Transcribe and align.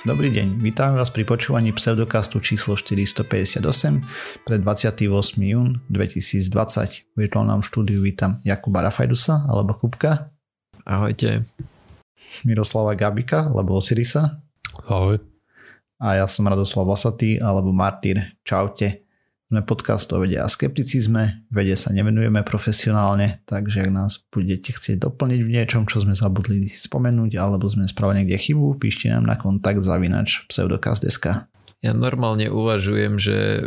Dobrý 0.00 0.32
deň, 0.32 0.64
vítam 0.64 0.96
vás 0.96 1.12
pri 1.12 1.28
počúvaní 1.28 1.76
pseudokastu 1.76 2.40
číslo 2.40 2.72
458 2.72 3.60
pre 4.48 4.56
28. 4.56 5.04
jún 5.44 5.84
2020. 5.92 7.12
V 7.12 7.16
virtuálnom 7.20 7.60
štúdiu 7.60 8.00
vítam 8.00 8.40
Jakuba 8.40 8.80
Rafajdusa 8.80 9.44
alebo 9.44 9.76
Kupka. 9.76 10.32
Ahojte. 10.88 11.44
Miroslava 12.48 12.96
Gabika 12.96 13.52
alebo 13.52 13.76
Osirisa. 13.76 14.40
Ahoj. 14.88 15.20
A 16.00 16.16
ja 16.16 16.24
som 16.24 16.48
Radoslav 16.48 16.88
Vasatý 16.88 17.36
alebo 17.36 17.68
Martyr. 17.68 18.40
Čaute. 18.40 19.04
Sme 19.50 19.66
podcast 19.66 20.06
o 20.14 20.22
vede 20.22 20.38
a 20.38 20.46
skepticizme. 20.46 21.42
Vede 21.50 21.74
sa 21.74 21.90
nevenujeme 21.90 22.46
profesionálne, 22.46 23.42
takže 23.50 23.82
ak 23.82 23.90
nás 23.90 24.22
budete 24.30 24.70
chcieť 24.70 25.02
doplniť 25.02 25.40
v 25.42 25.50
niečom, 25.50 25.90
čo 25.90 26.06
sme 26.06 26.14
zabudli 26.14 26.70
spomenúť, 26.70 27.34
alebo 27.34 27.66
sme 27.66 27.90
spravili 27.90 28.22
niekde 28.22 28.38
chybu, 28.46 28.78
píšte 28.78 29.10
nám 29.10 29.26
na 29.26 29.34
kontakt 29.34 29.82
zavinač 29.82 30.46
pseudokaz.sk. 30.46 31.50
Ja 31.82 31.90
normálne 31.90 32.46
uvažujem, 32.46 33.18
že 33.18 33.66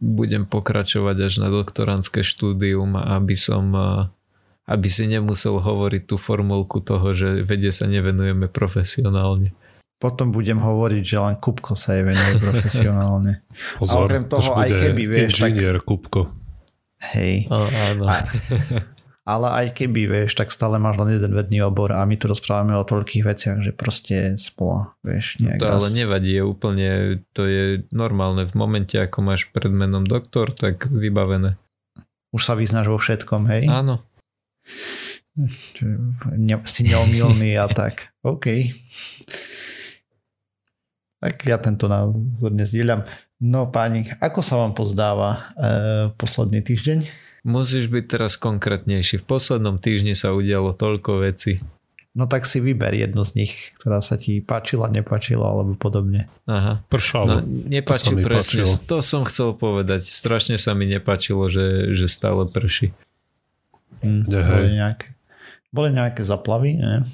budem 0.00 0.48
pokračovať 0.48 1.16
až 1.28 1.44
na 1.44 1.52
doktorantské 1.52 2.24
štúdium, 2.24 2.96
aby 2.96 3.36
som 3.36 3.76
aby 4.70 4.88
si 4.88 5.04
nemusel 5.04 5.60
hovoriť 5.60 6.08
tú 6.08 6.16
formulku 6.16 6.80
toho, 6.80 7.12
že 7.12 7.44
vede 7.44 7.68
sa 7.76 7.84
nevenujeme 7.84 8.48
profesionálne. 8.48 9.52
Potom 10.00 10.32
budem 10.32 10.56
hovoriť, 10.56 11.02
že 11.04 11.16
len 11.20 11.36
Kupko 11.36 11.76
sa 11.76 11.92
je 11.92 12.08
venuje 12.08 12.40
profesionálne. 12.40 13.44
Pozor, 13.80 14.08
a 14.08 14.08
okrem 14.08 14.24
toho, 14.24 14.50
aj 14.56 14.70
keby, 14.72 15.02
vieš, 15.04 15.44
inžinier 15.44 15.76
tak... 15.76 15.84
Kupko. 15.84 16.20
Hej. 17.12 17.44
O, 17.52 17.68
áno. 17.68 18.04
A, 18.08 18.24
ale 19.28 19.46
aj 19.60 19.66
keby, 19.76 20.08
vieš, 20.08 20.40
tak 20.40 20.48
stále 20.56 20.80
máš 20.80 20.96
len 21.04 21.20
jeden 21.20 21.36
vedný 21.36 21.60
obor 21.60 21.92
a 21.92 22.00
my 22.08 22.16
tu 22.16 22.32
rozprávame 22.32 22.72
o 22.80 22.88
toľkých 22.88 23.24
veciach, 23.28 23.58
že 23.60 23.72
proste 23.76 24.40
spola, 24.40 24.96
vieš. 25.04 25.36
No 25.44 25.60
to 25.60 25.68
raz... 25.68 25.84
ale 25.84 25.88
nevadí, 26.00 26.32
je 26.32 26.44
úplne, 26.48 26.88
to 27.36 27.44
je 27.44 27.84
normálne. 27.92 28.48
V 28.48 28.56
momente, 28.56 28.96
ako 28.96 29.20
máš 29.20 29.52
pred 29.52 29.68
menom 29.68 30.08
doktor, 30.08 30.56
tak 30.56 30.88
vybavené. 30.88 31.60
Už 32.32 32.40
sa 32.40 32.56
vyznáš 32.56 32.88
vo 32.88 32.96
všetkom, 32.96 33.52
hej? 33.52 33.68
Áno. 33.68 34.00
Ne, 35.36 36.56
si 36.64 36.88
neomilný 36.88 37.60
a 37.60 37.68
tak. 37.84 38.16
OK. 38.24 38.72
Tak 41.20 41.44
ja 41.44 41.60
tento 41.60 41.84
názor 41.84 42.50
nezdieľam. 42.50 43.04
No 43.40 43.68
páni, 43.68 44.08
ako 44.20 44.40
sa 44.40 44.56
vám 44.60 44.72
pozdáva 44.72 45.30
e, 45.36 45.40
posledný 46.16 46.64
týždeň? 46.64 46.98
Musíš 47.44 47.88
byť 47.88 48.04
teraz 48.04 48.36
konkrétnejší. 48.36 49.20
V 49.20 49.28
poslednom 49.28 49.80
týždni 49.80 50.12
sa 50.12 50.36
udialo 50.36 50.76
toľko 50.76 51.24
veci. 51.24 51.60
No 52.10 52.26
tak 52.26 52.42
si 52.44 52.58
vyber 52.58 52.90
jednu 52.92 53.22
z 53.22 53.32
nich, 53.38 53.52
ktorá 53.80 54.02
sa 54.02 54.18
ti 54.18 54.42
páčila, 54.42 54.90
nepáčila 54.90 55.46
alebo 55.46 55.78
podobne. 55.78 56.26
Aha. 56.44 56.82
Pršalo. 56.90 57.26
No, 57.28 57.36
nepáči 57.46 58.12
to 58.12 58.26
presne. 58.26 58.66
Páčilo. 58.66 58.72
To 58.90 58.96
som 59.00 59.22
chcel 59.24 59.54
povedať. 59.54 60.04
Strašne 60.04 60.58
sa 60.58 60.74
mi 60.74 60.90
nepáčilo, 60.90 61.46
že, 61.46 61.94
že 61.94 62.10
stále 62.10 62.50
prší. 62.50 62.90
Hm, 64.02 64.26
boli, 64.26 64.68
nejaké, 64.74 65.06
boli 65.70 65.88
nejaké 65.94 66.26
zaplavy, 66.26 66.82
ne? 66.82 67.06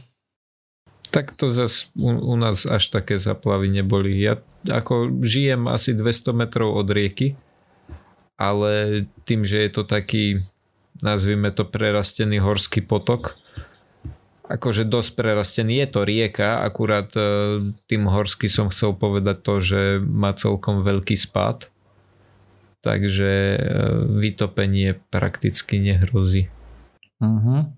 Tak 1.16 1.32
to 1.32 1.48
zase 1.48 1.88
u, 1.96 2.12
u 2.12 2.36
nás 2.36 2.68
až 2.68 2.92
také 2.92 3.16
zaplavy 3.16 3.72
neboli. 3.72 4.20
Ja 4.20 4.36
ako 4.68 5.24
žijem 5.24 5.64
asi 5.64 5.96
200 5.96 6.36
metrov 6.36 6.76
od 6.76 6.92
rieky, 6.92 7.40
ale 8.36 9.04
tým, 9.24 9.48
že 9.48 9.64
je 9.64 9.70
to 9.72 9.88
taký, 9.88 10.44
nazvime 11.00 11.48
to 11.56 11.64
prerastený 11.64 12.44
horský 12.44 12.84
potok, 12.84 13.40
akože 14.44 14.84
dosť 14.84 15.10
prerastený. 15.16 15.80
Je 15.80 15.88
to 15.88 16.00
rieka, 16.04 16.60
akurát 16.60 17.08
e, 17.16 17.24
tým 17.88 18.12
horský 18.12 18.52
som 18.52 18.68
chcel 18.68 18.92
povedať 18.92 19.40
to, 19.40 19.54
že 19.64 19.80
má 20.04 20.36
celkom 20.36 20.84
veľký 20.84 21.16
spád, 21.16 21.72
takže 22.84 23.56
e, 23.56 23.58
vytopenie 24.20 25.00
prakticky 25.08 25.80
nehrozí. 25.80 26.52
Uh-huh. 27.24 27.72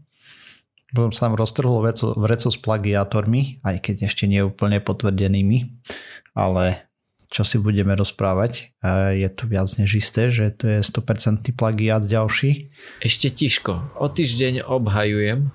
Potom 0.89 1.13
sa 1.13 1.29
nám 1.29 1.37
roztrhlo 1.37 1.85
vreco 2.17 2.49
s 2.49 2.59
plagiátormi, 2.59 3.61
aj 3.61 3.77
keď 3.85 4.09
ešte 4.09 4.25
nie 4.25 4.41
úplne 4.41 4.81
potvrdenými, 4.81 5.85
ale 6.33 6.89
čo 7.29 7.45
si 7.45 7.61
budeme 7.61 7.93
rozprávať, 7.93 8.73
je 9.13 9.29
to 9.29 9.45
viac 9.45 9.69
než 9.77 10.01
isté, 10.01 10.33
že 10.33 10.49
to 10.49 10.65
je 10.65 10.81
100% 10.81 11.45
plagiát 11.53 12.01
ďalší. 12.01 12.73
Ešte 13.05 13.29
tiško, 13.29 14.01
o 14.01 14.07
týždeň 14.09 14.65
obhajujem, 14.65 15.53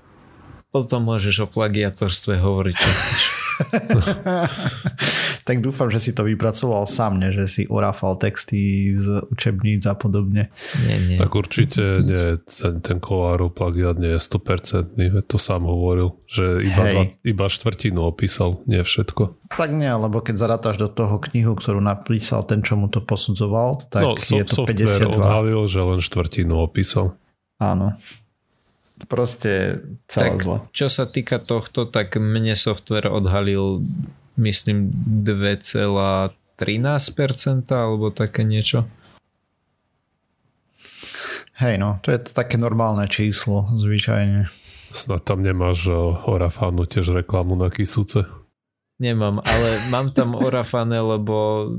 potom 0.70 1.10
môžeš 1.10 1.46
o 1.46 1.48
plagiatorstve 1.50 2.38
hovoriť, 2.38 2.76
čo 2.78 2.90
chceš. 2.94 3.22
tak 5.44 5.60
dúfam, 5.60 5.92
že 5.92 6.00
si 6.00 6.12
to 6.16 6.24
vypracoval 6.24 6.88
sám, 6.88 7.20
ne? 7.20 7.36
že 7.36 7.46
si 7.52 7.64
urafal 7.68 8.16
texty 8.16 8.92
z 8.96 9.28
učebníc 9.28 9.84
a 9.86 9.96
podobne. 9.96 10.48
Nie, 10.88 10.98
nie. 11.04 11.18
Tak 11.20 11.36
určite 11.36 12.00
nie, 12.00 12.40
ten, 12.48 12.80
ten 12.80 12.98
Kolárov 13.04 13.52
plagiat 13.52 14.00
nie 14.00 14.16
je 14.16 14.20
100%, 14.24 14.96
to 15.28 15.38
sám 15.38 15.68
hovoril, 15.68 16.16
že 16.26 16.64
iba, 16.64 16.84
dva, 16.88 17.04
iba 17.28 17.46
štvrtinu 17.52 18.00
opísal, 18.08 18.64
nie 18.66 18.80
všetko. 18.80 19.54
Tak 19.54 19.70
nie, 19.76 19.92
lebo 19.92 20.24
keď 20.24 20.36
zarátaš 20.40 20.80
do 20.80 20.90
toho 20.90 21.20
knihu, 21.30 21.54
ktorú 21.54 21.84
napísal 21.84 22.48
ten, 22.48 22.64
čo 22.64 22.80
mu 22.80 22.88
to 22.88 23.04
posudzoval, 23.04 23.84
tak 23.92 24.02
no, 24.02 24.16
je 24.18 24.44
to 24.48 24.64
52. 24.64 25.20
odhalil, 25.20 25.62
že 25.68 25.80
len 25.84 26.00
štvrtinu 26.00 26.56
opísal. 26.58 27.20
Áno 27.60 28.00
proste 29.06 29.84
celé 30.08 30.38
tak, 30.38 30.44
zlo. 30.44 30.56
Čo 30.72 30.88
sa 30.88 31.06
týka 31.10 31.42
tohto, 31.42 31.84
tak 31.90 32.16
mne 32.16 32.56
software 32.56 33.12
odhalil 33.12 33.84
myslím 34.38 34.92
2,13% 35.26 36.26
alebo 37.70 38.10
také 38.10 38.44
niečo. 38.46 38.86
Hej 41.54 41.78
no, 41.78 42.02
to 42.02 42.10
je 42.10 42.20
to 42.20 42.32
také 42.34 42.58
normálne 42.58 43.06
číslo 43.06 43.70
zvyčajne. 43.78 44.50
Snad 44.94 45.26
tam 45.26 45.42
nemáš 45.42 45.90
Orafánu 46.26 46.86
tiež 46.86 47.14
reklamu 47.14 47.58
na 47.58 47.70
Kisuce? 47.70 48.26
Nemám, 49.02 49.42
ale 49.42 49.70
mám 49.90 50.14
tam 50.14 50.38
Orafane, 50.46 51.02
lebo 51.02 51.70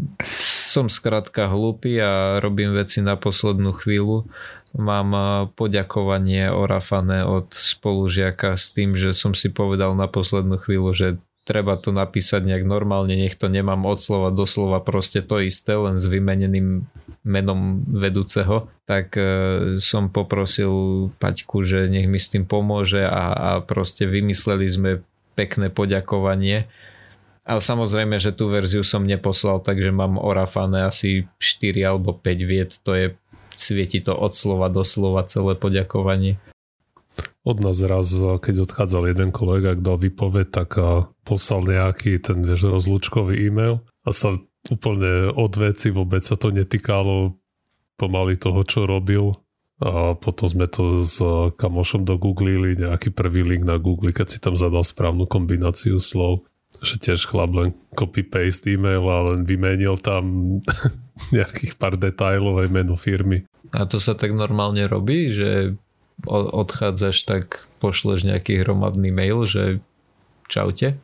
som 0.74 0.90
skrátka 0.90 1.46
hlúpy 1.46 2.02
a 2.02 2.42
robím 2.42 2.74
veci 2.74 2.98
na 3.02 3.14
poslednú 3.14 3.70
chvíľu. 3.74 4.26
Mám 4.74 5.14
poďakovanie 5.54 6.50
Orafane 6.50 7.22
od 7.22 7.54
spolužiaka 7.54 8.58
s 8.58 8.74
tým, 8.74 8.98
že 8.98 9.14
som 9.14 9.30
si 9.30 9.54
povedal 9.54 9.94
na 9.94 10.10
poslednú 10.10 10.58
chvíľu, 10.58 10.90
že 10.90 11.08
treba 11.44 11.76
to 11.76 11.92
napísať 11.92 12.40
nejak 12.40 12.64
normálne, 12.64 13.12
nech 13.12 13.36
to 13.36 13.52
nemám 13.52 13.84
od 13.84 14.00
slova 14.00 14.32
do 14.32 14.48
slova 14.48 14.80
proste 14.80 15.20
to 15.20 15.44
isté, 15.44 15.76
len 15.76 16.00
s 16.00 16.08
vymeneným 16.08 16.88
menom 17.24 17.84
vedúceho, 17.84 18.68
tak 18.88 19.16
e, 19.16 19.24
som 19.80 20.08
poprosil 20.08 20.72
Paťku, 21.20 21.64
že 21.64 21.88
nech 21.92 22.08
mi 22.08 22.16
s 22.16 22.32
tým 22.32 22.48
pomôže 22.48 23.04
a, 23.04 23.32
a 23.32 23.50
proste 23.60 24.08
vymysleli 24.08 24.66
sme 24.68 24.90
pekné 25.36 25.68
poďakovanie. 25.68 26.68
Ale 27.44 27.60
samozrejme, 27.60 28.16
že 28.16 28.32
tú 28.32 28.48
verziu 28.48 28.80
som 28.80 29.04
neposlal, 29.04 29.60
takže 29.60 29.92
mám 29.92 30.16
orafané 30.16 30.88
asi 30.88 31.28
4 31.36 31.76
alebo 31.84 32.16
5 32.16 32.24
viet, 32.48 32.80
to 32.80 32.96
je 32.96 33.06
svieti 33.52 34.00
to 34.00 34.16
od 34.16 34.32
slova 34.32 34.72
do 34.72 34.80
slova 34.80 35.28
celé 35.28 35.52
poďakovanie 35.52 36.40
od 37.44 37.56
nás 37.60 37.76
raz, 37.84 38.16
keď 38.16 38.64
odchádzal 38.64 39.12
jeden 39.12 39.30
kolega, 39.30 39.76
kto 39.76 40.00
vypoved, 40.00 40.48
tak 40.48 40.80
poslal 41.28 41.68
nejaký 41.68 42.16
ten 42.18 42.40
vieš, 42.40 42.72
rozlúčkový 42.72 43.36
e-mail 43.44 43.84
a 44.04 44.10
sa 44.16 44.40
úplne 44.72 45.28
od 45.28 45.52
veci 45.60 45.92
vôbec 45.92 46.24
sa 46.24 46.40
to 46.40 46.48
netýkalo 46.48 47.36
pomaly 48.00 48.40
toho, 48.40 48.64
čo 48.64 48.88
robil 48.88 49.30
a 49.84 50.16
potom 50.16 50.48
sme 50.48 50.64
to 50.70 51.04
s 51.04 51.20
kamošom 51.60 52.08
dogooglili, 52.08 52.80
nejaký 52.80 53.12
prvý 53.12 53.44
link 53.44 53.68
na 53.68 53.76
Google, 53.76 54.16
keď 54.16 54.26
si 54.32 54.38
tam 54.40 54.56
zadal 54.56 54.80
správnu 54.80 55.28
kombináciu 55.28 56.00
slov 56.00 56.48
že 56.82 56.98
tiež 56.98 57.30
chlap 57.30 57.54
len 57.54 57.70
copy-paste 57.94 58.66
e-mail 58.66 59.04
a 59.06 59.30
len 59.30 59.46
vymenil 59.46 60.00
tam 60.00 60.58
nejakých 61.36 61.78
pár 61.78 61.94
detajlov 61.94 62.66
aj 62.66 62.68
meno 62.72 62.98
firmy. 62.98 63.46
A 63.70 63.86
to 63.86 64.02
sa 64.02 64.18
tak 64.18 64.34
normálne 64.34 64.82
robí, 64.86 65.30
že 65.30 65.78
odchádzaš, 66.26 67.16
tak 67.26 67.66
pošleš 67.82 68.24
nejaký 68.24 68.62
hromadný 68.62 69.10
mail, 69.12 69.44
že 69.44 69.82
čaute? 70.48 70.96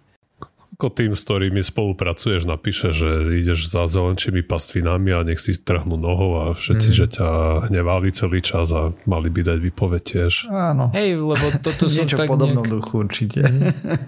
Ako 0.80 0.88
tým, 0.88 1.12
s 1.12 1.28
ktorými 1.28 1.60
spolupracuješ, 1.60 2.48
napíše, 2.48 2.96
že 2.96 3.36
ideš 3.36 3.68
za 3.68 3.84
zelenčími 3.84 4.40
pastvinami 4.40 5.12
a 5.12 5.20
nech 5.26 5.36
si 5.36 5.58
trhnú 5.58 6.00
nohou 6.00 6.30
a 6.40 6.44
všetci, 6.56 6.88
mm. 6.88 6.96
že 6.96 7.06
ťa 7.20 7.28
hnevali 7.68 8.08
celý 8.16 8.40
čas 8.40 8.72
a 8.72 8.96
mali 9.04 9.28
by 9.28 9.44
dať 9.44 9.58
vypoveď 9.60 10.02
tiež. 10.06 10.32
Áno. 10.48 10.88
Hej, 10.96 11.20
lebo 11.20 11.52
toto 11.60 11.84
som 11.84 12.08
Niečo 12.08 12.16
tak 12.16 12.32
podobnom 12.32 12.64
nejak... 12.64 12.72
duchu 12.72 12.94
určite. 13.04 13.40
Mhm. 13.44 13.60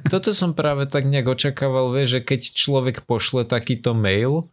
toto 0.08 0.32
som 0.32 0.56
práve 0.56 0.88
tak 0.88 1.05
nejak 1.05 1.28
očakával, 1.28 1.93
vie, 1.93 2.08
že 2.08 2.25
keď 2.25 2.40
človek 2.56 3.05
pošle 3.05 3.44
takýto 3.44 3.93
mail, 3.93 4.48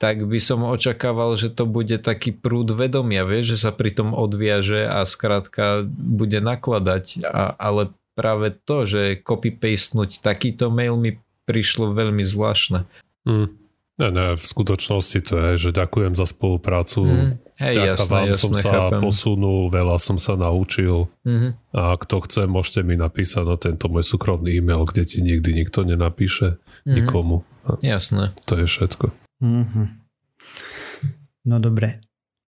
tak 0.00 0.24
by 0.24 0.40
som 0.40 0.64
očakával, 0.64 1.36
že 1.36 1.52
to 1.52 1.68
bude 1.68 1.92
taký 2.00 2.32
prúd 2.32 2.72
vedomia, 2.72 3.28
vieš, 3.28 3.54
že 3.54 3.68
sa 3.68 3.70
pri 3.70 3.92
tom 3.92 4.16
odviaže 4.16 4.88
a 4.88 5.04
skrátka 5.04 5.84
bude 5.92 6.40
nakladať. 6.40 7.20
A, 7.20 7.52
ale 7.60 7.92
práve 8.16 8.56
to, 8.64 8.88
že 8.88 9.20
copy-pastenúť 9.20 10.24
takýto 10.24 10.72
mail 10.72 10.96
mi 10.96 11.20
prišlo 11.44 11.92
veľmi 11.92 12.24
zvláštne. 12.24 12.88
Mm. 13.28 13.60
Ne, 14.00 14.08
ne, 14.08 14.26
v 14.32 14.40
skutočnosti 14.40 15.20
to 15.28 15.34
je, 15.36 15.68
že 15.68 15.76
ďakujem 15.76 16.16
za 16.16 16.24
spoluprácu. 16.24 17.04
Mm. 17.04 17.28
Hej, 17.60 17.76
jasné, 17.92 18.08
vám 18.08 18.28
jasné, 18.32 18.40
som 18.40 18.52
sa 18.56 18.70
chápem. 18.72 19.00
posunul, 19.04 19.68
veľa 19.68 19.96
som 20.00 20.16
sa 20.16 20.40
naučil. 20.40 21.12
Mhm. 21.28 21.76
A 21.76 22.00
kto 22.00 22.24
chce, 22.24 22.48
môžete 22.48 22.80
mi 22.80 22.96
napísať 22.96 23.44
na 23.44 23.60
tento 23.60 23.92
môj 23.92 24.08
súkromný 24.08 24.56
e-mail, 24.56 24.88
kde 24.88 25.04
ti 25.04 25.20
nikdy 25.20 25.52
nikto 25.52 25.84
nenapíše. 25.84 26.56
Mhm. 26.88 26.94
Nikomu. 26.96 27.44
Jasné. 27.84 28.32
to 28.48 28.56
je 28.56 28.64
všetko. 28.64 29.12
Mhm. 29.40 30.00
No 31.48 31.56
dobre. 31.58 32.00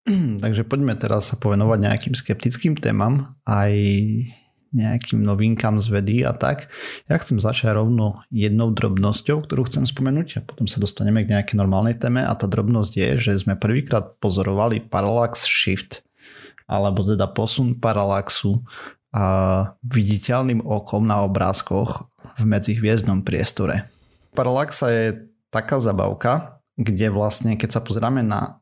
Takže 0.43 0.67
poďme 0.67 0.99
teraz 0.99 1.31
sa 1.31 1.35
povenovať 1.39 1.79
nejakým 1.79 2.13
skeptickým 2.17 2.75
témam, 2.75 3.35
aj 3.47 3.71
nejakým 4.71 5.19
novinkám 5.19 5.83
z 5.83 5.87
vedy 5.91 6.17
a 6.23 6.31
tak. 6.31 6.71
Ja 7.11 7.19
chcem 7.19 7.43
začať 7.43 7.75
rovno 7.75 8.23
jednou 8.31 8.71
drobnosťou, 8.71 9.43
ktorú 9.43 9.67
chcem 9.67 9.83
spomenúť 9.83 10.27
a 10.39 10.45
potom 10.47 10.63
sa 10.63 10.79
dostaneme 10.79 11.27
k 11.27 11.35
nejakej 11.35 11.59
normálnej 11.59 11.99
téme 11.99 12.23
a 12.23 12.31
tá 12.39 12.47
drobnosť 12.47 12.93
je, 12.95 13.09
že 13.19 13.31
sme 13.43 13.59
prvýkrát 13.59 14.15
pozorovali 14.23 14.79
parallax 14.79 15.43
shift 15.43 16.07
alebo 16.71 17.03
teda 17.03 17.27
posun 17.27 17.83
parallaxu 17.83 18.63
a 19.11 19.23
viditeľným 19.83 20.63
okom 20.63 21.03
na 21.03 21.27
obrázkoch 21.27 22.07
v 22.39 22.43
medzihviezdnom 22.47 23.27
priestore. 23.27 23.91
Parallaxa 24.31 24.87
je 24.87 25.05
taká 25.51 25.83
zabavka, 25.83 26.60
kde 26.81 27.13
vlastne 27.13 27.53
keď 27.55 27.69
sa 27.77 27.81
pozrieme 27.85 28.25
na 28.25 28.61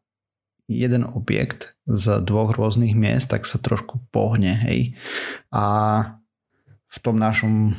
jeden 0.69 1.07
objekt 1.07 1.79
z 1.89 2.21
dvoch 2.21 2.53
rôznych 2.53 2.93
miest, 2.93 3.33
tak 3.33 3.49
sa 3.49 3.57
trošku 3.57 4.05
pohne, 4.13 4.53
hej. 4.53 4.93
A 5.49 5.65
v 6.89 6.97
tom 7.01 7.17
našom 7.17 7.73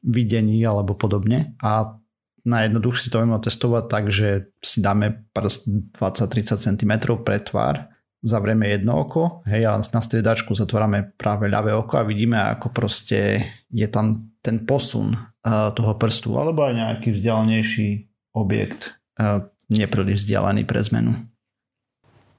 videní 0.00 0.64
alebo 0.64 0.96
podobne. 0.96 1.52
A 1.60 2.00
najjednoduchšie 2.44 3.08
si 3.08 3.10
to 3.12 3.20
vieme 3.20 3.36
otestovať 3.36 3.84
tak, 3.92 4.04
že 4.08 4.48
si 4.64 4.80
dáme 4.80 5.28
prst 5.36 5.92
20-30 6.00 6.56
cm 6.56 6.92
pre 7.20 7.36
tvár, 7.44 7.92
zavrieme 8.24 8.68
jedno 8.68 9.00
oko, 9.00 9.44
hej, 9.48 9.68
a 9.68 9.76
na 9.76 10.00
striedačku 10.00 10.56
zatvárame 10.56 11.12
práve 11.16 11.48
ľavé 11.48 11.72
oko 11.76 12.00
a 12.00 12.08
vidíme, 12.08 12.36
ako 12.36 12.72
proste 12.72 13.40
je 13.68 13.88
tam 13.88 14.32
ten 14.40 14.64
posun 14.64 15.12
uh, 15.16 15.72
toho 15.72 15.96
prstu, 16.00 16.32
alebo 16.36 16.64
aj 16.64 16.74
nejaký 16.76 17.16
vzdialenejší 17.16 17.88
objekt, 18.36 19.00
uh, 19.20 19.49
nepríliš 19.70 20.26
vzdialený 20.26 20.66
pre 20.66 20.82
zmenu. 20.82 21.16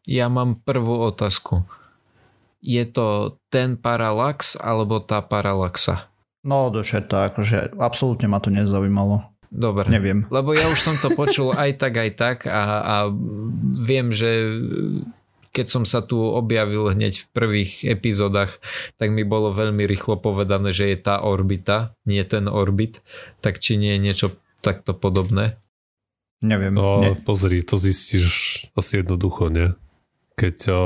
Ja 0.06 0.28
mám 0.28 0.60
prvú 0.62 1.08
otázku. 1.08 1.64
Je 2.62 2.86
to 2.86 3.40
ten 3.50 3.80
paralax 3.80 4.60
alebo 4.60 5.02
tá 5.02 5.24
paralaxa? 5.26 6.12
No 6.46 6.70
do 6.74 6.82
čerta, 6.86 7.30
akože 7.30 7.78
absolútne 7.78 8.30
ma 8.30 8.42
to 8.42 8.54
nezaujímalo. 8.54 9.32
Dobre. 9.52 9.92
Neviem. 9.92 10.26
Lebo 10.32 10.56
ja 10.56 10.72
už 10.72 10.80
som 10.80 10.96
to 10.96 11.12
počul 11.12 11.52
aj 11.64 11.82
tak, 11.82 11.94
aj 11.98 12.12
tak 12.16 12.38
a, 12.48 12.62
a 12.82 12.96
viem, 13.76 14.10
že 14.10 14.58
keď 15.52 15.68
som 15.68 15.84
sa 15.84 16.00
tu 16.00 16.16
objavil 16.16 16.96
hneď 16.96 17.28
v 17.28 17.32
prvých 17.36 17.72
epizódach, 17.84 18.64
tak 18.96 19.12
mi 19.12 19.28
bolo 19.28 19.52
veľmi 19.52 19.84
rýchlo 19.84 20.16
povedané, 20.24 20.72
že 20.72 20.88
je 20.88 20.98
tá 21.04 21.20
orbita, 21.20 21.92
nie 22.08 22.24
ten 22.24 22.48
orbit. 22.48 23.04
Tak 23.44 23.60
či 23.60 23.76
nie 23.76 24.00
je 24.00 24.00
niečo 24.00 24.28
takto 24.64 24.96
podobné? 24.96 25.60
Neviem. 26.42 26.74
No, 26.74 27.02
ne. 27.02 27.14
pozri, 27.22 27.62
to 27.62 27.78
zistíš 27.78 28.66
asi 28.74 29.06
jednoducho, 29.06 29.54
nie? 29.54 29.78
Keď 30.36 30.58
o, 30.74 30.82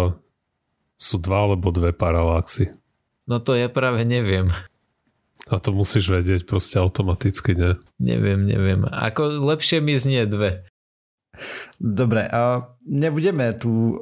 sú 0.99 1.15
dva 1.19 1.47
alebo 1.47 1.71
dve 1.71 1.95
paralaxy. 1.95 2.75
No 3.25 3.39
to 3.39 3.55
ja 3.55 3.71
práve 3.71 4.03
neviem. 4.03 4.51
A 5.45 5.61
to 5.61 5.71
musíš 5.71 6.11
vedieť 6.11 6.43
proste 6.43 6.81
automaticky, 6.81 7.55
nie? 7.55 7.79
Neviem, 8.01 8.49
neviem. 8.49 8.83
Ako 8.89 9.45
lepšie 9.45 9.79
mi 9.79 9.95
znie 9.95 10.25
dve. 10.25 10.65
Dobre, 11.77 12.25
a 12.27 12.71
nebudeme 12.83 13.53
tu 13.55 13.99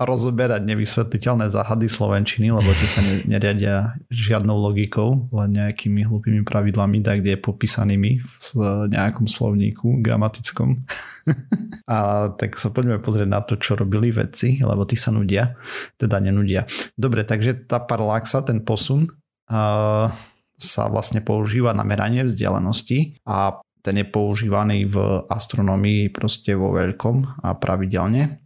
rozoberať 0.00 0.64
nevysvetliteľné 0.64 1.52
záhady 1.52 1.84
slovenčiny, 1.84 2.48
lebo 2.48 2.72
tie 2.72 2.88
sa 2.88 3.04
ne, 3.04 3.20
neriadia 3.28 4.00
žiadnou 4.08 4.56
logikou, 4.56 5.28
len 5.28 5.60
nejakými 5.60 6.08
hlúpými 6.08 6.40
pravidlami, 6.40 7.04
tak 7.04 7.20
kde 7.20 7.36
je 7.36 7.40
popísanými 7.44 8.10
v 8.24 8.48
nejakom 8.88 9.28
slovníku 9.28 10.00
gramatickom. 10.00 10.80
a 11.92 12.32
tak 12.32 12.56
sa 12.56 12.72
poďme 12.72 12.96
pozrieť 13.04 13.28
na 13.28 13.44
to, 13.44 13.60
čo 13.60 13.76
robili 13.76 14.08
vedci, 14.08 14.64
lebo 14.64 14.88
tí 14.88 14.96
sa 14.96 15.12
nudia, 15.12 15.52
teda 16.00 16.16
nenudia. 16.16 16.64
Dobre, 16.96 17.28
takže 17.28 17.68
tá 17.68 17.76
paralaxa, 17.76 18.40
ten 18.40 18.64
posun 18.64 19.04
uh, 19.52 20.08
sa 20.56 20.82
vlastne 20.88 21.20
používa 21.20 21.76
na 21.76 21.84
meranie 21.84 22.24
vzdialenosti 22.24 23.20
a 23.28 23.60
ten 23.80 23.96
je 23.96 24.06
používaný 24.08 24.88
v 24.88 25.24
astronomii 25.28 26.12
proste 26.12 26.52
vo 26.52 26.72
veľkom 26.72 27.44
a 27.44 27.56
pravidelne, 27.56 28.40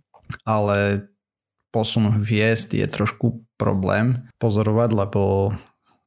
ale 0.46 1.10
posun 1.74 2.22
hviezd 2.22 2.78
je 2.78 2.86
trošku 2.86 3.42
problém 3.58 4.30
pozorovať, 4.38 4.94
lebo 4.94 5.50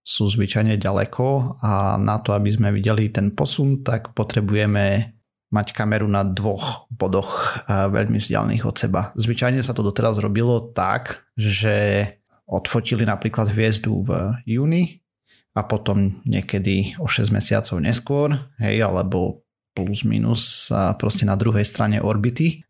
sú 0.08 0.32
zvyčajne 0.32 0.80
ďaleko 0.80 1.60
a 1.60 2.00
na 2.00 2.24
to, 2.24 2.32
aby 2.32 2.48
sme 2.48 2.72
videli 2.72 3.12
ten 3.12 3.36
posun, 3.36 3.84
tak 3.84 4.16
potrebujeme 4.16 5.12
mať 5.52 5.68
kameru 5.76 6.08
na 6.08 6.24
dvoch 6.24 6.88
bodoch 6.88 7.60
veľmi 7.68 8.16
vzdialených 8.16 8.64
od 8.64 8.76
seba. 8.80 9.12
Zvyčajne 9.20 9.60
sa 9.60 9.76
to 9.76 9.84
doteraz 9.84 10.16
robilo 10.24 10.72
tak, 10.72 11.28
že 11.36 12.08
odfotili 12.48 13.04
napríklad 13.04 13.52
hviezdu 13.52 14.08
v 14.08 14.12
júni 14.48 15.04
a 15.52 15.68
potom 15.68 16.24
niekedy 16.24 16.96
o 17.00 17.12
6 17.12 17.28
mesiacov 17.36 17.76
neskôr, 17.84 18.32
hej, 18.64 18.80
alebo 18.88 19.44
plus 19.76 20.08
minus 20.08 20.72
proste 20.96 21.28
na 21.28 21.36
druhej 21.36 21.68
strane 21.68 22.00
orbity 22.00 22.64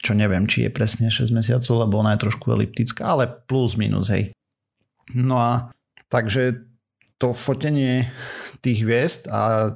čo 0.00 0.16
neviem, 0.16 0.48
či 0.48 0.64
je 0.66 0.70
presne 0.72 1.12
6 1.12 1.28
mesiacov, 1.36 1.74
lebo 1.86 2.00
ona 2.00 2.16
je 2.16 2.24
trošku 2.24 2.48
eliptická, 2.50 3.14
ale 3.14 3.28
plus 3.28 3.76
minus, 3.76 4.08
hej. 4.08 4.32
No 5.12 5.36
a 5.36 5.70
takže 6.08 6.64
to 7.20 7.36
fotenie 7.36 8.08
tých 8.64 8.80
hviezd 8.80 9.28
a 9.28 9.72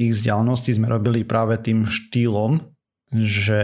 ich 0.00 0.16
vzdialenosti 0.16 0.72
sme 0.72 0.88
robili 0.88 1.22
práve 1.22 1.60
tým 1.60 1.84
štýlom, 1.84 2.64
že 3.12 3.60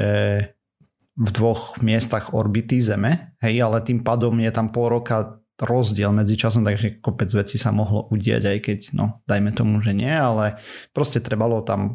v 1.14 1.28
dvoch 1.30 1.78
miestach 1.80 2.34
orbity 2.34 2.82
Zeme, 2.82 3.38
hej, 3.40 3.64
ale 3.64 3.80
tým 3.80 4.02
pádom 4.04 4.34
je 4.42 4.50
tam 4.50 4.68
pol 4.74 4.92
roka 4.92 5.40
rozdiel 5.54 6.10
medzi 6.10 6.34
časom, 6.34 6.66
takže 6.66 6.98
kopec 6.98 7.30
vecí 7.30 7.54
sa 7.56 7.70
mohlo 7.70 8.10
udiať, 8.10 8.42
aj 8.50 8.58
keď, 8.58 8.78
no, 8.98 9.22
dajme 9.30 9.54
tomu, 9.54 9.78
že 9.78 9.94
nie, 9.94 10.10
ale 10.10 10.58
proste 10.90 11.22
trebalo 11.22 11.62
tam 11.62 11.94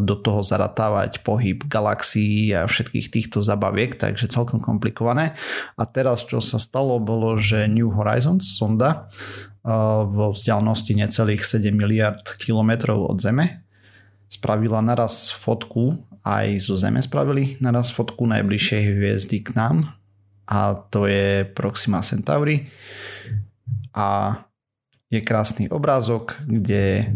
do 0.00 0.14
toho 0.14 0.46
zaratávať 0.46 1.26
pohyb 1.26 1.66
galaxií 1.66 2.54
a 2.54 2.70
všetkých 2.70 3.10
týchto 3.10 3.42
zabaviek, 3.42 3.98
takže 3.98 4.30
celkom 4.30 4.62
komplikované. 4.62 5.34
A 5.74 5.82
teraz, 5.90 6.22
čo 6.22 6.38
sa 6.38 6.62
stalo, 6.62 7.02
bolo, 7.02 7.34
že 7.34 7.66
New 7.66 7.90
Horizons 7.90 8.54
sonda 8.54 9.10
vo 10.06 10.30
vzdialenosti 10.30 10.94
necelých 10.94 11.42
7 11.42 11.74
miliard 11.74 12.22
kilometrov 12.38 13.10
od 13.10 13.18
Zeme 13.18 13.66
spravila 14.30 14.78
naraz 14.78 15.34
fotku, 15.34 15.98
aj 16.22 16.62
zo 16.62 16.78
Zeme 16.78 17.02
spravili 17.02 17.58
naraz 17.58 17.90
fotku 17.90 18.26
najbližšej 18.30 18.82
hviezdy 18.94 19.42
k 19.42 19.58
nám 19.58 19.98
a 20.46 20.78
to 20.78 21.10
je 21.10 21.42
Proxima 21.42 22.06
Centauri 22.06 22.70
a 23.94 24.38
je 25.10 25.22
krásny 25.22 25.66
obrázok, 25.70 26.38
kde 26.46 27.14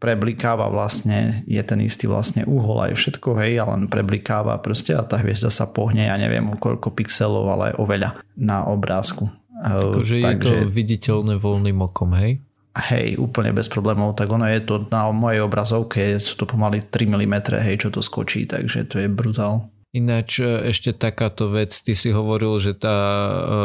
preblikáva 0.00 0.72
vlastne, 0.72 1.44
je 1.44 1.60
ten 1.60 1.78
istý 1.84 2.08
vlastne 2.08 2.48
uhol 2.48 2.88
aj 2.88 2.96
všetko, 2.96 3.36
hej, 3.36 3.60
a 3.60 3.68
len 3.76 3.86
preblikáva 3.86 4.56
proste 4.58 4.96
a 4.96 5.04
tá 5.04 5.20
hviezda 5.20 5.52
sa 5.52 5.68
pohne, 5.68 6.08
ja 6.08 6.16
neviem 6.16 6.48
o 6.48 6.56
koľko 6.56 6.96
pixelov, 6.96 7.46
ale 7.52 7.76
o 7.76 7.84
veľa 7.84 8.24
na 8.40 8.64
obrázku. 8.64 9.28
Akože 9.60 10.24
Takže... 10.24 10.32
je 10.32 10.34
to 10.40 10.52
viditeľné 10.72 11.36
voľným 11.36 11.84
okom, 11.84 12.16
hej? 12.16 12.40
Hej, 12.70 13.20
úplne 13.20 13.52
bez 13.52 13.68
problémov, 13.68 14.16
tak 14.16 14.32
ono 14.32 14.48
je 14.48 14.64
to 14.64 14.88
na 14.88 15.12
mojej 15.12 15.44
obrazovke, 15.44 16.16
sú 16.16 16.40
to 16.40 16.48
pomaly 16.48 16.80
3 16.80 17.04
mm, 17.04 17.34
hej, 17.60 17.76
čo 17.76 17.92
to 17.92 18.00
skočí, 18.00 18.48
takže 18.48 18.88
to 18.88 19.04
je 19.04 19.08
brutál. 19.10 19.68
Ináč 19.90 20.38
ešte 20.40 20.94
takáto 20.94 21.50
vec, 21.50 21.74
ty 21.74 21.98
si 21.98 22.14
hovoril, 22.14 22.62
že 22.62 22.78
tá 22.78 22.96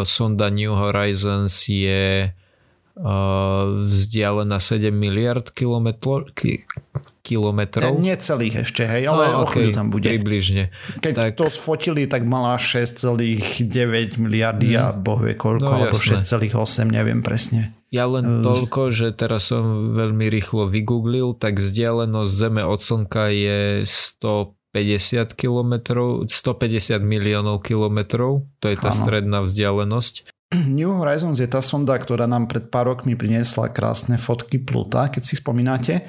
sonda 0.10 0.50
New 0.50 0.74
Horizons 0.74 1.70
je 1.70 2.34
vzdialená 2.96 4.58
7 4.64 4.88
miliard 4.96 5.52
kilometrov, 5.52 6.32
kilometrov. 7.26 7.98
Nie 8.00 8.16
celých 8.16 8.64
ešte, 8.70 8.88
hej, 8.88 9.12
ale 9.12 9.36
no, 9.36 9.44
okay, 9.44 9.76
tam 9.76 9.92
bude. 9.92 10.08
Približne. 10.08 10.72
Keď 11.04 11.14
tak... 11.14 11.32
to 11.36 11.52
sfotili, 11.52 12.08
tak 12.08 12.24
mala 12.24 12.56
6,9 12.56 14.22
miliardy 14.22 14.78
mm. 14.78 14.80
a 14.80 14.86
boh 14.96 15.20
vie 15.20 15.36
koľko, 15.36 15.66
no, 15.66 15.76
alebo 15.90 15.98
6,8, 16.00 16.54
neviem 16.88 17.20
presne. 17.20 17.76
Ja 17.92 18.08
len 18.08 18.44
toľko, 18.44 18.92
že 18.92 19.12
teraz 19.16 19.52
som 19.52 19.96
veľmi 19.96 20.28
rýchlo 20.28 20.68
vygooglil, 20.68 21.36
tak 21.36 21.64
vzdialenosť 21.64 22.32
Zeme 22.32 22.64
od 22.64 22.80
Slnka 22.84 23.32
je 23.32 23.60
150 23.88 25.32
kilometrov, 25.36 26.28
150 26.28 27.00
miliónov 27.04 27.64
kilometrov, 27.64 28.48
to 28.60 28.68
je 28.68 28.76
tá 28.76 28.92
ano. 28.92 29.00
stredná 29.00 29.40
vzdialenosť. 29.44 30.35
New 30.78 30.92
Horizons 30.96 31.38
je 31.40 31.50
tá 31.50 31.60
sonda, 31.60 31.96
ktorá 31.98 32.26
nám 32.26 32.48
pred 32.48 32.68
pár 32.72 32.94
rokmi 32.94 33.18
priniesla 33.18 33.72
krásne 33.72 34.16
fotky 34.16 34.62
Pluta, 34.62 35.12
keď 35.12 35.22
si 35.24 35.36
spomínate. 35.38 36.08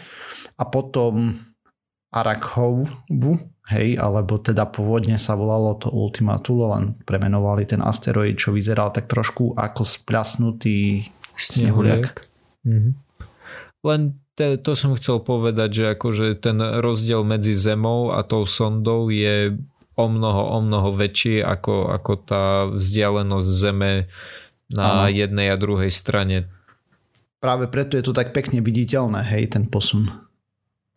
A 0.57 0.65
potom 0.65 1.37
Arakhovu, 2.15 3.37
hej, 3.69 4.01
alebo 4.01 4.41
teda 4.41 4.65
pôvodne 4.71 5.21
sa 5.21 5.37
volalo 5.37 5.77
to 5.77 5.93
Ultima 5.93 6.41
Thule, 6.41 6.73
len 6.73 6.85
premenovali 7.05 7.69
ten 7.69 7.85
asteroid, 7.85 8.41
čo 8.41 8.57
vyzeral 8.57 8.89
tak 8.95 9.11
trošku 9.11 9.53
ako 9.53 9.83
spľasnutý 9.85 11.11
snehuliak. 11.37 12.25
Mhm. 12.65 12.91
Len 13.85 14.01
to, 14.37 14.61
to 14.61 14.73
som 14.77 14.93
chcel 14.97 15.25
povedať, 15.25 15.71
že 15.73 15.85
akože 15.97 16.41
ten 16.41 16.61
rozdiel 16.61 17.25
medzi 17.25 17.57
Zemou 17.57 18.13
a 18.13 18.21
tou 18.21 18.45
sondou 18.45 19.09
je 19.09 19.57
o 19.97 20.05
mnoho, 20.07 20.43
o 20.55 20.59
mnoho 20.61 20.93
väčší 20.93 21.41
ako, 21.41 21.91
ako 21.91 22.13
tá 22.21 22.45
vzdialenosť 22.71 23.49
Zeme 23.49 23.93
na 24.69 25.09
ano. 25.09 25.13
jednej 25.13 25.51
a 25.51 25.57
druhej 25.57 25.89
strane. 25.89 26.53
Práve 27.41 27.71
preto 27.71 27.97
je 27.97 28.05
to 28.05 28.13
tak 28.13 28.37
pekne 28.37 28.61
viditeľné, 28.61 29.25
hej, 29.25 29.57
ten 29.57 29.65
posun. 29.69 30.27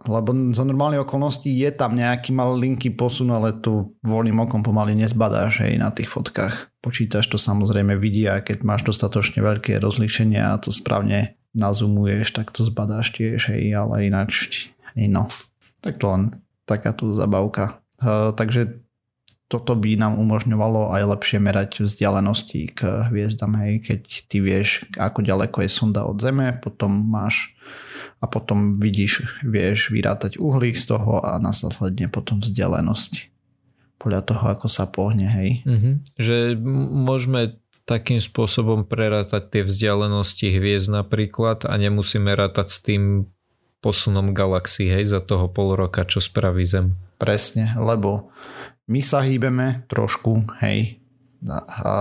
Lebo 0.08 0.32
za 0.56 0.63
normálne 0.63 0.96
okolnosti 0.96 1.51
je 1.51 1.68
tam 1.75 2.00
nejaký 2.00 2.32
malinký 2.32 2.96
posun, 2.96 3.36
ale 3.36 3.51
tu 3.60 4.00
voľným 4.08 4.48
okom 4.48 4.63
pomaly 4.63 4.96
nezbadáš 4.96 5.68
hej, 5.68 5.75
na 5.75 5.91
tých 5.91 6.08
fotkách. 6.08 6.72
Počítač 6.79 7.27
to 7.27 7.36
samozrejme 7.36 8.00
vidí 8.00 8.24
a 8.24 8.39
keď 8.39 8.63
máš 8.63 8.88
dostatočne 8.88 9.44
veľké 9.44 9.75
rozlíšenie 9.84 10.39
a 10.39 10.56
to 10.56 10.72
správne 10.72 11.36
nazumuješ, 11.51 12.32
tak 12.32 12.56
to 12.56 12.63
zbadáš 12.63 13.12
tiež, 13.12 13.51
hej, 13.51 13.75
ale 13.75 14.08
ináč, 14.08 14.72
hej, 14.96 15.12
no. 15.12 15.27
Tak 15.84 16.00
to 16.00 16.08
len 16.15 16.24
taká 16.63 16.96
tu 16.96 17.12
zabavka. 17.12 17.84
Uh, 18.00 18.32
takže 18.32 18.79
toto 19.50 19.74
by 19.74 19.98
nám 19.98 20.22
umožňovalo 20.22 20.94
aj 20.94 21.03
lepšie 21.18 21.41
merať 21.41 21.82
vzdialenosti 21.82 22.70
k 22.70 23.10
hviezdam, 23.10 23.58
hej, 23.58 23.82
keď 23.82 24.01
ty 24.29 24.38
vieš, 24.46 24.86
ako 24.94 25.25
ďaleko 25.25 25.65
je 25.65 25.70
sonda 25.74 26.06
od 26.06 26.22
Zeme, 26.22 26.53
potom 26.62 26.94
máš 26.94 27.58
a 28.22 28.29
potom 28.29 28.77
vidíš, 28.77 29.41
vieš 29.41 29.89
vyrátať 29.89 30.38
uhlík 30.38 30.77
z 30.77 30.94
toho 30.94 31.25
a 31.25 31.41
následne 31.41 32.13
potom 32.13 32.46
vzdialenosť 32.46 33.34
podľa 34.00 34.22
toho, 34.22 34.44
ako 34.53 34.68
sa 34.70 34.86
pohne, 34.88 35.27
hej. 35.27 35.65
Mm-hmm. 35.65 35.94
Že 36.15 36.38
môžeme 37.03 37.60
takým 37.89 38.22
spôsobom 38.22 38.86
prerátať 38.86 39.50
tie 39.50 39.62
vzdialenosti 39.65 40.56
hviezd 40.62 40.94
napríklad 40.94 41.65
a 41.65 41.74
nemusíme 41.74 42.29
rátať 42.38 42.68
s 42.70 42.77
tým 42.86 43.03
posunom 43.79 44.36
galaxií, 44.36 44.91
hej, 44.91 45.12
za 45.12 45.19
toho 45.24 45.48
pol 45.51 45.75
roka, 45.75 46.03
čo 46.03 46.19
spraví 46.19 46.63
Zem. 46.67 47.00
Presne, 47.19 47.75
lebo 47.79 48.31
my 48.88 49.00
sa 49.03 49.24
hýbeme 49.24 49.88
trošku, 49.88 50.48
hej, 50.63 51.00
a 51.48 51.91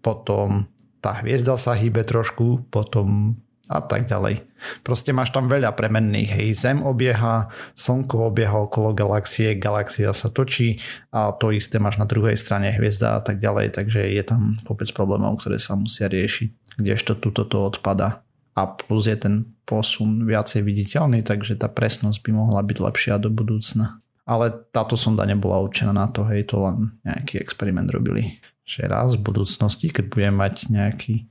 potom 0.00 0.68
tá 1.00 1.20
hviezda 1.20 1.56
sa 1.56 1.76
hýbe 1.76 2.04
trošku, 2.04 2.68
potom 2.72 3.36
a 3.70 3.78
tak 3.78 4.10
ďalej. 4.10 4.42
Proste 4.82 5.14
máš 5.14 5.30
tam 5.30 5.46
veľa 5.46 5.78
premenných. 5.78 6.34
Hej, 6.34 6.48
Zem 6.58 6.82
obieha, 6.82 7.54
Slnko 7.78 8.34
obieha 8.34 8.66
okolo 8.66 8.90
galaxie, 8.90 9.54
galaxia 9.54 10.10
sa 10.10 10.26
točí 10.26 10.82
a 11.14 11.30
to 11.30 11.54
isté 11.54 11.78
máš 11.78 12.02
na 12.02 12.04
druhej 12.10 12.34
strane 12.34 12.74
hviezda 12.74 13.16
a 13.16 13.20
tak 13.22 13.38
ďalej, 13.38 13.78
takže 13.78 14.10
je 14.10 14.22
tam 14.26 14.58
kopec 14.66 14.90
problémov, 14.90 15.38
ktoré 15.38 15.62
sa 15.62 15.78
musia 15.78 16.10
riešiť, 16.10 16.82
kdežto 16.82 17.14
tuto 17.22 17.46
to 17.46 17.70
odpada. 17.70 18.26
A 18.60 18.68
plus 18.68 19.08
je 19.08 19.16
ten 19.16 19.48
posun 19.64 20.28
viacej 20.28 20.60
viditeľný, 20.60 21.24
takže 21.24 21.56
tá 21.56 21.72
presnosť 21.72 22.20
by 22.20 22.30
mohla 22.36 22.60
byť 22.60 22.76
lepšia 22.76 23.16
do 23.16 23.32
budúcna 23.32 24.00
ale 24.30 24.54
táto 24.70 24.94
sonda 24.94 25.26
nebola 25.26 25.58
určená 25.58 25.90
na 25.90 26.06
to, 26.06 26.22
hej, 26.30 26.46
to 26.46 26.62
len 26.62 26.94
nejaký 27.02 27.42
experiment 27.42 27.90
robili. 27.90 28.38
Že 28.62 28.86
raz 28.86 29.18
v 29.18 29.26
budúcnosti, 29.26 29.90
keď 29.90 30.06
budeme 30.06 30.46
mať 30.46 30.70
nejaký 30.70 31.26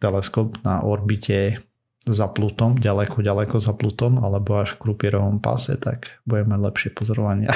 teleskop 0.00 0.56
na 0.64 0.80
orbite 0.80 1.60
za 2.08 2.24
Plutom, 2.24 2.80
ďaleko, 2.80 3.20
ďaleko 3.20 3.60
za 3.60 3.76
Plutom, 3.76 4.24
alebo 4.24 4.64
až 4.64 4.72
v 4.72 4.80
Krupierovom 4.80 5.44
páse, 5.44 5.76
tak 5.76 6.24
budeme 6.24 6.56
mať 6.56 6.60
lepšie 6.72 6.90
pozorovania. 6.96 7.52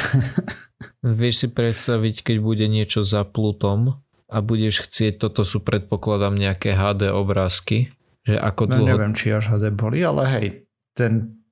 Vieš 1.01 1.35
si 1.41 1.49
predstaviť, 1.49 2.21
keď 2.21 2.37
bude 2.45 2.69
niečo 2.69 3.01
za 3.01 3.25
Plutom 3.25 3.97
a 4.29 4.37
budeš 4.45 4.85
chcieť, 4.85 5.25
toto 5.25 5.41
sú 5.41 5.65
predpokladám 5.65 6.37
nejaké 6.37 6.77
HD 6.77 7.09
obrázky, 7.09 7.97
že 8.23 8.39
ako 8.39 8.71
no, 8.71 8.73
dlho... 8.79 8.89
neviem, 8.95 9.13
či 9.15 9.35
až 9.35 9.51
HD 9.55 9.75
boli, 9.75 10.03
ale 10.03 10.23
hej, 10.39 10.47
ten 10.95 11.43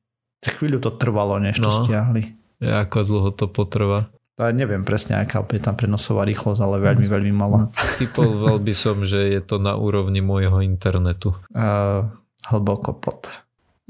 chvíľu 0.41 0.81
to 0.81 0.91
trvalo, 0.95 1.37
než 1.43 1.59
to 1.59 1.69
no. 1.69 1.75
stiahli. 1.75 2.37
Ako 2.61 3.05
dlho 3.05 3.31
to 3.35 3.49
potrvá? 3.49 4.13
Ja 4.41 4.57
neviem 4.57 4.89
presne, 4.89 5.21
aká 5.21 5.45
je 5.53 5.61
tam 5.61 5.77
prenosová 5.77 6.25
rýchlosť, 6.25 6.65
ale 6.65 6.81
veľmi, 6.81 7.07
hm. 7.09 7.13
veľmi 7.13 7.33
malá. 7.37 7.69
Typoval 8.01 8.57
by 8.57 8.73
som, 8.73 9.05
že 9.05 9.37
je 9.37 9.41
to 9.45 9.61
na 9.61 9.77
úrovni 9.77 10.25
môjho 10.25 10.65
internetu. 10.65 11.37
Uh, 11.53 12.09
hlboko 12.49 12.97
pod. 12.97 13.29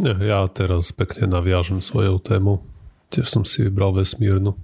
Ja, 0.02 0.18
ja 0.18 0.40
teraz 0.50 0.90
pekne 0.90 1.30
naviažem 1.30 1.78
svojou 1.78 2.18
tému. 2.18 2.64
Tiež 3.14 3.30
som 3.30 3.46
si 3.46 3.62
vybral 3.62 3.94
vesmírnu. 3.94 4.58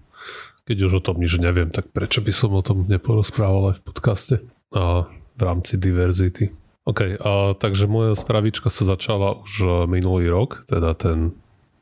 Keď 0.66 0.76
už 0.90 0.92
o 0.99 1.04
tom 1.04 1.23
nič 1.23 1.38
neviem, 1.38 1.70
tak 1.70 1.94
prečo 1.94 2.18
by 2.18 2.32
som 2.35 2.50
o 2.50 2.62
tom 2.66 2.90
neporozprával 2.90 3.70
aj 3.70 3.76
v 3.78 3.85
podcaste 3.87 4.37
a 4.75 5.06
v 5.38 5.40
rámci 5.42 5.78
diverzity. 5.78 6.50
OK, 6.87 7.19
a, 7.19 7.59
takže 7.59 7.90
moja 7.90 8.14
spravička 8.14 8.71
sa 8.71 8.87
začala 8.87 9.43
už 9.43 9.87
minulý 9.90 10.31
rok, 10.31 10.64
teda 10.71 10.95
ten 10.95 11.35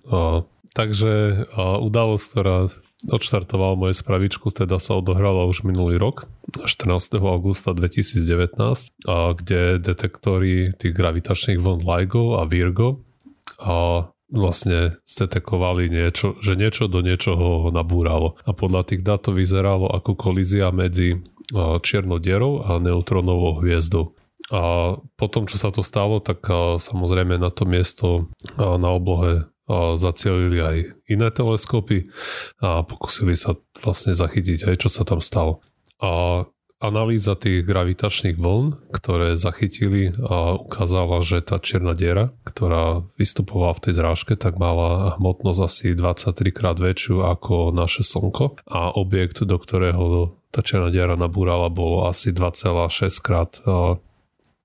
a, 0.09 0.43
Takže 0.75 1.47
udalosť, 1.55 2.25
ktorá 2.35 2.67
odštartovala 3.07 3.79
moje 3.79 3.95
spravičku, 3.95 4.51
teda 4.51 4.83
sa 4.83 4.99
odohrala 4.99 5.47
už 5.47 5.63
minulý 5.63 6.03
rok, 6.03 6.27
14. 6.67 7.23
augusta 7.23 7.71
2019, 7.79 8.91
kde 9.39 9.79
detektory 9.79 10.75
tých 10.75 10.91
gravitačných 10.91 11.63
vln 11.63 11.79
LIGO 11.79 12.43
a 12.43 12.51
Virgo 12.51 13.07
a 13.63 14.11
vlastne 14.35 14.99
zdetekovali 15.07 15.87
niečo, 15.95 16.43
že 16.43 16.59
niečo 16.59 16.91
do 16.91 17.07
niečoho 17.07 17.71
nabúralo. 17.71 18.35
A 18.43 18.51
podľa 18.51 18.83
tých 18.91 19.07
dát 19.07 19.23
to 19.23 19.31
vyzeralo 19.31 19.87
ako 19.95 20.19
kolízia 20.19 20.75
medzi 20.75 21.23
čiernou 21.87 22.19
dierou 22.19 22.67
a 22.67 22.83
neutronovou 22.83 23.63
hviezdou. 23.63 24.11
A 24.55 24.95
potom, 25.19 25.51
čo 25.51 25.59
sa 25.59 25.75
to 25.75 25.83
stalo, 25.83 26.23
tak 26.23 26.47
samozrejme 26.79 27.43
na 27.43 27.51
to 27.51 27.67
miesto 27.67 28.31
na 28.55 28.95
oblohe 28.95 29.51
zacielili 29.99 30.59
aj 30.61 30.77
iné 31.09 31.29
teleskopy 31.33 32.13
a 32.63 32.87
pokusili 32.87 33.35
sa 33.35 33.59
vlastne 33.83 34.15
zachytiť 34.15 34.69
aj 34.69 34.77
čo 34.79 34.93
sa 34.93 35.03
tam 35.03 35.25
stalo. 35.25 35.65
A 36.05 36.45
analýza 36.85 37.33
tých 37.33 37.65
gravitačných 37.65 38.37
vln, 38.37 38.93
ktoré 38.93 39.41
zachytili 39.41 40.13
a 40.21 40.61
ukázala, 40.61 41.25
že 41.25 41.41
tá 41.41 41.57
čierna 41.57 41.97
diera, 41.97 42.29
ktorá 42.45 43.09
vystupovala 43.17 43.73
v 43.81 43.89
tej 43.89 43.95
zrážke, 44.05 44.37
tak 44.37 44.61
mala 44.61 45.17
hmotnosť 45.17 45.61
asi 45.65 45.87
23 45.97 46.53
krát 46.53 46.77
väčšiu 46.77 47.25
ako 47.25 47.73
naše 47.73 48.05
Slnko 48.05 48.61
a 48.69 48.93
objekt, 48.93 49.41
do 49.49 49.57
ktorého 49.57 50.37
tá 50.53 50.61
čierna 50.61 50.93
diera 50.93 51.17
nabúrala, 51.17 51.73
bolo 51.73 52.05
asi 52.05 52.37
2,6 52.37 53.17
krát 53.25 53.65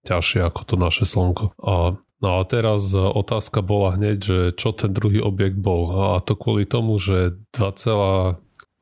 ťažšie 0.08 0.46
ako 0.46 0.62
to 0.63 0.75
naše 0.77 1.03
Slnko. 1.08 1.56
A 1.60 2.00
No 2.20 2.36
a 2.36 2.44
teraz 2.44 2.91
otázka 2.91 3.63
bola 3.63 3.96
hneď, 3.96 4.18
že 4.20 4.38
čo 4.51 4.75
ten 4.75 4.91
druhý 4.91 5.24
objekt 5.24 5.56
bol. 5.56 5.88
A 5.88 6.20
to 6.20 6.36
kvôli 6.36 6.68
tomu, 6.68 7.00
že 7.00 7.39
2, 7.56 7.63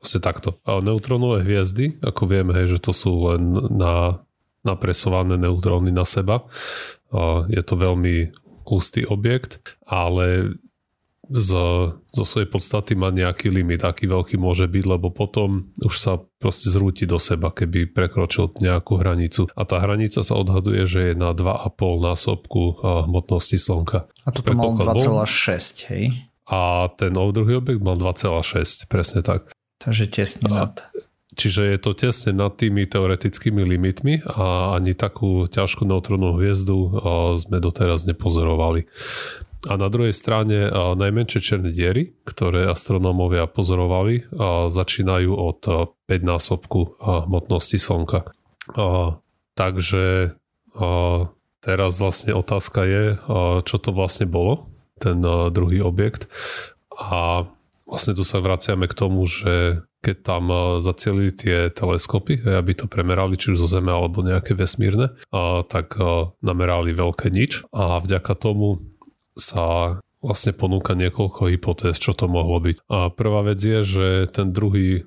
vlastne 0.02 0.18
takto. 0.18 0.58
A 0.66 0.82
neutrónové 0.82 1.46
hviezdy, 1.46 2.02
ako 2.02 2.26
vieme, 2.26 2.50
hej, 2.58 2.78
že 2.78 2.82
to 2.82 2.90
sú 2.90 3.30
len 3.30 3.54
na 3.70 4.26
napresované 4.66 5.38
neutróny 5.38 5.94
na 5.94 6.02
seba. 6.02 6.50
A 7.14 7.46
je 7.46 7.62
to 7.62 7.78
veľmi 7.78 8.34
hustý 8.66 9.06
objekt, 9.06 9.62
ale 9.86 10.58
z, 11.28 11.50
zo 11.92 12.24
svojej 12.24 12.48
podstaty 12.48 12.96
má 12.96 13.12
nejaký 13.12 13.52
limit, 13.52 13.84
aký 13.84 14.08
veľký 14.08 14.40
môže 14.40 14.64
byť, 14.64 14.84
lebo 14.88 15.12
potom 15.12 15.70
už 15.78 15.94
sa 16.00 16.16
proste 16.40 16.72
zrúti 16.72 17.04
do 17.04 17.20
seba, 17.20 17.52
keby 17.52 17.92
prekročil 17.92 18.56
nejakú 18.58 18.96
hranicu. 18.96 19.52
A 19.52 19.68
tá 19.68 19.78
hranica 19.78 20.24
sa 20.24 20.34
odhaduje, 20.34 20.88
že 20.88 21.12
je 21.12 21.14
na 21.14 21.36
2,5 21.36 21.76
násobku 22.00 22.80
hmotnosti 22.80 23.60
Slnka. 23.60 24.08
A 24.24 24.28
toto 24.32 24.56
mal 24.56 24.72
2,6, 24.72 25.92
hej? 25.92 26.16
A 26.48 26.88
ten 26.96 27.12
druhý 27.12 27.60
objekt 27.60 27.84
mal 27.84 28.00
2,6, 28.00 28.88
presne 28.88 29.20
tak. 29.20 29.52
Takže 29.78 30.08
tesne 30.08 30.48
nad. 30.48 30.80
Čiže 31.38 31.70
je 31.70 31.78
to 31.78 31.94
tesne 31.94 32.34
nad 32.34 32.56
tými 32.58 32.82
teoretickými 32.88 33.62
limitmi 33.62 34.26
a 34.26 34.74
ani 34.74 34.90
takú 34.96 35.46
ťažkú 35.46 35.86
neutrónovú 35.86 36.42
hviezdu 36.42 36.98
sme 37.38 37.62
doteraz 37.62 38.10
nepozorovali. 38.10 38.90
A 39.66 39.74
na 39.74 39.90
druhej 39.90 40.14
strane 40.14 40.70
najmenšie 40.94 41.42
černé 41.42 41.74
diery, 41.74 42.14
ktoré 42.22 42.70
astronómovia 42.70 43.50
pozorovali, 43.50 44.22
začínajú 44.70 45.34
od 45.34 45.60
5 46.06 46.06
násobku 46.22 46.94
hmotnosti 47.02 47.74
Slnka. 47.74 48.30
Takže 49.58 50.38
teraz 51.58 51.92
vlastne 51.98 52.38
otázka 52.38 52.80
je, 52.86 53.18
čo 53.66 53.76
to 53.82 53.90
vlastne 53.90 54.30
bolo, 54.30 54.70
ten 55.02 55.18
druhý 55.50 55.82
objekt. 55.82 56.30
A 56.94 57.50
vlastne 57.82 58.14
tu 58.14 58.22
sa 58.22 58.38
vraciame 58.38 58.86
k 58.86 58.94
tomu, 58.94 59.26
že 59.26 59.82
keď 59.98 60.16
tam 60.22 60.44
zacielili 60.78 61.34
tie 61.34 61.74
teleskopy, 61.74 62.46
aby 62.46 62.70
to 62.78 62.86
premerali 62.86 63.34
či 63.34 63.58
už 63.58 63.66
zo 63.66 63.66
Zeme 63.66 63.90
alebo 63.90 64.22
nejaké 64.22 64.54
vesmírne, 64.54 65.18
tak 65.66 65.98
namerali 66.38 66.94
veľké 66.94 67.34
nič 67.34 67.66
a 67.74 67.98
vďaka 67.98 68.38
tomu 68.38 68.78
sa 69.38 69.98
vlastne 70.18 70.50
ponúka 70.50 70.98
niekoľko 70.98 71.48
hypotéz, 71.54 72.02
čo 72.02 72.10
to 72.12 72.26
mohlo 72.26 72.58
byť. 72.58 72.76
A 72.90 73.08
prvá 73.14 73.46
vec 73.46 73.62
je, 73.62 73.80
že 73.86 74.08
ten 74.34 74.50
druhý 74.50 75.06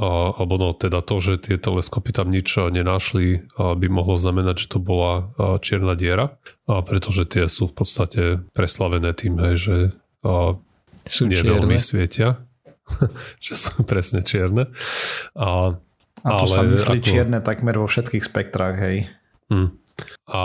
a, 0.00 0.32
alebo 0.32 0.56
no 0.56 0.68
teda 0.72 1.02
to, 1.02 1.20
že 1.20 1.50
tie 1.50 1.56
teleskopy 1.60 2.14
tam 2.14 2.32
nič 2.32 2.56
nenašli, 2.56 3.52
a 3.58 3.76
by 3.76 3.86
mohlo 3.90 4.16
znamenať, 4.16 4.66
že 4.66 4.70
to 4.72 4.78
bola 4.80 5.34
čierna 5.60 5.92
diera, 5.98 6.40
a 6.64 6.80
pretože 6.80 7.28
tie 7.28 7.44
sú 7.50 7.68
v 7.68 7.74
podstate 7.74 8.22
preslavené 8.56 9.12
tým, 9.12 9.36
hej, 9.38 9.54
že 9.60 9.76
a, 10.24 10.56
sú 11.04 11.28
nie 11.28 11.42
veľmi 11.42 11.76
svietia, 11.82 12.40
že 13.44 13.54
sú 13.58 13.82
presne 13.84 14.24
čierne. 14.24 14.72
A, 15.36 15.76
a 16.24 16.28
to 16.38 16.46
ale 16.48 16.54
sa 16.54 16.62
myslí 16.64 16.96
ako, 17.02 17.06
čierne 17.06 17.38
takmer 17.44 17.76
vo 17.76 17.84
všetkých 17.84 18.24
spektrách, 18.24 18.76
hej. 18.80 18.96
Hm. 19.52 19.68
A, 20.32 20.42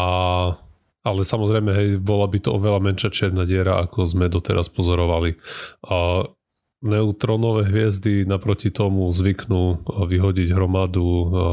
ale 1.05 1.21
samozrejme, 1.21 1.69
hej, 1.71 1.89
bola 2.01 2.25
by 2.25 2.41
to 2.41 2.57
oveľa 2.57 2.81
menšia 2.81 3.13
čierna 3.13 3.45
diera, 3.45 3.85
ako 3.85 4.09
sme 4.09 4.25
doteraz 4.25 4.73
pozorovali. 4.73 5.37
A 5.85 6.25
neutrónové 6.85 7.65
hviezdy 7.65 8.29
naproti 8.29 8.69
tomu 8.69 9.09
zvyknú 9.09 9.89
vyhodiť 10.05 10.53
hromadu 10.53 11.05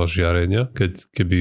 žiarenia, 0.04 0.68
keď, 0.76 1.08
keby, 1.08 1.40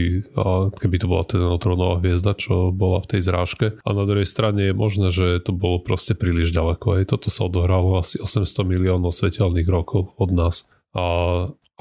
keby 0.80 0.96
to 0.96 1.08
bola 1.12 1.24
teda 1.28 1.44
neutrónová 1.52 2.00
hviezda, 2.00 2.32
čo 2.36 2.72
bola 2.72 3.04
v 3.04 3.10
tej 3.18 3.22
zrážke. 3.24 3.66
A 3.84 3.90
na 3.92 4.08
druhej 4.08 4.28
strane 4.28 4.72
je 4.72 4.74
možné, 4.76 5.12
že 5.12 5.44
to 5.44 5.52
bolo 5.52 5.84
proste 5.84 6.16
príliš 6.16 6.56
ďaleko. 6.56 7.00
Aj 7.00 7.04
toto 7.04 7.28
sa 7.28 7.48
odohralo 7.48 8.00
asi 8.00 8.16
800 8.16 8.48
miliónov 8.64 9.12
svetelných 9.12 9.68
rokov 9.68 10.16
od 10.16 10.30
nás. 10.32 10.68
A 10.96 11.04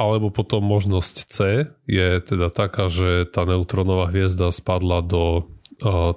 alebo 0.00 0.32
potom 0.32 0.64
možnosť 0.64 1.14
C 1.28 1.36
je 1.84 2.08
teda 2.24 2.48
taká, 2.48 2.88
že 2.88 3.28
tá 3.28 3.44
neutrónová 3.44 4.08
hviezda 4.08 4.48
spadla 4.48 5.04
do 5.04 5.52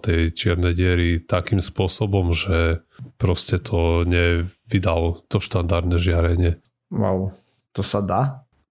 tej 0.03 0.35
čiernej 0.35 0.75
diery 0.75 1.23
takým 1.23 1.63
spôsobom, 1.63 2.35
že 2.35 2.83
proste 3.15 3.57
to 3.63 4.03
nevydal 4.03 5.23
to 5.31 5.39
štandardné 5.39 5.97
žiarenie. 5.97 6.51
Wow, 6.91 7.33
to 7.71 7.81
sa 7.81 8.03
dá? 8.03 8.21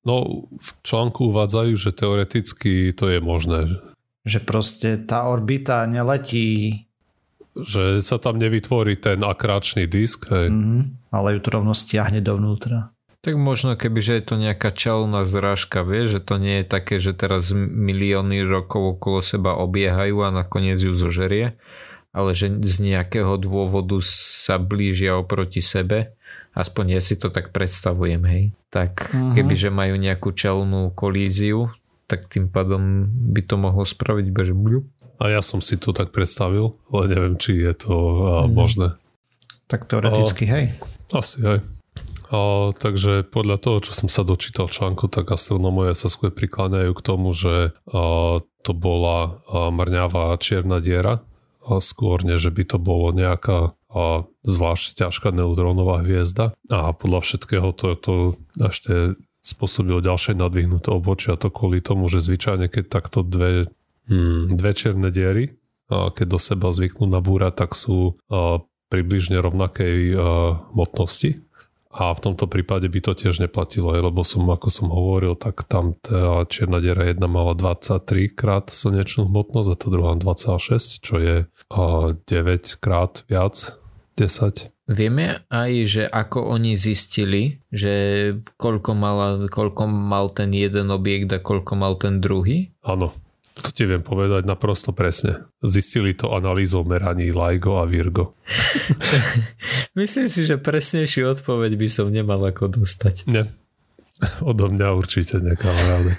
No, 0.02 0.48
v 0.50 0.70
článku 0.82 1.30
uvádzajú, 1.30 1.72
že 1.78 1.90
teoreticky 1.94 2.90
to 2.92 3.08
je 3.08 3.18
možné. 3.22 3.80
Že 4.26 4.38
proste 4.46 4.88
tá 5.02 5.26
orbita 5.30 5.86
neletí 5.86 6.86
že 7.52 8.00
sa 8.00 8.16
tam 8.16 8.40
nevytvorí 8.40 8.96
ten 8.96 9.20
akráčný 9.20 9.84
disk. 9.84 10.24
Hej. 10.32 10.48
Mm-hmm, 10.48 11.12
ale 11.12 11.36
ju 11.36 11.40
to 11.44 11.50
rovno 11.52 11.76
stiahne 11.76 12.24
dovnútra. 12.24 12.96
Tak 13.22 13.38
možno 13.38 13.78
keby, 13.78 14.02
že 14.02 14.18
je 14.18 14.24
to 14.26 14.34
nejaká 14.34 14.74
čelná 14.74 15.22
zrážka, 15.22 15.86
vieš, 15.86 16.18
že 16.18 16.20
to 16.26 16.42
nie 16.42 16.62
je 16.62 16.66
také, 16.66 16.98
že 16.98 17.14
teraz 17.14 17.54
milióny 17.54 18.42
rokov 18.42 18.98
okolo 18.98 19.22
seba 19.22 19.54
obiehajú 19.54 20.26
a 20.26 20.34
nakoniec 20.34 20.82
ju 20.82 20.90
zožerie, 20.90 21.54
ale 22.10 22.34
že 22.34 22.50
z 22.50 22.76
nejakého 22.82 23.38
dôvodu 23.38 24.02
sa 24.02 24.58
blížia 24.58 25.14
oproti 25.14 25.62
sebe, 25.62 26.18
aspoň 26.50 26.98
ja 26.98 27.00
si 27.00 27.14
to 27.14 27.30
tak 27.30 27.54
predstavujem, 27.54 28.26
hej. 28.26 28.44
Tak 28.74 29.14
uh-huh. 29.14 29.38
keby, 29.38 29.54
že 29.54 29.70
majú 29.70 29.94
nejakú 30.02 30.34
čelnú 30.34 30.90
kolíziu, 30.90 31.70
tak 32.10 32.26
tým 32.26 32.50
pádom 32.50 33.06
by 33.06 33.46
to 33.46 33.54
mohlo 33.54 33.86
spraviť 33.86 34.34
bľup. 34.34 34.84
A 35.22 35.30
ja 35.30 35.46
som 35.46 35.62
si 35.62 35.78
to 35.78 35.94
tak 35.94 36.10
predstavil, 36.10 36.74
ale 36.90 37.06
neviem, 37.06 37.38
či 37.38 37.54
je 37.54 37.86
to 37.86 37.94
uh, 37.94 38.50
možné. 38.50 38.98
Tak 39.70 39.86
teoreticky, 39.86 40.42
hej. 40.50 40.74
Asi, 41.14 41.38
hej. 41.38 41.62
A, 42.32 42.72
takže 42.72 43.28
podľa 43.28 43.60
toho, 43.60 43.78
čo 43.84 43.92
som 43.92 44.08
sa 44.08 44.24
dočítal 44.24 44.72
článku, 44.72 45.12
tak 45.12 45.28
astronómovia 45.28 45.92
sa 45.92 46.08
skôr 46.08 46.32
prikláňajú 46.32 46.92
k 46.96 47.04
tomu, 47.04 47.36
že 47.36 47.76
a, 47.92 48.40
to 48.40 48.72
bola 48.72 49.44
a, 49.44 49.68
mrňavá 49.68 50.32
čierna 50.40 50.80
diera, 50.80 51.20
a 51.62 51.78
skôr 51.78 52.24
než 52.24 52.48
by 52.48 52.64
to 52.66 52.80
bolo 52.80 53.12
nejaká 53.14 53.76
a 53.92 54.24
zvlášť 54.42 55.04
ťažká 55.04 55.36
neutrónová 55.36 56.00
hviezda. 56.00 56.56
A 56.72 56.96
podľa 56.96 57.20
všetkého 57.20 57.68
to, 57.76 57.92
to 58.00 58.14
ešte 58.56 59.20
spôsobilo 59.44 60.00
ďalšie 60.00 60.32
nadvihnuté 60.32 60.88
obočia 60.88 61.36
to 61.36 61.52
kvôli 61.52 61.84
tomu, 61.84 62.08
že 62.08 62.24
zvyčajne 62.24 62.72
keď 62.72 62.88
takto 62.88 63.20
dve, 63.20 63.68
hmm, 64.08 64.56
dve 64.56 64.72
čierne 64.72 65.12
diery 65.12 65.60
a 65.92 66.08
keď 66.08 66.26
do 66.26 66.38
seba 66.40 66.72
zvyknú 66.72 67.04
nabúrať, 67.04 67.52
tak 67.52 67.76
sú 67.76 68.16
a, 68.32 68.64
približne 68.88 69.44
rovnakej 69.44 69.96
a, 70.16 70.16
motnosti 70.72 71.44
a 71.92 72.16
v 72.16 72.20
tomto 72.24 72.48
prípade 72.48 72.88
by 72.88 73.00
to 73.04 73.12
tiež 73.12 73.44
neplatilo, 73.44 73.92
lebo 73.92 74.24
som, 74.24 74.48
ako 74.48 74.68
som 74.72 74.88
hovoril, 74.88 75.36
tak 75.36 75.68
tam 75.68 75.92
tá 76.00 76.40
čierna 76.48 76.80
diera 76.80 77.04
jedna 77.04 77.28
mala 77.28 77.52
23 77.52 78.32
krát 78.32 78.72
slnečnú 78.72 79.28
hmotnosť 79.28 79.68
a 79.68 79.76
tá 79.76 79.86
druhá 79.92 80.12
26, 80.16 81.04
čo 81.04 81.14
je 81.20 81.36
9 81.68 82.24
krát 82.80 83.28
viac, 83.28 83.76
10. 84.16 84.72
Vieme 84.88 85.46
aj, 85.46 85.70
že 85.86 86.02
ako 86.08 86.58
oni 86.58 86.74
zistili, 86.74 87.62
že 87.70 87.92
koľko, 88.58 88.90
mala, 88.98 89.28
koľko 89.46 89.86
mal 89.86 90.32
ten 90.34 90.50
jeden 90.50 90.90
objekt 90.90 91.30
a 91.32 91.38
koľko 91.38 91.72
mal 91.78 91.94
ten 92.00 92.18
druhý? 92.18 92.74
Áno. 92.82 93.14
To 93.52 93.68
ti 93.68 93.84
viem 93.84 94.00
povedať 94.00 94.48
naprosto 94.48 94.96
presne. 94.96 95.44
Zistili 95.60 96.16
to 96.16 96.32
analýzou 96.32 96.88
meraní 96.88 97.36
LIGO 97.36 97.76
a 97.76 97.84
Virgo. 97.84 98.32
Myslím 99.98 100.26
si, 100.32 100.48
že 100.48 100.56
presnejšiu 100.56 101.36
odpoveď 101.36 101.76
by 101.76 101.88
som 101.92 102.08
nemal 102.08 102.40
ako 102.40 102.80
dostať. 102.80 103.28
Nie. 103.28 103.44
Odo 104.40 104.72
mňa 104.72 104.88
určite 104.96 105.44
nekamaráde. 105.44 106.16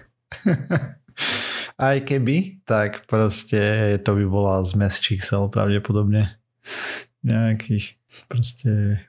Aj 1.89 1.97
keby, 2.05 2.61
tak 2.69 3.09
proste 3.09 3.97
to 4.05 4.13
by 4.13 4.25
bola 4.29 4.61
zmes 4.61 5.01
čísel 5.01 5.49
pravdepodobne. 5.49 6.37
Nejakých 7.25 7.97
proste 8.29 9.01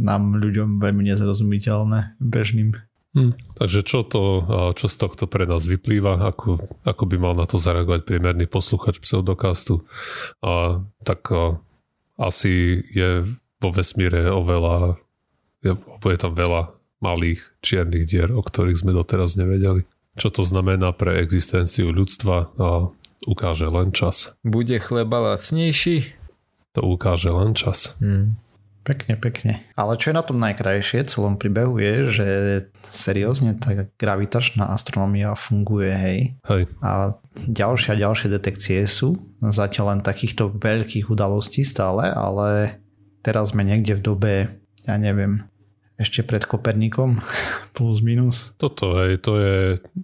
nám 0.00 0.40
ľuďom 0.40 0.80
veľmi 0.80 1.04
nezrozumiteľné 1.12 2.16
bežným 2.16 2.72
Hmm. 3.12 3.36
Takže 3.60 3.84
čo, 3.84 4.08
to, 4.08 4.22
čo 4.72 4.88
z 4.88 4.96
tohto 4.96 5.28
pre 5.28 5.44
nás 5.44 5.68
vyplýva, 5.68 6.32
ako, 6.32 6.80
ako 6.80 7.04
by 7.04 7.16
mal 7.20 7.34
na 7.36 7.44
to 7.44 7.60
zareagovať 7.60 8.08
priemerný 8.08 8.48
posluchač 8.48 9.04
pseudokastu, 9.04 9.84
a, 10.40 10.80
tak 11.04 11.28
a, 11.28 11.60
asi 12.16 12.80
je 12.88 13.28
vo 13.60 13.68
vesmíre 13.68 14.32
oveľa, 14.32 14.96
je, 15.60 15.76
je 16.08 16.18
tam 16.18 16.32
veľa 16.32 16.72
malých 17.04 17.44
čiernych 17.60 18.08
dier, 18.08 18.32
o 18.32 18.40
ktorých 18.40 18.80
sme 18.80 18.96
doteraz 18.96 19.36
nevedeli. 19.36 19.84
Čo 20.16 20.32
to 20.32 20.42
znamená 20.48 20.96
pre 20.96 21.20
existenciu 21.20 21.92
ľudstva 21.92 22.52
a 22.56 22.68
ukáže 23.28 23.68
len 23.68 23.92
čas. 23.92 24.32
Bude 24.40 24.80
chleba 24.80 25.34
lacnejší? 25.34 26.16
To 26.72 26.80
ukáže 26.88 27.28
len 27.28 27.52
čas. 27.52 27.92
Hmm. 28.00 28.40
Pekne, 28.82 29.14
pekne. 29.14 29.62
Ale 29.78 29.94
čo 29.94 30.10
je 30.10 30.18
na 30.18 30.26
tom 30.26 30.42
najkrajšie 30.42 31.06
celom 31.06 31.38
príbehu 31.38 31.78
je, 31.78 31.94
že 32.10 32.26
seriózne 32.90 33.54
tá 33.54 33.86
gravitačná 33.94 34.74
astronomia 34.74 35.38
funguje, 35.38 35.94
hej. 35.94 36.18
hej. 36.50 36.62
A 36.82 37.14
ďalšie 37.46 37.94
a 37.94 38.00
ďalšie 38.02 38.28
detekcie 38.34 38.82
sú. 38.90 39.22
Zatiaľ 39.38 39.94
len 39.94 40.00
takýchto 40.02 40.50
veľkých 40.58 41.14
udalostí 41.14 41.62
stále, 41.62 42.10
ale 42.10 42.82
teraz 43.22 43.54
sme 43.54 43.62
niekde 43.62 44.02
v 44.02 44.02
dobe, 44.02 44.34
ja 44.82 44.98
neviem, 44.98 45.46
ešte 45.94 46.26
pred 46.26 46.42
Kopernikom, 46.42 47.22
plus 47.78 48.02
minus. 48.02 48.50
Toto, 48.58 48.98
hej, 48.98 49.22
to 49.22 49.38
je, 49.38 49.58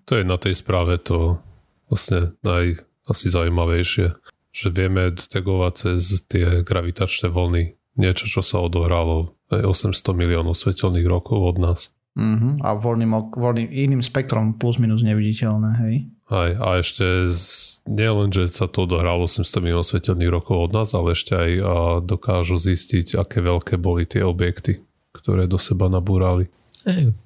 to 0.06 0.22
je 0.22 0.24
na 0.24 0.38
tej 0.38 0.54
správe 0.54 1.02
to 1.02 1.42
vlastne 1.90 2.38
naj, 2.46 2.78
asi 3.10 3.26
zaujímavejšie, 3.26 4.06
že 4.54 4.66
vieme 4.70 5.10
detegovať 5.10 5.72
cez 5.74 6.22
tie 6.30 6.62
gravitačné 6.62 7.26
vlny 7.26 7.77
niečo, 7.98 8.30
čo 8.30 8.40
sa 8.40 8.62
odohralo 8.62 9.34
800 9.50 9.92
miliónov 10.14 10.54
svetelných 10.54 11.08
rokov 11.10 11.38
od 11.42 11.56
nás. 11.58 11.80
Uh-huh. 12.18 12.54
A 12.66 12.74
voľným, 12.74 13.14
voľným 13.30 13.68
iným 13.70 14.02
spektrom 14.02 14.58
plus 14.58 14.82
minus 14.82 15.06
neviditeľné, 15.06 15.70
hej? 15.86 15.94
Aj, 16.28 16.50
a 16.60 16.68
ešte 16.82 17.30
z, 17.30 17.80
nie 17.88 18.10
len, 18.10 18.28
že 18.28 18.52
sa 18.52 18.68
to 18.68 18.84
odohralo 18.84 19.24
800 19.24 19.64
miliónov 19.64 19.88
svetelných 19.88 20.28
rokov 20.28 20.68
od 20.68 20.72
nás, 20.76 20.92
ale 20.92 21.16
ešte 21.16 21.32
aj 21.32 21.50
a 21.62 21.74
dokážu 22.04 22.60
zistiť, 22.60 23.16
aké 23.16 23.40
veľké 23.40 23.80
boli 23.80 24.04
tie 24.04 24.26
objekty, 24.26 24.82
ktoré 25.16 25.48
do 25.48 25.56
seba 25.56 25.88
nabúrali. 25.88 26.52
Ej. 26.84 27.16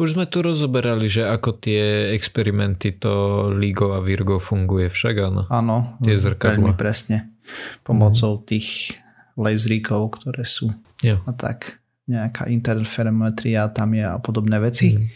Už 0.00 0.16
sme 0.16 0.24
tu 0.24 0.40
rozoberali, 0.40 1.12
že 1.12 1.28
ako 1.28 1.60
tie 1.60 2.16
experimenty 2.16 2.96
to 2.96 3.46
LIGO 3.52 3.92
a 3.94 4.00
Virgo 4.00 4.40
funguje 4.40 4.88
však, 4.88 5.14
áno? 5.20 5.42
Áno, 5.52 6.00
tie 6.00 6.16
veľmi 6.16 6.72
presne. 6.72 7.36
Pomocou 7.84 8.40
mm. 8.40 8.42
tých 8.48 8.96
laseríkov, 9.40 10.20
ktoré 10.20 10.44
sú. 10.44 10.68
Jo. 11.00 11.24
A 11.24 11.32
tak 11.32 11.80
nejaká 12.10 12.50
interferometria 12.50 13.70
tam 13.70 13.94
je 13.94 14.04
a 14.04 14.18
podobné 14.18 14.58
veci. 14.58 14.98
Mm. 14.98 15.06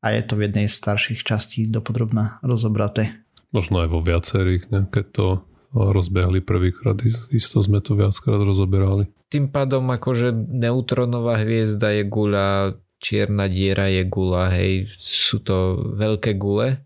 A 0.00 0.06
je 0.16 0.22
to 0.24 0.34
v 0.40 0.48
jednej 0.48 0.66
z 0.66 0.74
starších 0.80 1.20
častí 1.22 1.68
dopodrobná 1.68 2.40
rozobraté. 2.40 3.20
Možno 3.52 3.84
aj 3.84 3.88
vo 3.92 4.00
viacerých, 4.00 4.72
ne? 4.72 4.88
keď 4.88 5.06
to 5.12 5.26
rozbehli 5.72 6.40
prvýkrát, 6.40 6.96
isto 7.28 7.60
sme 7.60 7.84
to 7.84 7.92
viackrát 7.92 8.40
rozoberali. 8.40 9.12
Tým 9.28 9.52
pádom 9.52 9.84
akože 9.92 10.32
neutronová 10.32 11.44
hviezda 11.44 11.92
je 11.92 12.04
guľa, 12.08 12.80
čierna 12.96 13.44
diera 13.52 13.92
je 13.92 14.02
guľa, 14.08 14.44
hej, 14.56 14.88
sú 14.96 15.44
to 15.44 15.76
veľké 16.00 16.40
gule, 16.40 16.80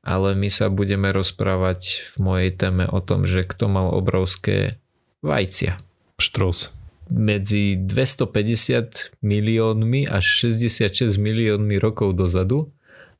ale 0.00 0.28
my 0.32 0.48
sa 0.48 0.72
budeme 0.72 1.12
rozprávať 1.12 2.04
v 2.12 2.24
mojej 2.24 2.50
téme 2.56 2.84
o 2.88 3.00
tom, 3.04 3.28
že 3.28 3.44
kto 3.44 3.68
mal 3.68 3.92
obrovské 3.92 4.80
vajcia. 5.20 5.76
Štros. 6.18 6.70
medzi 7.10 7.76
250 7.76 9.20
miliónmi 9.20 10.08
až 10.08 10.48
66 10.48 11.20
miliónmi 11.20 11.76
rokov 11.76 12.16
dozadu 12.16 12.72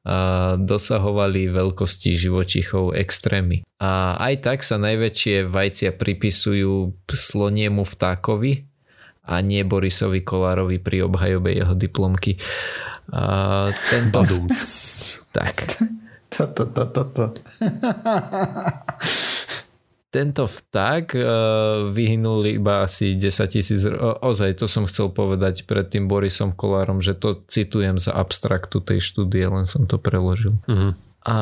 a 0.05 0.57
dosahovali 0.61 1.49
veľkosti 1.49 2.13
živočichov 2.13 2.93
extrémy. 2.93 3.65
A 3.81 4.21
aj 4.21 4.35
tak 4.45 4.59
sa 4.61 4.77
najväčšie 4.77 5.49
vajcia 5.49 5.97
pripisujú 5.97 6.93
sloniemu 7.09 7.89
vtákovi 7.89 8.69
a 9.25 9.41
nie 9.41 9.65
Borisovi 9.65 10.21
Kolárovi 10.21 10.77
pri 10.81 11.09
obhajobe 11.09 11.57
jeho 11.57 11.73
diplomky. 11.73 12.37
A 13.13 13.73
tento... 13.89 14.25
tak. 15.37 15.77
Toto, 16.29 16.69
toto, 16.69 17.03
toto 17.15 17.41
tento 20.15 20.47
vták 20.47 21.19
uh, 21.19 21.27
vyhynul 21.91 22.47
iba 22.47 22.87
asi 22.87 23.19
10 23.19 23.51
tisíc 23.51 23.83
ozaj 24.23 24.63
to 24.63 24.71
som 24.71 24.87
chcel 24.87 25.11
povedať 25.11 25.67
pred 25.67 25.91
tým 25.91 26.07
Borisom 26.07 26.55
Kolárom, 26.55 27.03
že 27.03 27.19
to 27.19 27.43
citujem 27.51 27.99
za 27.99 28.15
abstraktu 28.15 28.79
tej 28.79 29.03
štúdie, 29.03 29.43
len 29.51 29.67
som 29.67 29.91
to 29.91 29.99
preložil. 29.99 30.55
Mm-hmm. 30.71 30.93
A, 31.27 31.35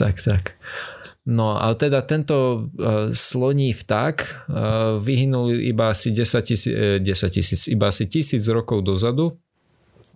Tak, 0.00 0.16
tak. 0.24 0.56
No 1.28 1.60
a 1.60 1.76
teda 1.76 2.00
tento 2.00 2.72
uh, 2.72 3.12
sloní 3.12 3.76
vták 3.76 4.16
uh, 4.16 4.96
vyhynul 4.96 5.60
iba 5.60 5.92
asi 5.92 6.16
10 6.16 6.40
tisíc, 6.40 6.72
uh, 6.72 6.96
10 6.96 7.12
tisíc, 7.28 7.68
iba 7.68 7.92
asi 7.92 8.08
tisíc 8.08 8.40
rokov 8.48 8.80
dozadu 8.88 9.36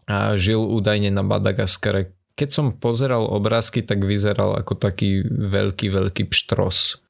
a 0.08 0.32
žil 0.40 0.64
údajne 0.64 1.12
na 1.12 1.20
Madagaskare 1.20 2.16
keď 2.34 2.50
som 2.50 2.74
pozeral 2.74 3.30
obrázky, 3.30 3.86
tak 3.86 4.02
vyzeral 4.02 4.58
ako 4.58 4.74
taký 4.74 5.22
veľký, 5.22 5.86
veľký 5.86 6.26
pštros. 6.26 7.03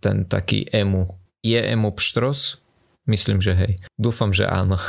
Ten 0.00 0.24
taký 0.24 0.68
emu. 0.72 1.20
Je 1.44 1.60
emu 1.60 1.92
pštros? 1.92 2.64
Myslím, 3.04 3.44
že 3.44 3.52
hej. 3.52 3.72
Dúfam, 4.00 4.32
že 4.32 4.48
áno. 4.48 4.80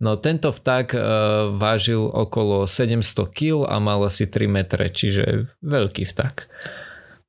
No 0.00 0.16
tento 0.16 0.48
vták 0.48 0.96
uh, 0.96 1.02
vážil 1.52 2.00
okolo 2.00 2.64
700 2.64 3.04
kg 3.28 3.68
a 3.68 3.76
mal 3.76 4.00
asi 4.00 4.24
3 4.24 4.48
metre, 4.48 4.88
čiže 4.88 5.44
veľký 5.60 6.08
vták. 6.08 6.48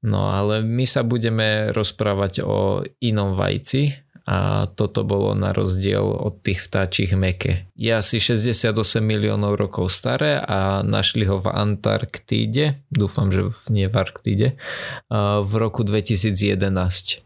No 0.07 0.31
ale 0.31 0.63
my 0.63 0.87
sa 0.87 1.03
budeme 1.03 1.75
rozprávať 1.75 2.47
o 2.47 2.79
inom 3.03 3.35
vajci, 3.35 3.91
a 4.29 4.69
toto 4.69 5.01
bolo 5.01 5.33
na 5.33 5.49
rozdiel 5.49 6.05
od 6.05 6.45
tých 6.45 6.61
vtáčich 6.61 7.17
meke. 7.17 7.65
Je 7.73 7.89
asi 7.89 8.21
68 8.21 8.77
miliónov 9.01 9.57
rokov 9.57 9.89
staré 9.89 10.37
a 10.37 10.85
našli 10.85 11.25
ho 11.25 11.41
v 11.41 11.49
Antarktíde, 11.49 12.77
dúfam, 12.93 13.33
že 13.33 13.49
nie 13.73 13.89
v 13.89 13.95
Arktíde, 13.97 14.47
v 15.41 15.53
roku 15.57 15.81
2011. 15.81 17.25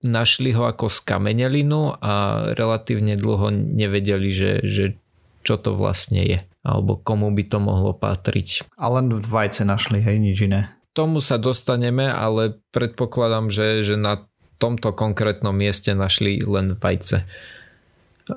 Našli 0.00 0.56
ho 0.56 0.64
ako 0.64 0.88
skamenelinu 0.88 1.92
a 2.00 2.48
relatívne 2.56 3.20
dlho 3.20 3.52
nevedeli, 3.52 4.32
že, 4.32 4.64
že 4.64 4.96
čo 5.44 5.60
to 5.60 5.76
vlastne 5.76 6.24
je 6.24 6.40
alebo 6.60 7.00
komu 7.00 7.32
by 7.32 7.44
to 7.48 7.56
mohlo 7.56 7.96
patriť. 7.96 8.68
A 8.76 8.92
len 8.92 9.08
vajce 9.08 9.64
našli, 9.64 10.04
hej, 10.04 10.20
nič 10.20 10.44
iné. 10.44 10.76
Tomu 10.92 11.24
sa 11.24 11.40
dostaneme, 11.40 12.04
ale 12.04 12.60
predpokladám, 12.74 13.48
že, 13.48 13.80
že 13.80 13.96
na 13.96 14.28
tomto 14.60 14.92
konkrétnom 14.92 15.56
mieste 15.56 15.96
našli 15.96 16.44
len 16.44 16.76
vajce. 16.76 17.24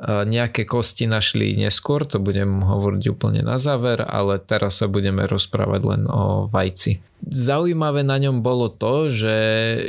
Nejaké 0.01 0.65
kosti 0.65 1.05
našli 1.05 1.53
neskôr, 1.53 2.01
to 2.09 2.17
budem 2.17 2.65
hovoriť 2.65 3.03
úplne 3.13 3.45
na 3.45 3.61
záver, 3.61 4.01
ale 4.01 4.41
teraz 4.41 4.81
sa 4.81 4.89
budeme 4.89 5.29
rozprávať 5.29 5.81
len 5.85 6.01
o 6.09 6.49
vajci. 6.49 6.97
Zaujímavé 7.29 8.01
na 8.01 8.17
ňom 8.17 8.41
bolo 8.41 8.73
to, 8.73 9.05
že 9.05 9.35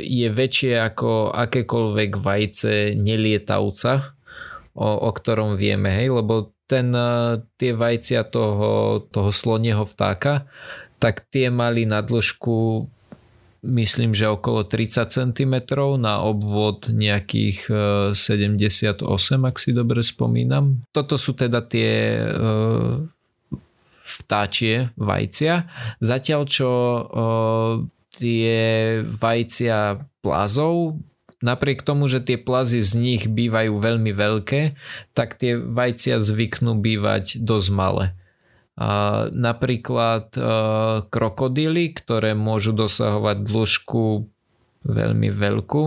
je 0.05 0.29
väčšie 0.29 0.77
ako 0.77 1.33
akékoľvek 1.33 2.21
vajce 2.21 2.93
nelietavca, 2.93 4.13
o, 4.77 4.87
o 4.87 5.09
ktorom 5.09 5.57
vieme, 5.57 5.89
hej, 5.89 6.13
lebo 6.13 6.53
ten, 6.69 6.93
tie 7.57 7.71
vajcia 7.73 8.29
toho, 8.29 9.01
toho 9.09 9.29
slonieho 9.33 9.89
vtáka, 9.89 10.45
tak 11.01 11.25
tie 11.33 11.49
mali 11.49 11.89
na 11.89 12.05
dĺžku 12.05 12.89
myslím, 13.65 14.13
že 14.13 14.29
okolo 14.29 14.63
30 14.63 15.09
cm 15.09 15.55
na 15.97 16.21
obvod 16.21 16.93
nejakých 16.93 17.67
78, 18.13 19.01
e, 19.01 19.43
ak 19.49 19.55
si 19.57 19.73
dobre 19.73 20.05
spomínam. 20.05 20.85
Toto 20.93 21.17
sú 21.17 21.33
teda 21.33 21.65
tie 21.65 22.21
e, 22.21 22.27
vtáčie 24.05 24.93
vajcia. 24.95 25.65
Zatiaľ 25.99 26.41
čo 26.45 26.71
e, 26.71 27.01
tie 28.15 28.59
vajcia 29.03 29.99
plazov 30.21 31.01
napriek 31.43 31.85
tomu, 31.85 32.09
že 32.09 32.23
tie 32.25 32.41
plazy 32.41 32.81
z 32.81 32.91
nich 32.97 33.23
bývajú 33.29 33.77
veľmi 33.77 34.11
veľké, 34.15 34.61
tak 35.13 35.37
tie 35.37 35.59
vajcia 35.59 36.17
zvyknú 36.17 36.79
bývať 36.79 37.37
dosť 37.37 37.69
malé. 37.69 38.05
Napríklad 39.31 40.35
krokodíly, 41.07 41.95
ktoré 41.95 42.35
môžu 42.35 42.75
dosahovať 42.75 43.47
dĺžku 43.47 44.27
veľmi 44.83 45.29
veľkú, 45.31 45.83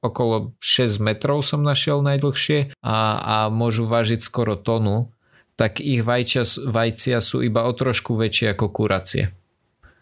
okolo 0.00 0.56
6 0.62 1.02
metrov 1.02 1.42
som 1.44 1.60
našiel 1.60 2.00
najdlhšie 2.00 2.78
a, 2.80 2.98
a 3.18 3.36
môžu 3.52 3.84
vážiť 3.84 4.22
skoro 4.22 4.54
tonu, 4.56 5.12
tak 5.58 5.82
ich 5.82 6.00
vajcia, 6.00 6.46
vajcia 6.64 7.18
sú 7.20 7.44
iba 7.44 7.66
o 7.66 7.72
trošku 7.74 8.16
väčšie 8.16 8.54
ako 8.56 8.66
kuracie. 8.72 9.34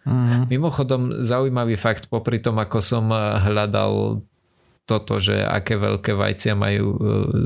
Mm. 0.05 0.49
Mimochodom, 0.49 1.03
zaujímavý 1.27 1.77
fakt, 1.77 2.09
popri 2.09 2.41
tom, 2.41 2.57
ako 2.61 2.79
som 2.81 3.13
hľadal 3.13 4.25
toto, 4.89 5.23
že 5.23 5.39
aké 5.45 5.77
veľké 5.77 6.17
vajcia 6.17 6.55
majú, 6.57 6.87
e, 6.97 6.99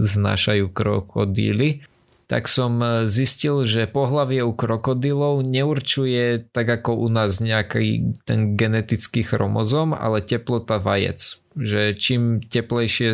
znášajú 0.06 0.70
krokodíly, 0.72 1.84
tak 2.26 2.48
som 2.48 2.80
e, 2.80 3.06
zistil, 3.06 3.64
že 3.64 3.90
pohlavie 3.90 4.40
u 4.40 4.52
krokodilov 4.56 5.44
neurčuje 5.44 6.50
tak 6.50 6.66
ako 6.68 7.04
u 7.04 7.08
nás 7.12 7.38
nejaký 7.38 8.16
ten 8.24 8.56
genetický 8.56 9.24
chromozom, 9.24 9.92
ale 9.92 10.24
teplota 10.24 10.80
vajec. 10.80 11.40
Že 11.54 11.80
čím 11.94 12.22
teplejšie 12.42 13.10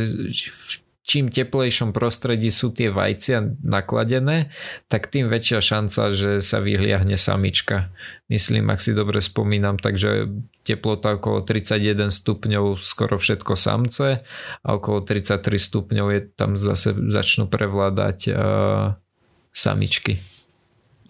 čím 1.11 1.27
teplejšom 1.27 1.90
prostredí 1.90 2.55
sú 2.55 2.70
tie 2.70 2.87
vajcia 2.87 3.59
nakladené, 3.66 4.55
tak 4.87 5.11
tým 5.11 5.27
väčšia 5.27 5.59
šanca, 5.59 6.14
že 6.14 6.31
sa 6.38 6.62
vyhliahne 6.62 7.18
samička. 7.18 7.90
Myslím, 8.31 8.71
ak 8.71 8.79
si 8.79 8.95
dobre 8.95 9.19
spomínam, 9.19 9.75
takže 9.75 10.31
teplota 10.62 11.19
okolo 11.19 11.43
31 11.43 12.14
stupňov 12.14 12.79
skoro 12.79 13.19
všetko 13.19 13.59
samce 13.59 14.23
a 14.62 14.69
okolo 14.71 15.03
33 15.03 15.43
stupňov 15.59 16.07
je 16.14 16.21
tam 16.38 16.55
zase 16.55 16.95
začnú 16.95 17.51
prevládať 17.51 18.19
uh, 18.31 18.38
samičky. 19.51 20.23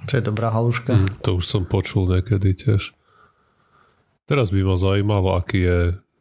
To 0.09 0.17
je 0.17 0.23
dobrá 0.25 0.49
haluška. 0.49 0.97
Mm, 0.97 1.21
to 1.21 1.37
už 1.37 1.45
som 1.45 1.69
počul 1.69 2.09
niekedy 2.09 2.57
tiež. 2.57 2.97
Teraz 4.25 4.49
by 4.49 4.65
ma 4.65 4.81
zaujímalo, 4.81 5.37
aký 5.37 5.61
je 5.61 5.79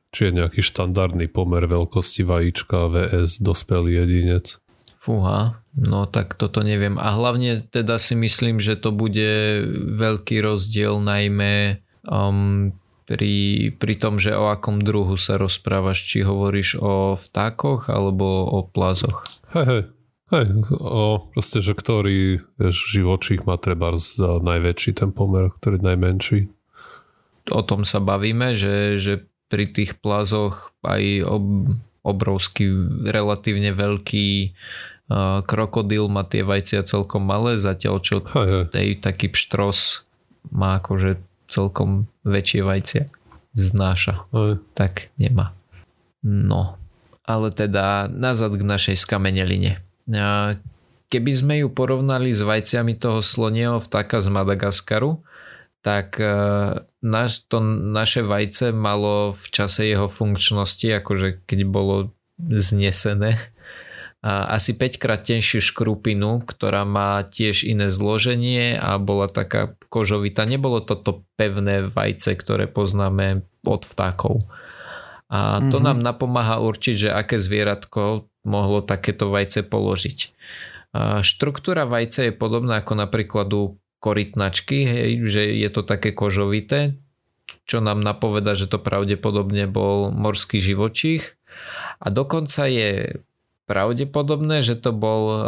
či 0.10 0.30
je 0.30 0.42
nejaký 0.42 0.62
štandardný 0.66 1.30
pomer 1.30 1.70
veľkosti 1.70 2.26
vajíčka 2.26 2.90
VS 2.90 3.46
dospelý 3.46 4.02
jedinec? 4.06 4.58
Fúha, 4.98 5.62
no 5.80 6.04
tak 6.06 6.36
toto 6.36 6.60
neviem. 6.62 7.00
A 7.00 7.16
hlavne 7.16 7.64
teda 7.72 7.96
si 7.98 8.14
myslím, 8.20 8.60
že 8.60 8.76
to 8.76 8.92
bude 8.92 9.64
veľký 9.96 10.44
rozdiel 10.44 11.00
najmä 11.00 11.80
um, 12.04 12.76
pri, 13.08 13.34
pri 13.80 13.94
tom, 13.98 14.20
že 14.22 14.36
o 14.36 14.52
akom 14.52 14.84
druhu 14.84 15.16
sa 15.16 15.40
rozprávaš. 15.40 16.04
Či 16.06 16.28
hovoríš 16.28 16.78
o 16.78 17.16
vtákoch 17.16 17.90
alebo 17.90 18.46
o 18.46 18.68
plazoch. 18.68 19.26
Hej, 19.56 19.66
hej. 19.66 19.84
Hej, 20.30 20.46
o, 20.78 21.26
proste, 21.34 21.58
že 21.58 21.74
ktorý 21.74 22.46
vieš, 22.62 22.78
živočích 22.94 23.50
má 23.50 23.58
treba 23.58 23.98
najväčší 24.22 25.02
ten 25.02 25.10
pomer, 25.10 25.50
ktorý 25.50 25.82
najmenší. 25.82 26.54
O 27.50 27.66
tom 27.66 27.82
sa 27.82 27.98
bavíme, 27.98 28.54
že, 28.54 29.02
že 29.02 29.26
pri 29.50 29.66
tých 29.66 29.98
plazoch 29.98 30.70
aj 30.86 31.26
ob, 31.26 31.74
obrovský, 32.06 32.70
relatívne 33.10 33.74
veľký 33.74 34.54
krokodil 35.44 36.06
má 36.06 36.22
tie 36.22 36.46
vajcia 36.46 36.86
celkom 36.86 37.26
malé, 37.26 37.58
zatiaľ 37.58 37.98
čo 38.00 38.22
hej, 38.22 38.70
tej 38.70 39.02
taký 39.02 39.34
pštros 39.34 40.06
má 40.54 40.78
akože 40.78 41.18
celkom 41.50 42.06
väčšie 42.22 42.62
vajcia. 42.62 43.04
Znáša. 43.58 44.30
Hej. 44.30 44.62
Tak 44.78 45.10
nemá. 45.18 45.58
No, 46.22 46.78
ale 47.26 47.50
teda 47.50 48.06
nazad 48.06 48.54
k 48.54 48.64
našej 48.64 48.98
skameneline. 49.02 49.82
Keby 51.10 51.32
sme 51.34 51.54
ju 51.66 51.74
porovnali 51.74 52.30
s 52.30 52.46
vajciami 52.46 52.94
toho 53.02 53.26
slonieho 53.26 53.82
vtáka 53.82 54.22
z 54.22 54.30
Madagaskaru, 54.30 55.26
tak 55.80 56.22
e, 56.22 56.34
naš, 57.02 57.48
to 57.48 57.64
naše 57.64 58.22
vajce 58.22 58.76
malo 58.76 59.32
v 59.32 59.46
čase 59.50 59.90
jeho 59.90 60.12
funkčnosti, 60.12 60.86
akože 60.86 61.48
keď 61.48 61.60
bolo 61.66 62.14
znesené, 62.38 63.40
asi 64.26 64.76
5 64.76 65.00
krát 65.00 65.24
tenšiu 65.24 65.64
škrupinu, 65.64 66.44
ktorá 66.44 66.84
má 66.84 67.24
tiež 67.24 67.64
iné 67.64 67.88
zloženie 67.88 68.76
a 68.76 69.00
bola 69.00 69.32
taká 69.32 69.80
kožovita. 69.88 70.44
Nebolo 70.44 70.84
toto 70.84 71.24
pevné 71.40 71.88
vajce, 71.88 72.36
ktoré 72.36 72.68
poznáme 72.68 73.48
od 73.64 73.88
vtákov. 73.88 74.44
A 75.32 75.64
to 75.72 75.80
mm-hmm. 75.80 75.88
nám 75.88 76.00
napomáha 76.04 76.60
určiť, 76.60 76.96
že 77.08 77.10
aké 77.16 77.40
zvieratko 77.40 78.28
mohlo 78.44 78.84
takéto 78.84 79.32
vajce 79.32 79.64
položiť. 79.64 80.20
Štruktúra 81.22 81.86
vajca 81.86 82.28
je 82.28 82.34
podobná 82.34 82.82
ako 82.82 82.98
napríklad 82.98 83.48
u 83.54 83.78
korytnačky, 84.02 84.78
hej, 84.84 85.10
že 85.30 85.42
je 85.54 85.70
to 85.70 85.86
také 85.86 86.12
kožovité, 86.18 86.98
čo 87.70 87.78
nám 87.78 88.02
napoveda, 88.02 88.58
že 88.58 88.66
to 88.66 88.82
pravdepodobne 88.82 89.70
bol 89.70 90.10
morský 90.10 90.58
živočích. 90.58 91.38
A 92.02 92.10
dokonca 92.10 92.66
je 92.66 93.22
pravdepodobné, 93.70 94.66
že 94.66 94.74
to 94.74 94.90
bol 94.90 95.24
uh, 95.30 95.42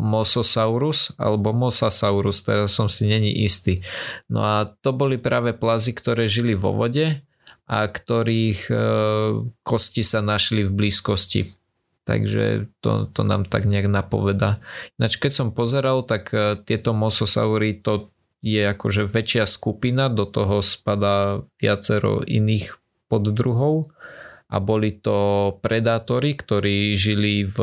Mosasaurus 0.00 1.12
alebo 1.20 1.52
Mosasaurus, 1.52 2.40
teraz 2.40 2.72
som 2.72 2.88
si 2.88 3.04
není 3.04 3.44
istý. 3.44 3.84
No 4.32 4.40
a 4.40 4.72
to 4.80 4.96
boli 4.96 5.20
práve 5.20 5.52
plazy, 5.52 5.92
ktoré 5.92 6.24
žili 6.24 6.56
vo 6.56 6.72
vode 6.72 7.20
a 7.68 7.78
ktorých 7.84 8.72
uh, 8.72 8.80
kosti 9.60 10.00
sa 10.00 10.24
našli 10.24 10.64
v 10.64 10.72
blízkosti. 10.72 11.52
Takže 12.08 12.72
to, 12.80 13.12
to 13.12 13.20
nám 13.20 13.44
tak 13.44 13.68
nejak 13.68 13.92
napoveda. 13.92 14.64
Ináč 14.96 15.20
keď 15.20 15.44
som 15.44 15.48
pozeral, 15.52 16.08
tak 16.08 16.32
uh, 16.32 16.56
tieto 16.56 16.96
Mososaury 16.96 17.76
to 17.84 18.08
je 18.40 18.64
akože 18.64 19.04
väčšia 19.04 19.44
skupina, 19.44 20.08
do 20.08 20.24
toho 20.24 20.64
spadá 20.64 21.44
viacero 21.60 22.24
iných 22.24 22.80
poddruhov 23.10 23.92
a 24.48 24.56
boli 24.64 24.96
to 24.96 25.52
predátori, 25.60 26.32
ktorí 26.32 26.96
žili 26.96 27.44
v 27.44 27.58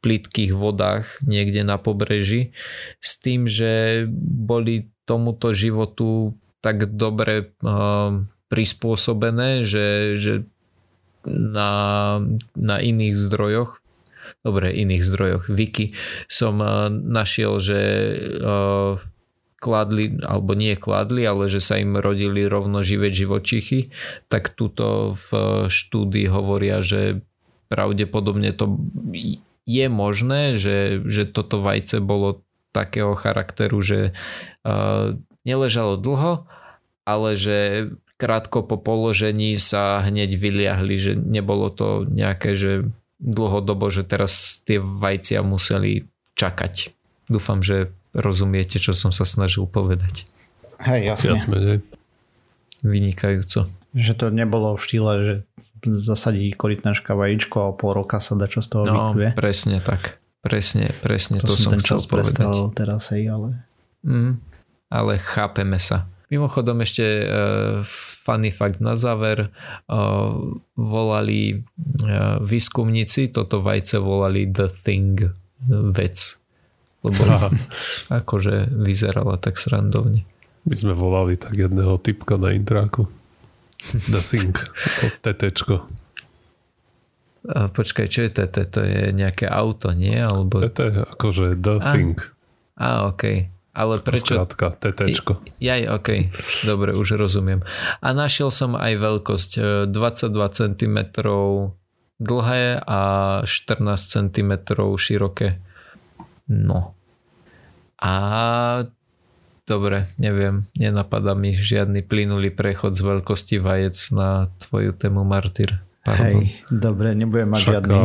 plitkých 0.00 0.56
vodách 0.56 1.20
niekde 1.28 1.68
na 1.68 1.76
pobreží 1.76 2.56
s 3.04 3.20
tým, 3.20 3.44
že 3.44 4.04
boli 4.24 4.88
tomuto 5.04 5.52
životu 5.52 6.32
tak 6.64 6.96
dobre 6.96 7.52
uh, 7.60 8.24
prispôsobené, 8.48 9.68
že, 9.68 10.16
že 10.16 10.34
na, 11.28 11.70
na 12.56 12.76
iných 12.80 13.14
zdrojoch 13.14 13.78
dobre, 14.44 14.72
iných 14.72 15.04
zdrojoch. 15.04 15.44
Wiki 15.48 15.96
som 16.28 16.60
uh, 16.60 16.88
našiel, 16.88 17.60
že 17.60 17.80
uh, 18.40 19.00
kladli, 19.58 20.22
alebo 20.22 20.54
nie 20.54 20.78
kladli, 20.78 21.26
ale 21.26 21.50
že 21.50 21.58
sa 21.58 21.82
im 21.82 21.98
rodili 21.98 22.46
rovno 22.46 22.86
živé 22.86 23.10
živočichy, 23.10 23.90
tak 24.30 24.54
tuto 24.54 25.12
v 25.12 25.28
štúdii 25.66 26.30
hovoria, 26.30 26.78
že 26.80 27.26
pravdepodobne 27.68 28.54
to 28.54 28.78
je 29.68 29.86
možné, 29.90 30.56
že, 30.56 31.04
že 31.04 31.28
toto 31.28 31.60
vajce 31.60 32.00
bolo 32.00 32.40
takého 32.72 33.12
charakteru, 33.18 33.82
že 33.84 34.16
uh, 34.64 35.18
neležalo 35.44 36.00
dlho, 36.00 36.48
ale 37.04 37.30
že 37.36 37.90
krátko 38.16 38.64
po 38.64 38.80
položení 38.80 39.58
sa 39.60 40.00
hneď 40.06 40.38
vyliahli, 40.38 40.96
že 40.96 41.12
nebolo 41.18 41.68
to 41.68 42.08
nejaké, 42.08 42.56
že 42.56 42.88
dlhodobo, 43.18 43.90
že 43.90 44.06
teraz 44.06 44.62
tie 44.62 44.78
vajcia 44.78 45.42
museli 45.42 46.06
čakať. 46.38 46.94
Dúfam, 47.28 47.60
že 47.60 47.92
rozumiete, 48.16 48.80
čo 48.80 48.96
som 48.96 49.12
sa 49.12 49.28
snažil 49.28 49.68
povedať. 49.68 50.28
Hej, 50.82 51.14
jasne. 51.14 51.28
Viac 51.34 51.44
menej. 51.50 51.78
Vynikajúco. 52.86 53.66
Že 53.96 54.12
to 54.14 54.26
nebolo 54.30 54.78
v 54.78 54.80
štýle, 54.80 55.12
že 55.26 55.34
zasadí 55.82 56.54
korytnačka 56.54 57.14
vajíčko 57.14 57.70
a 57.70 57.74
pol 57.74 57.94
roka 57.94 58.18
sa 58.22 58.38
dá 58.38 58.46
čo 58.46 58.62
z 58.62 58.68
toho 58.70 58.82
no, 58.86 59.14
vykvie. 59.14 59.34
presne 59.34 59.78
tak. 59.82 60.18
Presne, 60.38 60.94
presne 61.02 61.42
to, 61.42 61.50
to 61.50 61.58
som 61.58 61.74
ten 61.74 61.82
chcel 61.82 61.98
čas 61.98 62.06
povedať. 62.06 62.46
teraz, 62.78 63.10
hej, 63.10 63.26
ale... 63.26 63.66
Mm, 64.06 64.38
ale 64.86 65.18
chápeme 65.18 65.82
sa. 65.82 66.06
Mimochodom 66.30 66.78
ešte 66.84 67.04
uh, 67.26 67.82
funny 68.22 68.54
fact 68.54 68.78
na 68.78 68.94
záver. 68.94 69.50
Uh, 69.90 70.60
volali 70.78 71.58
uh, 71.58 72.38
výskumníci, 72.38 73.34
toto 73.34 73.58
vajce 73.64 73.98
volali 73.98 74.46
The 74.46 74.68
Thing, 74.70 75.26
vec 75.90 76.38
lebo 77.02 77.22
akože 78.22 78.72
vyzerala 78.72 79.38
tak 79.38 79.60
srandovne. 79.60 80.26
My 80.68 80.74
sme 80.74 80.92
volali 80.92 81.38
tak 81.38 81.56
jedného 81.56 81.96
typka 82.02 82.36
na 82.36 82.52
intráku. 82.52 83.08
The 84.10 84.20
Thing. 84.20 84.52
Tetečko. 85.22 85.86
A 87.48 87.70
počkaj, 87.70 88.06
čo 88.10 88.26
je 88.26 88.30
TT? 88.34 88.56
To 88.74 88.80
je 88.82 89.14
nejaké 89.14 89.48
auto, 89.48 89.94
nie? 89.94 90.18
Alebo... 90.18 90.60
TT, 90.60 91.08
akože 91.16 91.56
The 91.56 91.76
a, 91.80 91.88
Thing. 91.94 92.16
A, 92.76 93.08
OK. 93.08 93.24
Ale 93.78 93.94
prečo? 94.02 94.34
Skrátka, 94.34 94.74
TTčko. 94.74 95.38
Jaj, 95.62 95.86
OK. 95.86 96.34
Dobre, 96.66 96.92
už 96.98 97.14
rozumiem. 97.14 97.62
A 98.02 98.10
našiel 98.10 98.50
som 98.50 98.74
aj 98.74 98.92
veľkosť 98.98 99.50
22 99.86 99.94
e, 99.94 100.50
cm 100.50 100.98
dlhé 102.18 102.82
a 102.82 103.00
14 103.46 103.86
cm 103.94 104.52
široké. 104.98 105.62
No. 106.48 106.96
A 108.00 108.14
dobre, 109.68 110.08
neviem, 110.16 110.64
nenapadá 110.72 111.36
mi 111.36 111.52
žiadny 111.52 112.00
plynulý 112.00 112.48
prechod 112.48 112.96
z 112.96 113.04
veľkosti 113.04 113.56
vajec 113.60 113.96
na 114.16 114.48
tvoju 114.64 114.96
tému 114.96 115.28
Martyr. 115.28 115.84
Pardon. 116.08 116.24
Hej, 116.24 116.64
dobre, 116.72 117.12
nebudem 117.12 117.52
mať 117.52 117.60
Však, 117.60 117.72
žiadny 117.74 118.00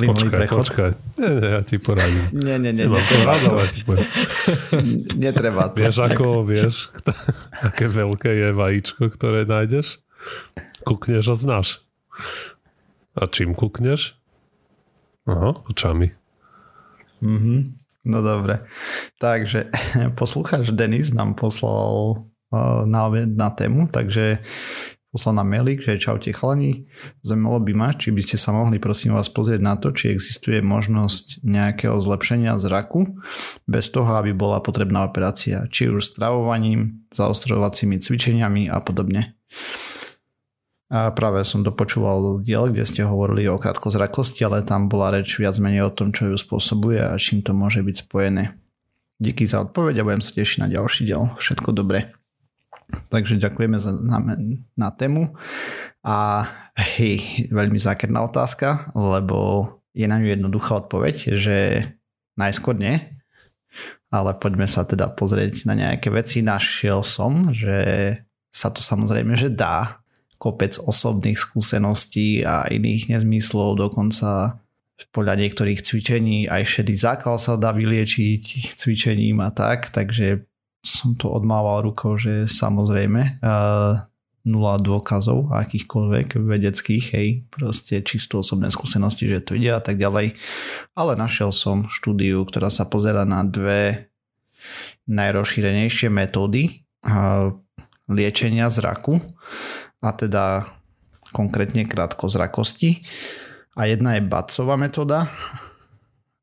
plynulý 0.00 0.16
počkaj, 0.16 0.38
prechod. 0.40 0.58
Počkaj, 0.64 0.90
nie, 1.20 1.28
nie, 1.28 1.48
ja 1.52 1.60
ti 1.60 1.76
poradím. 1.76 2.24
Nie, 2.32 2.56
nie, 2.56 2.72
nie, 2.72 2.84
netreba 2.88 3.34
to. 3.36 3.54
Ja 3.60 3.66
ti 3.68 3.80
netreba 5.28 5.62
to. 5.68 5.76
Vieš, 5.76 5.96
ako, 6.00 6.26
vieš, 6.48 6.74
aké 7.60 7.84
veľké 7.92 8.30
je 8.32 8.48
vajíčko, 8.56 9.12
ktoré 9.12 9.44
nájdeš? 9.44 10.00
Kukneš 10.88 11.26
a 11.28 11.36
znáš. 11.36 11.84
A 13.12 13.28
čím 13.28 13.52
kukneš? 13.52 14.16
Aha, 15.28 15.52
očami. 15.68 16.16
Mm-hmm. 17.24 17.58
No 18.04 18.20
dobre. 18.20 18.68
Takže 19.16 19.72
poslucháč 20.20 20.68
Denis 20.76 21.16
nám 21.16 21.34
poslal 21.34 22.28
uh, 22.52 22.84
náved 22.84 23.32
na 23.32 23.48
tému, 23.48 23.88
takže 23.88 24.44
poslal 25.08 25.38
nám 25.38 25.46
mailik, 25.46 25.78
že 25.78 25.96
čaute 25.96 26.34
chalani, 26.34 26.90
zaujímalo 27.22 27.62
by 27.62 27.72
ma, 27.72 27.88
či 27.94 28.10
by 28.10 28.18
ste 28.18 28.34
sa 28.34 28.50
mohli 28.50 28.82
prosím 28.82 29.14
vás 29.14 29.30
pozrieť 29.30 29.62
na 29.62 29.78
to, 29.78 29.94
či 29.94 30.10
existuje 30.10 30.58
možnosť 30.58 31.46
nejakého 31.46 31.94
zlepšenia 32.02 32.58
zraku 32.58 33.22
bez 33.64 33.94
toho, 33.94 34.10
aby 34.18 34.34
bola 34.34 34.58
potrebná 34.58 35.06
operácia, 35.06 35.70
či 35.70 35.86
už 35.86 36.02
stravovaním, 36.02 37.06
zaostrovacími 37.14 38.02
cvičeniami 38.02 38.66
a 38.66 38.82
podobne. 38.82 39.38
A 40.94 41.10
práve 41.10 41.42
som 41.42 41.66
dopočúval 41.66 42.38
diel, 42.38 42.70
kde 42.70 42.86
ste 42.86 43.02
hovorili 43.02 43.50
o 43.50 43.58
krátkozrakosti, 43.58 44.46
ale 44.46 44.62
tam 44.62 44.86
bola 44.86 45.18
reč 45.18 45.42
viac 45.42 45.58
menej 45.58 45.90
o 45.90 45.94
tom, 45.94 46.14
čo 46.14 46.30
ju 46.30 46.38
spôsobuje 46.38 47.02
a 47.02 47.18
čím 47.18 47.42
to 47.42 47.50
môže 47.50 47.82
byť 47.82 48.06
spojené. 48.06 48.54
Díky 49.18 49.42
za 49.42 49.66
odpoveď 49.66 49.98
a 49.98 50.06
budem 50.06 50.22
sa 50.22 50.30
tešiť 50.30 50.62
na 50.62 50.68
ďalší 50.70 51.10
diel. 51.10 51.34
Všetko 51.34 51.74
dobré. 51.74 52.14
Takže 53.10 53.42
ďakujeme 53.42 53.74
za, 53.82 53.90
na, 53.90 54.38
na 54.78 54.88
tému. 54.94 55.34
A 56.06 56.46
hej, 56.78 57.48
veľmi 57.50 57.80
zákerná 57.82 58.22
otázka, 58.22 58.94
lebo 58.94 59.66
je 59.98 60.06
na 60.06 60.22
ňu 60.22 60.30
jednoduchá 60.30 60.78
odpoveď, 60.86 61.34
že 61.34 61.56
najskôr 62.38 62.78
nie, 62.78 63.02
ale 64.14 64.30
poďme 64.38 64.70
sa 64.70 64.86
teda 64.86 65.10
pozrieť 65.10 65.66
na 65.66 65.74
nejaké 65.74 66.14
veci. 66.14 66.38
Našiel 66.38 67.02
som, 67.02 67.50
že 67.50 67.78
sa 68.54 68.70
to 68.70 68.78
samozrejme, 68.78 69.34
že 69.34 69.50
dá 69.50 70.03
kopec 70.44 70.76
osobných 70.76 71.40
skúseností 71.40 72.44
a 72.44 72.68
iných 72.68 73.16
nezmyslov, 73.16 73.80
dokonca 73.80 74.60
podľa 75.10 75.34
niektorých 75.40 75.80
cvičení 75.80 76.44
aj 76.52 76.62
šedý 76.68 76.94
zákal 76.94 77.40
sa 77.40 77.56
dá 77.56 77.72
vyliečiť 77.72 78.76
cvičením 78.76 79.40
a 79.40 79.48
tak, 79.50 79.88
takže 79.88 80.44
som 80.84 81.16
to 81.16 81.32
odmával 81.32 81.80
rukou, 81.80 82.20
že 82.20 82.44
samozrejme 82.44 83.40
nula 84.44 84.76
dôkazov 84.76 85.48
akýchkoľvek 85.56 86.36
vedeckých, 86.36 87.04
hej, 87.16 87.28
proste 87.48 88.04
čisto 88.04 88.44
osobné 88.44 88.68
skúsenosti, 88.68 89.24
že 89.24 89.40
to 89.40 89.56
ide 89.56 89.72
a 89.72 89.80
tak 89.80 89.96
ďalej. 89.96 90.36
Ale 90.92 91.16
našiel 91.16 91.48
som 91.48 91.88
štúdiu, 91.88 92.44
ktorá 92.44 92.68
sa 92.68 92.84
pozera 92.84 93.24
na 93.24 93.40
dve 93.40 94.12
najrozšírenejšie 95.08 96.12
metódy 96.12 96.84
liečenia 98.04 98.68
zraku 98.68 99.16
a 100.04 100.12
teda 100.12 100.68
konkrétne 101.32 101.88
krátkozrakosti. 101.88 103.00
A 103.74 103.88
jedna 103.88 104.20
je 104.20 104.28
Batcová 104.28 104.76
metóda, 104.76 105.26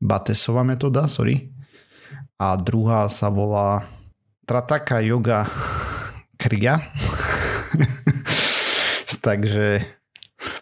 Batesová 0.02 0.65
metóda, 0.65 1.06
sorry. 1.06 1.54
A 2.41 2.58
druhá 2.58 3.06
sa 3.06 3.30
volá 3.30 3.86
Trataka 4.50 4.97
Yoga 5.00 5.45
Kriya. 6.41 6.82
Takže 9.26 9.86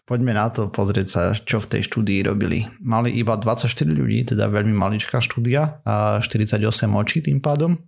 poďme 0.04 0.36
na 0.36 0.52
to 0.52 0.68
pozrieť 0.68 1.08
sa, 1.08 1.22
čo 1.32 1.64
v 1.64 1.70
tej 1.72 1.82
štúdii 1.88 2.28
robili. 2.28 2.68
Mali 2.84 3.16
iba 3.16 3.40
24 3.40 3.72
ľudí, 3.88 4.28
teda 4.28 4.52
veľmi 4.52 4.76
maličká 4.76 5.24
štúdia 5.24 5.80
a 5.88 6.20
48 6.20 6.60
očí 6.92 7.24
tým 7.24 7.40
pádom. 7.40 7.80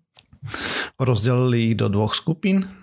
Rozdelili 0.96 1.76
ich 1.76 1.76
do 1.78 1.92
dvoch 1.92 2.16
skupín 2.16 2.81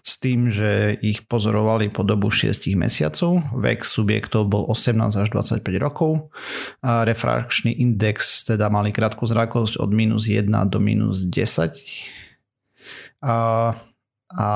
s 0.00 0.12
tým, 0.18 0.48
že 0.48 0.96
ich 1.00 1.24
pozorovali 1.28 1.92
po 1.92 2.02
dobu 2.02 2.32
6 2.32 2.66
mesiacov. 2.76 3.42
Vek 3.56 3.84
subjektov 3.84 4.48
bol 4.48 4.64
18 4.68 5.16
až 5.16 5.28
25 5.32 5.62
rokov. 5.78 6.32
A 6.80 7.04
refrakčný 7.04 7.72
index 7.76 8.44
teda 8.48 8.68
mali 8.72 8.90
krátku 8.90 9.24
zrakosť 9.28 9.78
od 9.80 9.90
minus 9.92 10.28
1 10.28 10.48
do 10.68 10.78
minus 10.80 11.24
10 11.28 11.72
a, 13.22 13.72
a 14.32 14.48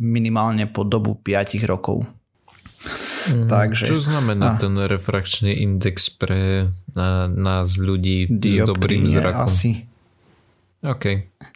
minimálne 0.00 0.66
po 0.70 0.86
dobu 0.86 1.18
5 1.18 1.60
rokov. 1.68 2.08
Mm, 3.28 3.52
Takže, 3.52 3.84
čo 3.84 4.00
znamená 4.00 4.56
a, 4.56 4.60
ten 4.60 4.72
refrakčný 4.72 5.52
index 5.60 6.08
pre 6.08 6.72
na, 6.96 7.28
nás 7.28 7.76
ľudí 7.76 8.24
s 8.32 8.64
dobrým 8.64 9.04
zrakom? 9.04 9.44
Asi 9.44 9.89
OK. 10.80 11.04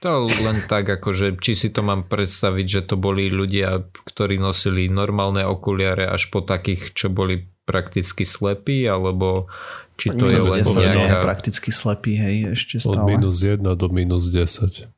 To 0.05 0.29
len 0.29 0.69
tak, 0.69 0.85
akože 1.01 1.41
či 1.41 1.57
si 1.57 1.69
to 1.73 1.81
mám 1.81 2.05
predstaviť, 2.05 2.67
že 2.69 2.81
to 2.93 3.01
boli 3.01 3.33
ľudia, 3.33 3.89
ktorí 4.05 4.37
nosili 4.37 4.93
normálne 4.93 5.41
okuliare 5.49 6.05
až 6.05 6.29
po 6.29 6.45
takých, 6.45 6.93
čo 6.93 7.09
boli 7.09 7.49
prakticky 7.65 8.29
slepí, 8.29 8.85
alebo 8.85 9.49
či 9.97 10.13
to 10.13 10.29
je 10.29 10.41
len 10.45 10.61
nejaká... 10.61 11.25
prakticky 11.25 11.73
slepí, 11.73 12.21
hej, 12.21 12.53
ešte 12.53 12.85
stále. 12.85 13.01
Od 13.01 13.09
minus 13.09 13.41
1 13.41 13.65
do 13.65 13.89
minus 13.89 14.29
10. 14.29 14.93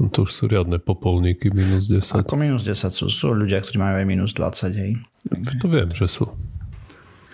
No 0.00 0.08
to 0.10 0.26
už 0.26 0.30
sú 0.34 0.44
riadne 0.50 0.82
popolníky, 0.82 1.54
minus 1.54 1.86
10. 1.86 2.26
Ako 2.26 2.34
minus 2.34 2.66
10 2.66 2.90
sú, 2.90 3.06
sú 3.12 3.30
ľudia, 3.30 3.62
ktorí 3.62 3.78
majú 3.78 3.94
aj 4.02 4.06
minus 4.10 4.34
20, 4.34 4.74
hej. 4.74 4.98
To 5.62 5.66
viem, 5.70 5.92
že 5.94 6.10
sú. 6.10 6.34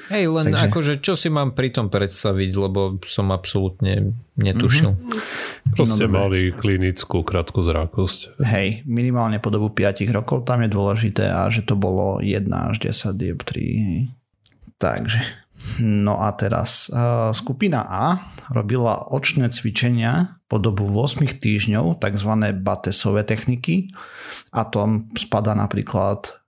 Hej, 0.07 0.31
len 0.31 0.47
Takže... 0.55 0.67
akože 0.71 0.93
čo 1.03 1.19
si 1.19 1.29
mám 1.33 1.51
pri 1.51 1.75
tom 1.75 1.91
predstaviť, 1.91 2.51
lebo 2.55 3.03
som 3.03 3.35
absolútne 3.35 4.15
netušil. 4.39 4.95
Mm-hmm. 4.95 5.75
Proste 5.75 6.07
no, 6.07 6.15
mali 6.15 6.55
klinickú 6.55 7.27
krátkozrákosť. 7.27 8.39
Hej, 8.47 8.87
minimálne 8.87 9.43
po 9.43 9.51
dobu 9.51 9.75
5 9.75 10.07
rokov 10.15 10.47
tam 10.47 10.63
je 10.63 10.71
dôležité 10.71 11.27
a 11.27 11.51
že 11.51 11.67
to 11.67 11.75
bolo 11.75 12.23
1 12.23 12.47
až 12.47 12.77
10 12.87 13.19
dioptrií. 13.19 14.07
Takže, 14.79 15.19
no 15.83 16.21
a 16.21 16.31
teraz 16.37 16.93
uh, 16.93 17.33
skupina 17.33 17.89
A 17.89 18.21
robila 18.53 19.11
očné 19.11 19.49
cvičenia 19.51 20.39
po 20.47 20.63
dobu 20.63 20.87
8 20.87 21.27
týždňov, 21.27 21.99
tzv. 21.99 22.33
batesové 22.63 23.27
techniky 23.27 23.91
a 24.55 24.63
tam 24.63 25.11
spada 25.19 25.59
napríklad 25.59 26.46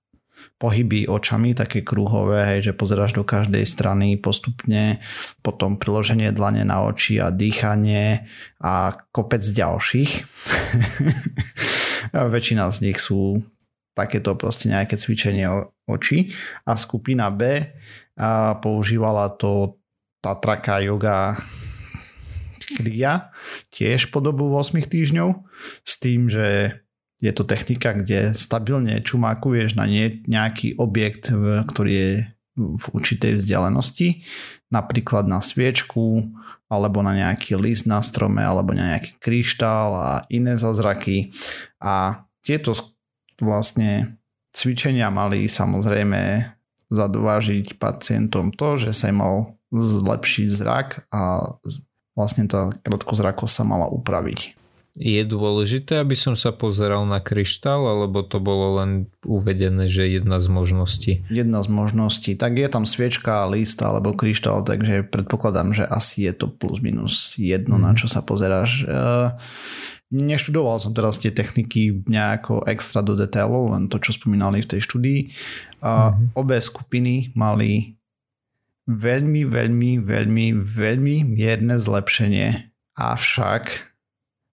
pohyby 0.58 1.06
očami, 1.06 1.54
také 1.54 1.86
kruhové, 1.86 2.42
hej, 2.42 2.70
že 2.70 2.72
pozeráš 2.74 3.14
do 3.14 3.22
každej 3.22 3.62
strany 3.62 4.18
postupne, 4.18 4.98
potom 5.38 5.78
priloženie 5.78 6.34
dlane 6.34 6.66
na 6.66 6.82
oči 6.82 7.22
a 7.22 7.30
dýchanie 7.30 8.26
a 8.58 8.90
kopec 9.14 9.38
ďalších. 9.38 10.12
a 12.18 12.26
väčšina 12.26 12.66
z 12.74 12.78
nich 12.90 12.98
sú 12.98 13.38
takéto 13.94 14.34
proste 14.34 14.70
nejaké 14.70 14.98
cvičenie 14.98 15.46
očí 15.86 16.34
a 16.66 16.74
skupina 16.74 17.30
B 17.30 17.62
a 18.18 18.58
používala 18.58 19.30
to 19.38 19.78
Tatraka 20.18 20.82
yoga 20.82 21.38
kriya 22.58 23.30
tiež 23.70 24.10
po 24.10 24.18
dobu 24.18 24.50
8 24.50 24.74
týždňov 24.82 25.30
s 25.86 25.92
tým, 26.02 26.26
že 26.26 26.78
je 27.18 27.32
to 27.34 27.42
technika, 27.42 27.94
kde 27.94 28.34
stabilne 28.34 29.02
čumákuješ 29.02 29.74
na 29.74 29.90
nejaký 30.26 30.78
objekt, 30.78 31.34
ktorý 31.66 31.92
je 31.92 32.10
v 32.58 32.86
určitej 32.90 33.38
vzdialenosti, 33.38 34.26
napríklad 34.74 35.30
na 35.30 35.38
sviečku, 35.38 36.26
alebo 36.66 37.00
na 37.06 37.14
nejaký 37.14 37.54
list 37.54 37.86
na 37.86 38.02
strome, 38.02 38.42
alebo 38.42 38.74
na 38.74 38.98
nejaký 38.98 39.14
kryštál 39.22 39.90
a 39.94 40.10
iné 40.26 40.58
zázraky. 40.58 41.30
A 41.78 42.26
tieto 42.42 42.74
vlastne 43.38 44.18
cvičenia 44.50 45.06
mali 45.08 45.46
samozrejme 45.46 46.50
zadovážiť 46.90 47.78
pacientom 47.78 48.50
to, 48.50 48.74
že 48.74 48.90
sa 48.90 49.14
im 49.14 49.22
mal 49.22 49.36
zlepšiť 49.70 50.46
zrak 50.50 50.88
a 51.14 51.54
vlastne 52.18 52.50
tá 52.50 52.74
krátkozrakosť 52.82 53.54
sa 53.54 53.64
mala 53.64 53.86
upraviť. 53.86 54.57
Je 54.98 55.22
dôležité, 55.22 56.02
aby 56.02 56.18
som 56.18 56.34
sa 56.34 56.50
pozeral 56.50 57.06
na 57.06 57.22
kryštál, 57.22 57.86
alebo 57.86 58.26
to 58.26 58.42
bolo 58.42 58.82
len 58.82 59.06
uvedené, 59.22 59.86
že 59.86 60.10
jedna 60.10 60.42
z 60.42 60.50
možností? 60.50 61.12
Jedna 61.30 61.62
z 61.62 61.70
možností. 61.70 62.34
Tak 62.34 62.58
je 62.58 62.66
tam 62.66 62.82
sviečka, 62.82 63.46
list 63.46 63.78
alebo 63.78 64.10
kryštál, 64.18 64.66
takže 64.66 65.06
predpokladám, 65.06 65.70
že 65.70 65.86
asi 65.86 66.26
je 66.26 66.34
to 66.34 66.50
plus 66.50 66.82
minus 66.82 67.38
jedno, 67.38 67.78
mm. 67.78 67.82
na 67.82 67.90
mhm. 67.94 67.98
čo 68.02 68.06
sa 68.10 68.26
pozeráš. 68.26 68.82
Uh, 68.90 69.38
neštudoval 70.10 70.80
som 70.80 70.96
teraz 70.96 71.20
tie 71.20 71.30
techniky 71.30 72.02
nejako 72.08 72.64
extra 72.66 73.04
do 73.04 73.14
detailov, 73.14 73.76
len 73.76 73.86
to, 73.86 74.00
čo 74.00 74.16
spomínali 74.16 74.64
v 74.64 74.70
tej 74.76 74.80
štúdii. 74.84 75.20
Mm-hmm. 75.84 76.34
Obe 76.34 76.58
skupiny 76.58 77.36
mali 77.36 78.00
veľmi, 78.88 79.44
veľmi, 79.44 80.00
veľmi, 80.00 80.46
veľmi 80.56 81.16
mierne 81.28 81.76
zlepšenie. 81.76 82.72
Avšak 82.98 83.87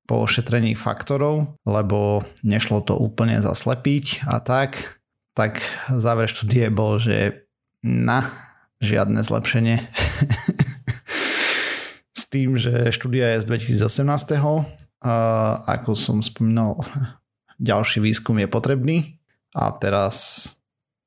po 0.05 0.25
ošetrení 0.25 0.77
faktorov, 0.77 1.57
lebo 1.65 2.21
nešlo 2.45 2.85
to 2.85 2.93
úplne 2.93 3.41
zaslepiť 3.41 4.29
a 4.29 4.37
tak, 4.39 5.01
tak 5.33 5.59
záver 5.89 6.29
štúdie 6.29 6.69
bol, 6.69 7.01
že 7.01 7.49
na 7.81 8.29
žiadne 8.79 9.21
zlepšenie. 9.21 9.77
S 12.15 12.31
tým, 12.31 12.55
že 12.55 12.95
štúdia 12.95 13.35
je 13.35 13.43
z 13.43 13.75
2018. 13.75 14.07
A 15.05 15.13
ako 15.67 15.91
som 15.93 16.23
spomínal, 16.23 16.79
ďalší 17.61 18.01
výskum 18.01 18.41
je 18.41 18.49
potrebný 18.49 19.21
a 19.53 19.69
teraz 19.75 20.49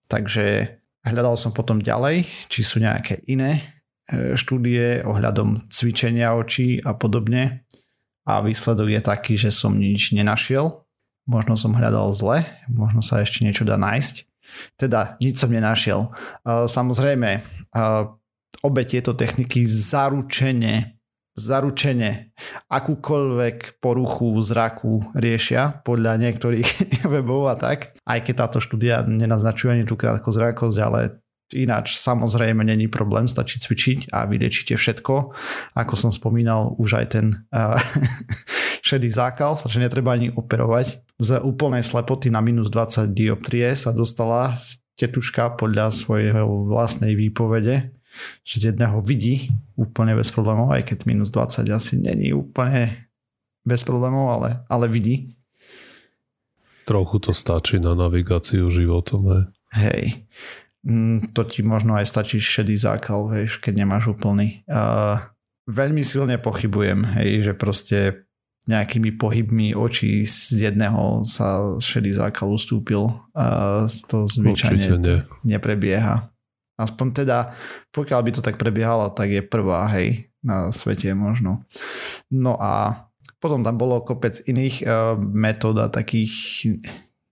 takže 0.08 0.80
hľadal 1.04 1.36
som 1.36 1.52
potom 1.52 1.78
ďalej, 1.78 2.26
či 2.48 2.60
sú 2.64 2.80
nejaké 2.80 3.22
iné 3.28 3.84
e, 4.08 4.34
štúdie 4.34 5.04
ohľadom 5.04 5.68
cvičenia 5.68 6.34
očí 6.34 6.80
a 6.80 6.96
podobne 6.96 7.67
a 8.28 8.44
výsledok 8.44 8.92
je 8.92 9.00
taký, 9.00 9.34
že 9.40 9.48
som 9.48 9.72
nič 9.72 10.12
nenašiel. 10.12 10.84
Možno 11.24 11.56
som 11.56 11.72
hľadal 11.72 12.12
zle, 12.12 12.44
možno 12.68 13.00
sa 13.00 13.24
ešte 13.24 13.40
niečo 13.40 13.64
dá 13.64 13.80
nájsť. 13.80 14.28
Teda 14.76 15.16
nič 15.20 15.40
som 15.40 15.48
nenašiel. 15.48 16.12
Samozrejme, 16.44 17.44
obe 18.60 18.82
tieto 18.84 19.16
techniky 19.16 19.64
zaručene 19.64 20.98
zaručene 21.38 22.34
akúkoľvek 22.66 23.78
poruchu 23.78 24.42
zraku 24.42 25.14
riešia 25.14 25.86
podľa 25.86 26.18
niektorých 26.18 26.68
webov 27.14 27.46
a 27.46 27.54
tak. 27.54 27.94
Aj 28.02 28.18
keď 28.18 28.34
táto 28.34 28.58
štúdia 28.58 29.06
nenaznačuje 29.06 29.78
ani 29.78 29.84
tú 29.86 29.94
krátkozrakosť, 29.94 30.78
ale 30.82 31.22
Ináč 31.48 31.96
samozrejme 31.96 32.60
není 32.60 32.92
problém, 32.92 33.24
stačí 33.24 33.56
cvičiť 33.56 34.12
a 34.12 34.28
vyliečite 34.28 34.76
všetko. 34.76 35.14
Ako 35.72 35.94
som 35.96 36.12
spomínal, 36.12 36.76
už 36.76 37.00
aj 37.00 37.06
ten 37.08 37.26
uh, 37.56 37.80
šedý 38.88 39.08
zákal, 39.08 39.64
že 39.64 39.80
netreba 39.80 40.12
ani 40.12 40.28
operovať. 40.28 41.00
Z 41.16 41.40
úplnej 41.40 41.80
slepoty 41.80 42.28
na 42.28 42.44
minus 42.44 42.68
20 42.68 43.16
dioptrie 43.16 43.72
sa 43.74 43.96
dostala 43.96 44.60
tetuška 45.00 45.56
podľa 45.56 45.88
svojho 45.94 46.68
vlastnej 46.68 47.16
výpovede, 47.16 47.96
že 48.44 48.56
z 48.60 48.64
jedného 48.74 49.00
vidí 49.00 49.48
úplne 49.78 50.18
bez 50.18 50.28
problémov, 50.34 50.74
aj 50.74 50.84
keď 50.84 50.98
minus 51.06 51.30
20 51.30 51.64
asi 51.70 51.96
není 51.96 52.34
úplne 52.34 53.08
bez 53.62 53.86
problémov, 53.86 54.36
ale, 54.36 54.50
ale 54.68 54.90
vidí. 54.90 55.38
Trochu 56.84 57.20
to 57.20 57.32
stačí 57.32 57.80
na 57.80 57.92
navigáciu 57.96 58.68
životom. 58.68 59.28
Hej. 59.28 59.44
Hej. 59.76 60.02
Mm, 60.88 61.36
to 61.36 61.44
ti 61.44 61.60
možno 61.60 62.00
aj 62.00 62.08
stačí 62.08 62.40
šedý 62.40 62.72
zákal, 62.80 63.28
vieš, 63.28 63.60
keď 63.60 63.84
nemáš 63.84 64.16
úplný. 64.16 64.64
Uh, 64.64 65.20
veľmi 65.68 66.00
silne 66.00 66.40
pochybujem, 66.40 67.04
hej, 67.20 67.44
že 67.44 67.52
proste 67.52 68.24
nejakými 68.68 69.16
pohybmi 69.16 69.76
očí 69.76 70.24
z 70.24 70.68
jedného 70.72 71.24
sa 71.28 71.76
šedý 71.80 72.12
zákal 72.12 72.52
ustúpil 72.52 73.08
a 73.32 73.84
to 74.08 74.28
zvyčajne 74.28 74.88
ne. 75.00 75.16
neprebieha. 75.44 76.28
Aspoň 76.76 77.06
teda, 77.24 77.52
pokiaľ 77.92 78.20
by 78.24 78.30
to 78.32 78.44
tak 78.44 78.60
prebiehalo, 78.60 79.12
tak 79.12 79.32
je 79.32 79.42
prvá, 79.44 79.88
hej, 79.96 80.32
na 80.44 80.72
svete 80.72 81.12
možno. 81.16 81.64
No 82.32 82.56
a 82.60 83.04
potom 83.40 83.64
tam 83.64 83.76
bolo 83.76 84.04
kopec 84.04 84.40
iných 84.44 84.76
uh, 84.84 85.16
metód 85.16 85.80
a 85.80 85.92
takých 85.92 86.64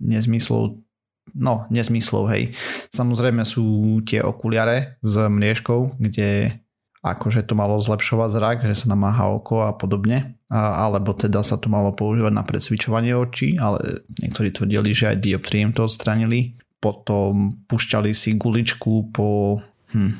nezmyslov 0.01 0.86
no, 1.35 1.67
nezmyslov, 1.73 2.31
hej. 2.31 2.55
Samozrejme 2.93 3.43
sú 3.43 3.99
tie 4.07 4.23
okuliare 4.23 5.01
s 5.03 5.15
mriežkou, 5.17 5.99
kde 5.99 6.61
akože 7.03 7.47
to 7.47 7.55
malo 7.55 7.79
zlepšovať 7.79 8.31
zrak, 8.31 8.59
že 8.67 8.87
sa 8.87 8.87
namáha 8.91 9.31
oko 9.31 9.67
a 9.67 9.75
podobne, 9.75 10.39
a, 10.51 10.87
alebo 10.87 11.15
teda 11.15 11.43
sa 11.47 11.59
to 11.59 11.71
malo 11.71 11.95
používať 11.95 12.33
na 12.35 12.43
predsvičovanie 12.43 13.15
očí, 13.15 13.59
ale 13.59 14.07
niektorí 14.23 14.51
tvrdili, 14.51 14.91
že 14.91 15.15
aj 15.15 15.23
dioptriem 15.23 15.71
to 15.71 15.87
odstranili. 15.87 16.59
Potom 16.83 17.63
pušťali 17.67 18.11
si 18.13 18.37
guličku 18.37 19.11
po... 19.11 19.59
Hm. 19.95 20.13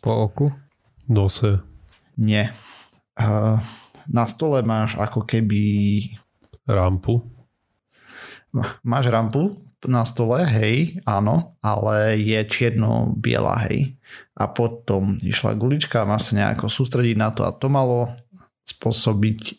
Po 0.00 0.10
oku? 0.30 0.46
Nose. 1.10 1.62
Nie. 2.16 2.54
Uh, 3.18 3.60
na 4.08 4.24
stole 4.26 4.62
máš 4.62 4.96
ako 4.98 5.26
keby... 5.26 5.62
Rampu 6.66 7.36
máš 8.82 9.06
rampu 9.12 9.52
na 9.84 10.08
stole, 10.08 10.40
hej, 10.48 11.04
áno, 11.04 11.60
ale 11.60 12.16
je 12.16 12.40
čierno-biela, 12.48 13.68
hej. 13.68 14.00
A 14.32 14.48
potom 14.48 15.20
išla 15.20 15.52
gulička, 15.52 16.08
máš 16.08 16.32
sa 16.32 16.40
nejako 16.40 16.72
sústrediť 16.72 17.16
na 17.20 17.28
to 17.28 17.44
a 17.44 17.52
to 17.52 17.68
malo 17.68 18.16
spôsobiť 18.64 19.40
e, 19.40 19.52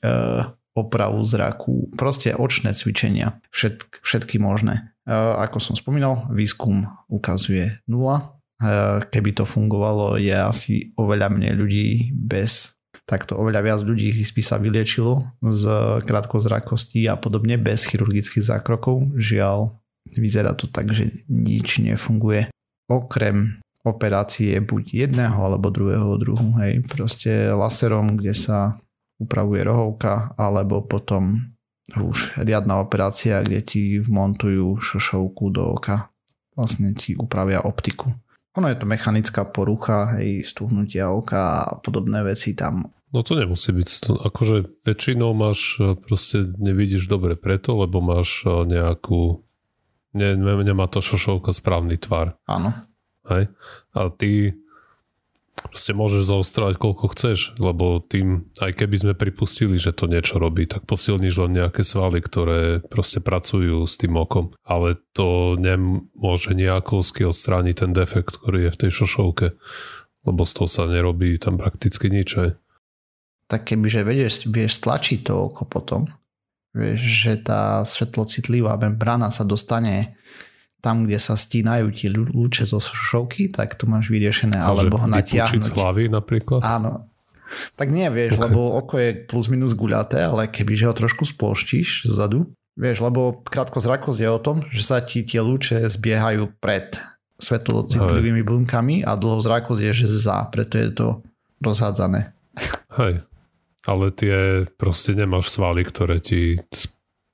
opravu 0.73 1.21
zraku, 1.21 1.93
proste 1.93 2.33
očné 2.33 2.73
cvičenia, 2.73 3.41
všetky, 3.53 4.01
všetky 4.01 4.35
možné. 4.41 4.93
E, 5.05 5.13
ako 5.13 5.61
som 5.61 5.75
spomínal, 5.77 6.29
výskum 6.33 6.89
ukazuje 7.09 7.81
nula. 7.85 8.37
E, 8.57 9.05
keby 9.07 9.37
to 9.37 9.45
fungovalo, 9.45 10.17
je 10.17 10.33
asi 10.33 10.91
oveľa 10.97 11.29
menej 11.29 11.53
ľudí 11.53 11.87
bez 12.13 12.77
takto 13.07 13.39
oveľa 13.39 13.63
viac 13.63 13.81
ľudí 13.87 14.11
by 14.11 14.43
sa 14.43 14.59
vyliečilo 14.59 15.31
z 15.39 15.63
krátkozrakosti 16.03 17.07
a 17.07 17.15
podobne 17.15 17.55
bez 17.55 17.87
chirurgických 17.87 18.43
zákrokov. 18.43 19.15
Žiaľ, 19.15 19.79
vyzerá 20.15 20.55
to 20.55 20.71
tak, 20.71 20.95
že 20.95 21.25
nič 21.27 21.83
nefunguje. 21.83 22.47
Okrem 22.87 23.59
operácie 23.83 24.59
buď 24.59 25.07
jedného 25.07 25.39
alebo 25.39 25.71
druhého 25.71 26.19
druhu, 26.19 26.59
hej, 26.59 26.83
proste 26.87 27.51
laserom, 27.51 28.19
kde 28.19 28.35
sa 28.35 28.79
upravuje 29.19 29.63
rohovka, 29.63 30.35
alebo 30.35 30.83
potom 30.83 31.55
už 31.95 32.35
riadna 32.43 32.83
operácia, 32.83 33.39
kde 33.39 33.63
ti 33.63 33.81
vmontujú 34.03 34.75
šošovku 34.75 35.43
do 35.55 35.79
oka. 35.79 36.11
Vlastne 36.55 36.91
ti 36.91 37.15
upravia 37.15 37.63
optiku. 37.63 38.11
Ono 38.59 38.67
je 38.67 38.75
to 38.75 38.89
mechanická 38.89 39.45
porucha, 39.47 40.17
hej, 40.17 40.43
stuhnutia 40.43 41.13
oka 41.13 41.63
a 41.63 41.77
podobné 41.79 42.25
veci 42.25 42.57
tam 42.57 42.91
No 43.15 43.23
to 43.23 43.39
nemusí 43.39 43.71
byť. 43.71 44.19
Akože 44.19 44.83
väčšinou 44.83 45.31
máš, 45.31 45.79
e, 45.79 45.95
proste 45.95 46.43
nevidíš 46.59 47.07
dobre 47.07 47.39
preto, 47.39 47.79
lebo 47.79 48.03
máš 48.03 48.43
e, 48.43 48.67
nejakú, 48.67 49.46
ne, 50.15 50.35
nemá 50.37 50.85
to 50.87 51.03
šošovka 51.03 51.51
správny 51.51 51.97
tvar. 51.99 52.37
Áno. 52.47 52.71
Hej? 53.27 53.51
A 53.91 54.07
ty 54.13 54.55
proste 55.57 55.91
môžeš 55.91 56.29
zaostrovať 56.29 56.75
koľko 56.77 57.05
chceš, 57.17 57.57
lebo 57.57 57.99
tým, 57.99 58.47
aj 58.61 58.77
keby 58.77 58.95
sme 59.01 59.13
pripustili, 59.17 59.81
že 59.81 59.91
to 59.91 60.05
niečo 60.05 60.37
robí, 60.37 60.69
tak 60.69 60.85
posilníš 60.85 61.35
len 61.43 61.57
nejaké 61.57 61.81
svaly, 61.81 62.21
ktoré 62.21 62.79
proste 62.85 63.19
pracujú 63.19 63.83
s 63.83 63.97
tým 63.97 64.15
okom. 64.15 64.53
Ale 64.63 65.01
to 65.17 65.57
nemôže 65.57 66.53
nejakovsky 66.53 67.25
odstrániť 67.25 67.75
ten 67.83 67.91
defekt, 67.91 68.37
ktorý 68.37 68.69
je 68.69 68.73
v 68.73 68.79
tej 68.85 68.91
šošovke, 69.03 69.47
lebo 70.29 70.41
z 70.45 70.51
toho 70.53 70.67
sa 70.69 70.83
nerobí 70.85 71.35
tam 71.41 71.57
prakticky 71.57 72.13
nič. 72.13 72.29
Aj 72.37 72.49
tak 73.47 73.63
kebyže 73.63 74.03
vieš, 74.03 74.43
vieš 74.51 74.83
stlačiť 74.83 75.31
to 75.31 75.33
oko 75.47 75.63
potom, 75.63 76.11
vieš, 76.77 77.01
že 77.01 77.33
tá 77.41 77.81
svetlocitlivá 77.81 78.77
membrana 78.77 79.33
sa 79.33 79.41
dostane 79.41 80.13
tam, 80.77 81.09
kde 81.09 81.17
sa 81.17 81.33
stínajú 81.33 81.89
tie 81.89 82.13
lúče 82.13 82.69
zo 82.69 82.77
šovky, 82.77 83.49
tak 83.49 83.73
to 83.75 83.89
máš 83.89 84.13
vyriešené, 84.13 84.61
A 84.61 84.71
alebo 84.71 85.01
ho 85.01 85.07
natiahnuť. 85.09 85.67
z 85.67 85.73
hlavy 85.73 86.03
napríklad? 86.13 86.61
Áno. 86.61 87.09
Tak 87.79 87.89
nie, 87.89 88.05
vieš, 88.11 88.37
okay. 88.37 88.43
lebo 88.43 88.59
oko 88.77 88.95
je 89.01 89.09
plus 89.25 89.47
minus 89.49 89.73
guľaté, 89.73 90.21
ale 90.21 90.51
kebyže 90.51 90.85
ho 90.87 90.93
trošku 90.93 91.23
sploštíš 91.25 92.11
zadu, 92.11 92.51
vieš, 92.77 93.01
lebo 93.01 93.41
krátkozrakosť 93.41 94.19
je 94.21 94.29
o 94.29 94.39
tom, 94.39 94.57
že 94.69 94.83
sa 94.85 95.01
ti 95.01 95.25
tie 95.25 95.41
lúče 95.41 95.81
zbiehajú 95.89 96.59
pred 96.61 96.99
svetlocitlivými 97.41 98.41
bunkami 98.45 99.05
a 99.05 99.17
dlhozrakosť 99.17 99.81
je, 99.81 99.91
že 100.05 100.07
za, 100.09 100.45
preto 100.49 100.75
je 100.77 100.89
to 100.93 101.07
rozhádzané. 101.61 102.33
Hej, 102.97 103.25
ale 103.87 104.11
tie 104.11 104.67
proste 104.75 105.15
nemáš 105.15 105.49
svaly, 105.49 105.87
ktoré 105.87 106.19
ti 106.19 106.59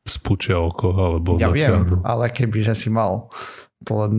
spúčia 0.06 0.62
oko 0.62 0.93
alebo 0.93 1.41
Ja 1.41 1.49
natiahnu. 1.49 1.97
viem, 1.97 2.06
ale 2.06 2.30
keby 2.30 2.62
že 2.62 2.76
si 2.78 2.89
mal, 2.93 3.34
to 3.82 3.91
len 3.97 4.14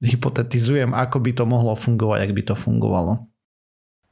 hypotetizujem, 0.00 0.94
ako 0.94 1.18
by 1.20 1.30
to 1.34 1.44
mohlo 1.44 1.74
fungovať, 1.74 2.18
ak 2.24 2.32
by 2.32 2.42
to 2.46 2.54
fungovalo. 2.54 3.26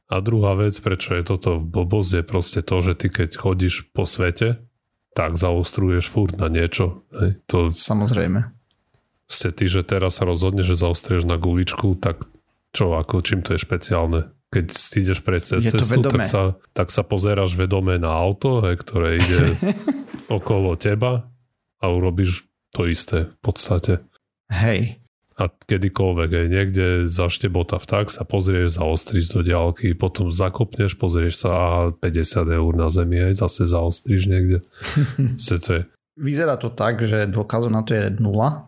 A 0.09 0.25
druhá 0.25 0.57
vec, 0.57 0.73
prečo 0.81 1.13
je 1.13 1.21
toto 1.21 1.61
blbosť, 1.61 2.11
je 2.19 2.23
proste 2.25 2.59
to, 2.65 2.81
že 2.81 2.97
ty 2.97 3.07
keď 3.13 3.29
chodíš 3.37 3.93
po 3.93 4.09
svete, 4.09 4.57
tak 5.13 5.37
zaostruješ 5.37 6.09
furt 6.09 6.33
na 6.37 6.49
niečo. 6.49 7.05
Hej? 7.13 7.37
To, 7.49 7.69
Samozrejme. 7.69 8.49
Ste 9.29 9.53
ty, 9.53 9.69
že 9.69 9.85
teraz 9.85 10.17
sa 10.17 10.25
rozhodneš, 10.25 10.73
že 10.73 10.81
zaostrieš 10.81 11.29
na 11.29 11.37
guličku, 11.37 11.93
tak 12.01 12.25
čo, 12.73 12.97
ako, 12.97 13.21
čím 13.21 13.45
to 13.45 13.53
je 13.53 13.61
špeciálne? 13.61 14.33
Keď 14.49 14.65
ideš 14.97 15.21
prejsť 15.21 15.45
cez 15.61 15.61
cestu, 15.69 16.01
tak 16.01 16.25
sa, 16.25 16.57
tak 16.73 16.89
sa 16.89 17.05
pozeráš 17.05 17.53
vedome 17.53 18.01
na 18.01 18.09
auto, 18.09 18.65
he, 18.65 18.73
ktoré 18.73 19.21
ide 19.21 19.53
okolo 20.37 20.73
teba 20.73 21.29
a 21.77 21.85
urobíš 21.85 22.49
to 22.73 22.89
isté 22.89 23.29
v 23.29 23.37
podstate. 23.45 23.93
Hej. 24.49 24.97
A 25.39 25.47
kedykoľvek, 25.47 26.29
aj 26.35 26.47
niekde 26.51 26.85
zaštebota 27.07 27.79
vták 27.79 28.11
sa 28.11 28.27
pozrieš, 28.27 28.75
zaostríš 28.75 29.31
do 29.31 29.39
diálky, 29.39 29.95
potom 29.95 30.35
zakopneš, 30.35 30.99
pozrieš 30.99 31.47
sa 31.47 31.51
a 31.55 31.71
50 31.95 32.43
eur 32.59 32.71
na 32.75 32.91
zemi, 32.91 33.23
aj 33.23 33.39
zase 33.39 33.63
zaostríš 33.69 34.27
niekde. 34.27 34.59
to 35.63 35.71
je. 35.79 35.87
Vyzerá 36.19 36.59
to 36.59 36.67
tak, 36.75 36.99
že 36.99 37.31
dôkazom 37.31 37.71
na 37.71 37.87
to 37.87 37.95
je 37.95 38.11
0,000000 38.19 38.67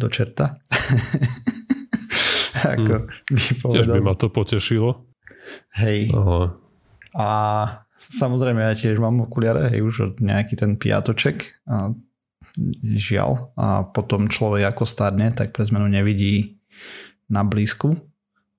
do 0.00 0.08
čerta. 0.08 0.56
ako 2.62 2.94
hmm. 2.94 3.08
by 3.30 3.50
povedal. 3.58 3.74
Tiež 3.74 3.88
by 3.90 4.00
ma 4.02 4.14
to 4.14 4.26
potešilo. 4.30 4.90
Hej. 5.76 6.14
Aha. 6.14 6.42
A 7.12 7.28
samozrejme 7.98 8.62
ja 8.62 8.72
tiež 8.72 8.96
mám 9.02 9.20
okuliare, 9.26 9.68
hej, 9.68 9.84
už 9.84 9.94
od 10.00 10.14
nejaký 10.22 10.56
ten 10.56 10.80
piatoček. 10.80 11.62
A 11.68 11.92
žiaľ. 12.84 13.52
A 13.56 13.84
potom 13.88 14.28
človek 14.28 14.72
ako 14.72 14.84
starne, 14.84 15.32
tak 15.32 15.56
pre 15.56 15.64
zmenu 15.68 15.88
nevidí 15.88 16.60
na 17.28 17.44
blízku. 17.44 17.96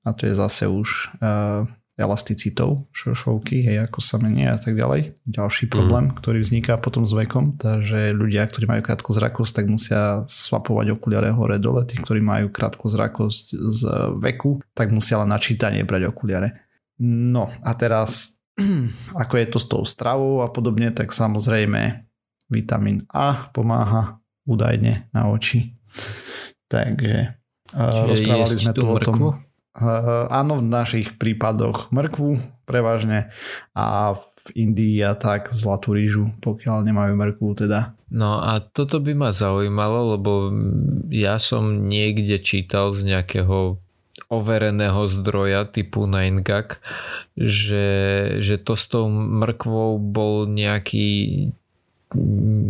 A 0.04 0.12
to 0.12 0.28
je 0.28 0.34
zase 0.36 0.68
už 0.68 1.16
uh, 1.24 1.64
elasticitou 1.94 2.90
šošovky, 2.90 3.70
hej, 3.70 3.86
ako 3.86 4.02
sa 4.02 4.18
mení 4.18 4.50
a 4.50 4.58
tak 4.58 4.74
ďalej. 4.74 5.14
Ďalší 5.30 5.70
problém, 5.70 6.10
mm. 6.10 6.18
ktorý 6.18 6.42
vzniká 6.42 6.82
potom 6.82 7.06
s 7.06 7.14
vekom, 7.14 7.54
takže 7.62 8.18
ľudia, 8.18 8.50
ktorí 8.50 8.66
majú 8.66 8.82
krátku 8.82 9.14
zrakosť, 9.14 9.52
tak 9.62 9.66
musia 9.70 10.02
swapovať 10.26 10.98
okuliare 10.98 11.30
hore 11.30 11.62
dole, 11.62 11.86
tí, 11.86 12.02
ktorí 12.02 12.18
majú 12.18 12.50
krátku 12.50 12.90
zrakosť 12.90 13.46
z 13.54 13.82
veku, 14.18 14.58
tak 14.74 14.90
musia 14.90 15.22
len 15.22 15.30
na 15.30 15.38
čítanie 15.38 15.86
brať 15.86 16.10
okuliare. 16.10 16.66
No 17.06 17.54
a 17.62 17.72
teraz, 17.78 18.42
ako 19.22 19.34
je 19.38 19.46
to 19.54 19.60
s 19.62 19.68
tou 19.70 19.82
stravou 19.86 20.42
a 20.42 20.50
podobne, 20.50 20.90
tak 20.90 21.14
samozrejme 21.14 22.10
vitamín 22.50 23.06
A 23.14 23.50
pomáha 23.54 24.18
údajne 24.50 25.10
na 25.14 25.30
oči. 25.30 25.78
Takže 26.70 27.38
uh, 27.78 28.06
rozprávali 28.10 28.56
sme 28.58 28.74
tu 28.74 28.86
o 28.86 28.98
tom. 28.98 29.18
Uh, 29.74 30.30
áno, 30.30 30.62
v 30.62 30.70
našich 30.70 31.18
prípadoch 31.18 31.90
mrkvu 31.90 32.38
prevažne 32.70 33.34
a 33.74 34.14
v 34.14 34.50
Indii 34.54 35.02
a 35.02 35.18
tak 35.18 35.50
zlatú 35.50 35.96
rýžu, 35.98 36.30
pokiaľ 36.44 36.86
nemajú 36.86 37.14
mrkvu 37.16 37.50
teda. 37.66 37.96
No 38.14 38.38
a 38.44 38.62
toto 38.62 39.02
by 39.02 39.18
ma 39.18 39.30
zaujímalo, 39.34 40.20
lebo 40.20 40.32
ja 41.10 41.42
som 41.42 41.90
niekde 41.90 42.38
čítal 42.38 42.94
z 42.94 43.08
nejakého 43.08 43.82
overeného 44.30 45.10
zdroja 45.10 45.66
typu 45.66 46.06
9gag, 46.06 46.78
že, 47.34 47.88
že 48.38 48.56
to 48.62 48.78
s 48.78 48.86
tou 48.86 49.10
mrkvou 49.10 49.98
bol 49.98 50.46
nejaký 50.46 51.50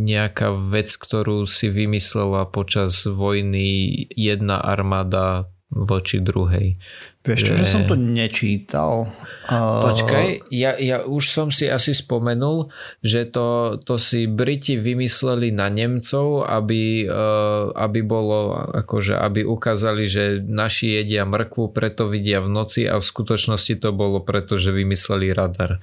nejaká 0.08 0.56
vec, 0.56 0.88
ktorú 0.96 1.44
si 1.44 1.68
vymyslela 1.68 2.48
počas 2.48 3.04
vojny 3.04 3.92
jedna 4.16 4.64
armáda 4.64 5.52
voči 5.74 6.22
druhej. 6.22 6.78
Vieš 7.24 7.40
čo, 7.40 7.54
že, 7.56 7.64
že 7.64 7.66
som 7.66 7.84
to 7.88 7.96
nečítal. 7.96 9.08
Počkaj, 9.48 10.52
ja, 10.52 10.76
ja 10.76 11.08
už 11.08 11.24
som 11.24 11.48
si 11.56 11.72
asi 11.72 11.96
spomenul, 11.96 12.68
že 13.00 13.24
to, 13.24 13.80
to 13.80 13.96
si 13.96 14.28
Briti 14.28 14.76
vymysleli 14.76 15.56
na 15.56 15.72
Nemcov, 15.72 16.44
aby, 16.44 17.08
uh, 17.08 17.72
aby 17.80 18.00
bolo, 18.04 18.52
akože, 18.76 19.16
aby 19.16 19.48
ukázali, 19.48 20.04
že 20.04 20.44
naši 20.44 21.00
jedia 21.00 21.24
mrkvu, 21.24 21.72
preto 21.72 22.12
vidia 22.12 22.44
v 22.44 22.52
noci 22.52 22.84
a 22.92 23.00
v 23.00 23.06
skutočnosti 23.08 23.80
to 23.80 23.96
bolo 23.96 24.20
preto, 24.20 24.60
že 24.60 24.76
vymysleli 24.76 25.32
radar. 25.32 25.80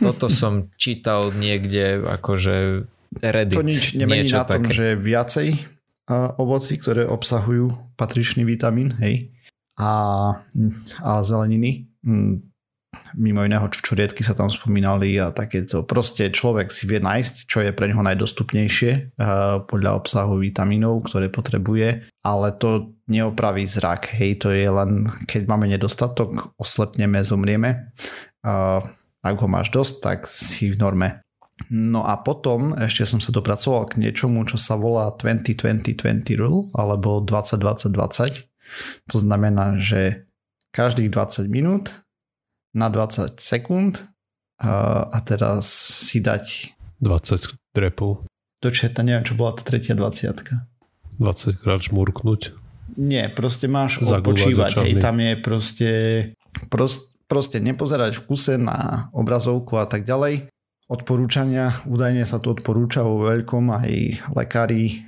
Toto 0.00 0.32
som 0.40 0.72
čítal 0.80 1.36
niekde, 1.36 2.00
akože 2.00 2.88
Reddit. 3.08 3.56
To 3.56 3.64
nič 3.64 3.96
nemení 3.96 4.28
na 4.28 4.44
tom, 4.44 4.68
také. 4.68 4.72
že 4.72 4.86
viacej 4.92 5.77
ovoci, 6.40 6.80
ktoré 6.80 7.04
obsahujú 7.04 7.96
patričný 8.00 8.48
vitamín, 8.48 8.96
hej, 8.96 9.32
a, 9.76 9.92
a 11.04 11.12
zeleniny. 11.22 11.92
Mm, 12.02 12.48
mimo 13.20 13.44
iného 13.44 13.68
čučoriedky 13.68 14.24
sa 14.24 14.32
tam 14.32 14.48
spomínali 14.48 15.20
a 15.20 15.30
takéto. 15.30 15.84
Proste 15.84 16.32
človek 16.32 16.72
si 16.72 16.88
vie 16.88 16.98
nájsť, 16.98 17.34
čo 17.44 17.60
je 17.60 17.76
pre 17.76 17.88
neho 17.88 18.00
najdostupnejšie 18.00 19.20
podľa 19.68 19.90
obsahu 19.96 20.40
vitamínov, 20.40 21.04
ktoré 21.04 21.28
potrebuje, 21.28 22.08
ale 22.24 22.48
to 22.56 22.96
neopraví 23.06 23.68
zrak. 23.68 24.08
Hej, 24.16 24.44
to 24.44 24.48
je 24.52 24.68
len, 24.68 25.04
keď 25.28 25.48
máme 25.48 25.68
nedostatok, 25.68 26.56
oslepneme, 26.56 27.20
zomrieme. 27.24 27.92
Ak 29.18 29.36
ho 29.36 29.48
máš 29.50 29.68
dosť, 29.68 29.94
tak 30.00 30.18
si 30.24 30.72
v 30.72 30.80
norme. 30.80 31.20
No 31.66 32.06
a 32.06 32.14
potom 32.22 32.78
ešte 32.78 33.02
som 33.02 33.18
sa 33.18 33.34
dopracoval 33.34 33.90
k 33.90 33.98
niečomu, 33.98 34.46
čo 34.46 34.56
sa 34.56 34.78
volá 34.78 35.10
20-20-20 35.10 36.38
rule, 36.38 36.70
alebo 36.78 37.18
20-20-20. 37.18 38.46
To 39.10 39.16
znamená, 39.18 39.82
že 39.82 40.30
každých 40.70 41.10
20 41.10 41.50
minút 41.50 41.98
na 42.78 42.86
20 42.86 43.42
sekúnd 43.42 44.06
a, 44.62 45.02
a 45.10 45.18
teraz 45.26 45.66
si 45.98 46.22
dať 46.22 46.74
20 47.02 47.58
drepov. 47.74 48.22
Do 48.58 48.70
četa, 48.70 49.02
neviem, 49.02 49.26
čo 49.26 49.38
bola 49.38 49.54
tá 49.54 49.62
tretia 49.66 49.94
20 49.98 50.78
20 51.18 51.58
krát 51.58 51.82
žmurknúť. 51.82 52.54
Nie, 52.98 53.30
proste 53.30 53.66
máš 53.66 54.02
odpočívať. 54.02 54.86
Hej, 54.86 54.92
tam 55.02 55.18
je 55.18 55.32
proste, 55.38 55.90
prost, 56.70 57.10
proste 57.30 57.58
nepozerať 57.62 58.18
v 58.18 58.22
kuse 58.26 58.54
na 58.58 59.10
obrazovku 59.14 59.78
a 59.78 59.86
tak 59.86 60.06
ďalej. 60.06 60.50
Odporúčania, 60.88 61.84
údajne 61.84 62.24
sa 62.24 62.40
to 62.40 62.56
odporúča 62.56 63.04
vo 63.04 63.28
veľkom, 63.28 63.68
aj 63.76 63.92
lekári, 64.32 65.04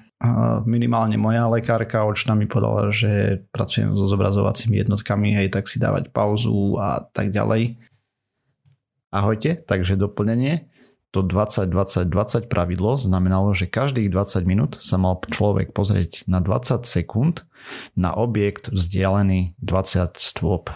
minimálne 0.68 1.16
moja 1.16 1.48
lekárka 1.48 2.04
očná 2.04 2.36
mi 2.36 2.44
povedala, 2.44 2.92
že 2.92 3.40
pracujem 3.48 3.96
so 3.96 4.04
zobrazovacími 4.04 4.76
jednotkami, 4.84 5.32
hej, 5.32 5.48
tak 5.48 5.64
si 5.64 5.80
dávať 5.80 6.12
pauzu 6.12 6.76
a 6.76 7.00
tak 7.08 7.32
ďalej. 7.32 7.80
Ahojte, 9.08 9.56
takže 9.56 9.96
doplnenie 9.96 10.68
to 11.10 11.26
20-20-20 11.26 12.46
pravidlo 12.46 12.94
znamenalo, 12.94 13.50
že 13.50 13.66
každých 13.66 14.14
20 14.14 14.46
minút 14.46 14.78
sa 14.78 14.94
mal 14.94 15.18
človek 15.18 15.74
pozrieť 15.74 16.28
na 16.30 16.38
20 16.38 16.86
sekúnd 16.86 17.42
na 17.98 18.14
objekt 18.14 18.70
vzdialený 18.70 19.58
20 19.58 20.20
stôp. 20.20 20.70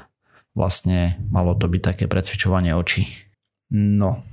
Vlastne 0.57 1.23
malo 1.31 1.55
to 1.55 1.71
byť 1.71 1.83
také 1.85 2.05
precvičovanie 2.11 2.75
očí. 2.75 3.07
No. 3.71 4.27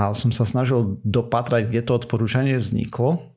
A 0.00 0.16
som 0.16 0.32
sa 0.32 0.48
snažil 0.48 0.96
dopatrať, 1.04 1.68
kde 1.68 1.84
to 1.84 1.92
odporúčanie 2.00 2.56
vzniklo 2.56 3.36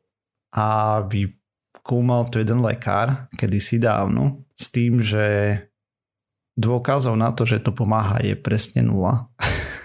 a 0.55 1.01
vykúmal 1.03 2.32
to 2.32 2.39
jeden 2.39 2.64
lekár 2.64 3.28
kedysi 3.36 3.84
dávno 3.84 4.47
s 4.55 4.72
tým, 4.72 5.03
že 5.03 5.59
dôkazov 6.55 7.20
na 7.20 7.36
to, 7.36 7.43
že 7.43 7.59
to 7.59 7.76
pomáha 7.76 8.24
je 8.24 8.39
presne 8.39 8.88
nula. 8.88 9.28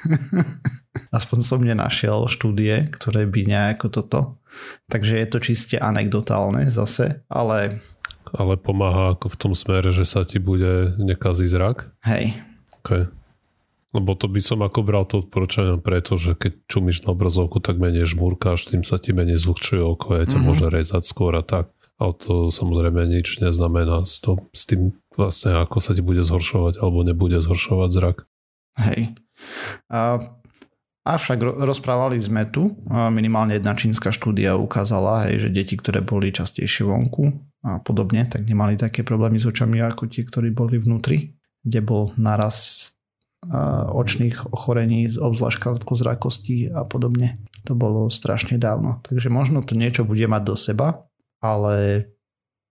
Aspoň 1.19 1.39
som 1.43 1.67
nenašiel 1.67 2.31
štúdie, 2.31 2.87
ktoré 2.95 3.27
by 3.27 3.41
nejako 3.49 3.87
toto. 3.91 4.21
Takže 4.87 5.19
je 5.19 5.27
to 5.27 5.39
čiste 5.43 5.77
anekdotálne 5.83 6.71
zase, 6.71 7.27
ale... 7.27 7.83
Ale 8.29 8.61
pomáha 8.61 9.17
ako 9.17 9.33
v 9.35 9.41
tom 9.41 9.53
smere, 9.57 9.89
že 9.91 10.05
sa 10.05 10.23
ti 10.23 10.37
bude 10.37 10.95
nekazí 11.01 11.49
zrak? 11.49 11.91
Hej. 12.05 12.39
Okay. 12.85 13.09
Lebo 13.97 14.13
to 14.13 14.29
by 14.29 14.41
som 14.45 14.61
ako 14.61 14.85
bral 14.85 15.09
to 15.09 15.25
odporúčanie 15.25 15.81
preto, 15.81 16.21
že 16.21 16.37
keď 16.37 16.69
čumíš 16.69 17.09
na 17.09 17.17
obrazovku, 17.17 17.65
tak 17.65 17.81
menej 17.81 18.05
žmúrkáš, 18.05 18.69
tým 18.69 18.85
sa 18.85 19.01
ti 19.01 19.17
menej 19.17 19.41
zvlhčuje 19.41 19.81
oko, 19.81 20.21
ja 20.21 20.29
ťa 20.29 20.37
mm-hmm. 20.37 20.45
môže 20.45 20.67
rezať 20.69 21.03
skôr 21.09 21.33
a 21.33 21.41
tak. 21.41 21.73
Ale 21.99 22.15
to 22.15 22.53
samozrejme 22.53 23.11
nič 23.11 23.43
neznamená 23.43 24.07
s, 24.07 24.23
to, 24.23 24.39
s 24.55 24.69
tým 24.69 24.95
vlastne, 25.19 25.57
ako 25.59 25.83
sa 25.83 25.97
ti 25.97 26.05
bude 26.05 26.23
zhoršovať 26.23 26.79
alebo 26.79 27.03
nebude 27.03 27.41
zhoršovať 27.43 27.91
zrak. 27.91 28.17
Hej. 28.79 29.19
A 29.91 30.23
Avšak 31.09 31.41
rozprávali 31.65 32.21
sme 32.21 32.45
tu, 32.45 32.77
minimálne 32.93 33.57
jedna 33.57 33.73
čínska 33.73 34.13
štúdia 34.13 34.61
ukázala, 34.61 35.25
hej, 35.25 35.49
že 35.49 35.49
deti, 35.49 35.73
ktoré 35.73 36.05
boli 36.05 36.29
častejšie 36.29 36.85
vonku 36.85 37.33
a 37.65 37.81
podobne, 37.81 38.29
tak 38.29 38.45
nemali 38.45 38.77
také 38.77 39.01
problémy 39.09 39.41
s 39.41 39.49
očami 39.49 39.81
ako 39.81 40.05
tie, 40.05 40.21
ktorí 40.29 40.53
boli 40.53 40.77
vnútri, 40.77 41.33
kde 41.65 41.81
bol 41.81 42.13
naraz 42.21 42.93
očných 43.95 44.51
ochorení, 44.51 45.15
obzvlášť 45.15 45.59
krátkozrakostí 45.63 46.75
a 46.75 46.83
podobne. 46.83 47.39
To 47.71 47.79
bolo 47.79 48.11
strašne 48.11 48.59
dávno. 48.59 48.99
Takže 49.07 49.31
možno 49.31 49.63
to 49.63 49.79
niečo 49.79 50.03
bude 50.03 50.27
mať 50.27 50.43
do 50.43 50.55
seba, 50.59 51.07
ale 51.39 52.07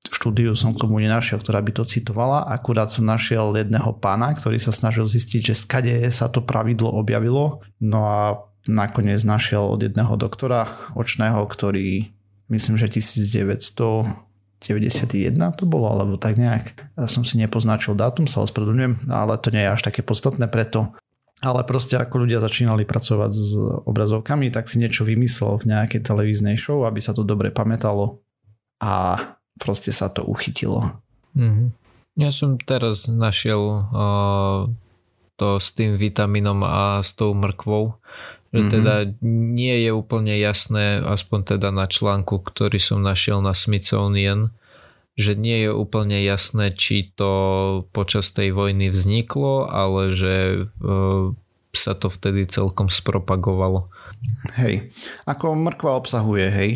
štúdiu 0.07 0.55
som 0.55 0.75
k 0.75 0.83
tomu 0.83 0.99
nenašiel, 0.99 1.39
ktorá 1.39 1.63
by 1.63 1.71
to 1.71 1.83
citovala. 1.87 2.47
Akurát 2.51 2.91
som 2.91 3.07
našiel 3.07 3.55
jedného 3.55 3.95
pána, 3.97 4.35
ktorý 4.35 4.59
sa 4.59 4.75
snažil 4.75 5.07
zistiť, 5.07 5.51
že 5.51 5.55
skade 5.55 5.95
sa 6.11 6.27
to 6.27 6.43
pravidlo 6.43 6.91
objavilo. 6.91 7.63
No 7.79 7.99
a 8.07 8.19
nakoniec 8.67 9.23
našiel 9.23 9.63
od 9.63 9.79
jedného 9.79 10.19
doktora 10.19 10.67
očného, 10.95 11.47
ktorý 11.47 12.11
myslím, 12.51 12.75
že 12.75 12.91
1991 14.61 15.59
to 15.59 15.63
bolo, 15.69 15.93
alebo 15.93 16.17
tak 16.17 16.35
nejak. 16.37 16.73
Ja 16.97 17.05
som 17.05 17.21
si 17.21 17.37
nepoznačil 17.37 17.93
dátum, 17.93 18.25
sa 18.25 18.41
ospravedlňujem, 18.41 19.09
ale 19.09 19.37
to 19.37 19.53
nie 19.53 19.61
je 19.61 19.73
až 19.73 19.81
také 19.85 20.01
podstatné 20.01 20.49
preto. 20.49 20.97
Ale 21.45 21.61
proste 21.61 22.01
ako 22.01 22.25
ľudia 22.25 22.41
začínali 22.41 22.81
pracovať 22.81 23.31
s 23.37 23.53
obrazovkami, 23.85 24.49
tak 24.49 24.65
si 24.65 24.81
niečo 24.81 25.05
vymyslel 25.05 25.61
v 25.61 25.69
nejakej 25.69 26.01
televíznej 26.01 26.57
show, 26.57 26.81
aby 26.89 26.97
sa 26.97 27.13
to 27.13 27.21
dobre 27.21 27.53
pamätalo. 27.53 28.25
A 28.81 29.21
proste 29.61 29.93
sa 29.93 30.09
to 30.09 30.25
uchytilo. 30.25 30.97
Mm-hmm. 31.37 31.69
Ja 32.17 32.33
som 32.33 32.57
teraz 32.57 33.05
našiel 33.05 33.61
uh, 33.61 34.65
to 35.37 35.61
s 35.61 35.69
tým 35.77 35.93
vitaminom 35.93 36.65
a 36.65 37.05
s 37.05 37.13
tou 37.13 37.37
mrkvou, 37.37 38.01
že 38.57 38.65
mm-hmm. 38.65 38.73
teda 38.73 38.95
nie 39.21 39.85
je 39.85 39.91
úplne 39.93 40.33
jasné, 40.41 40.97
aspoň 41.05 41.57
teda 41.57 41.69
na 41.69 41.85
článku, 41.85 42.41
ktorý 42.41 42.81
som 42.81 43.05
našiel 43.05 43.45
na 43.45 43.53
Smithsonian, 43.53 44.49
že 45.13 45.37
nie 45.37 45.69
je 45.69 45.71
úplne 45.73 46.17
jasné, 46.25 46.73
či 46.73 47.13
to 47.13 47.29
počas 47.93 48.33
tej 48.33 48.57
vojny 48.57 48.89
vzniklo, 48.89 49.69
ale 49.69 50.17
že 50.17 50.65
uh, 50.81 51.37
sa 51.77 51.93
to 51.93 52.09
vtedy 52.09 52.49
celkom 52.49 52.89
spropagovalo. 52.89 53.93
Hej, 54.57 54.89
ako 55.29 55.53
mrkva 55.53 56.01
obsahuje, 56.01 56.45
hej, 56.49 56.71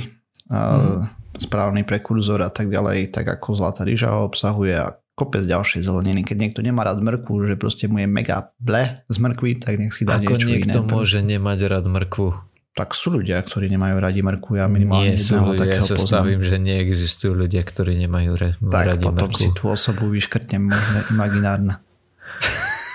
mm 0.53 1.21
správny 1.41 1.87
prekurzor 1.87 2.43
a 2.43 2.51
tak 2.51 2.67
ďalej, 2.67 3.09
tak 3.09 3.25
ako 3.25 3.55
zlatá 3.57 3.87
ryža 3.87 4.11
ho 4.11 4.27
obsahuje 4.27 4.75
a 4.75 5.00
kopec 5.15 5.43
ďalšej 5.43 5.85
zeleniny. 5.85 6.23
Keď 6.23 6.37
niekto 6.37 6.59
nemá 6.63 6.87
rád 6.87 7.03
mrkvu, 7.03 7.45
že 7.45 7.55
proste 7.59 7.85
mu 7.91 8.01
je 8.01 8.07
mega 8.07 8.55
ble 8.57 9.03
z 9.05 9.17
mrkvy, 9.19 9.51
tak 9.59 9.77
nech 9.77 9.93
si 9.93 10.07
dá 10.07 10.17
ako 10.17 10.37
niečo 10.37 10.47
niekto 10.47 10.79
iné. 10.81 10.89
môže 10.89 11.19
nemať 11.21 11.59
rád 11.67 11.85
mrkvu? 11.91 12.27
Tak 12.71 12.95
sú 12.95 13.19
ľudia, 13.19 13.35
ktorí 13.43 13.67
nemajú 13.67 13.99
radi 13.99 14.23
mrkvu. 14.23 14.51
Ja 14.55 14.71
minimálne 14.71 15.13
Nie 15.13 15.19
sú 15.19 15.35
ľudia, 15.35 15.67
ja 15.67 15.83
sa 15.83 15.99
stavím, 15.99 16.39
že 16.39 16.55
neexistujú 16.55 17.35
ľudia, 17.35 17.67
ktorí 17.67 17.99
nemajú 18.07 18.31
re, 18.39 18.55
tak, 18.55 18.95
radi 18.95 19.03
potom 19.03 19.27
mrkvu. 19.27 19.41
si 19.43 19.47
tú 19.51 19.63
osobu 19.67 20.07
vyškrtnem 20.07 20.71
možno 20.71 20.99
imaginárna. 21.11 21.83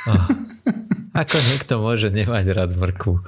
Oh. 0.09 0.17
Ako 1.21 1.37
niekto 1.53 1.81
môže 1.81 2.09
nemať 2.09 2.45
rád 2.57 2.73
mrkvu? 2.73 3.21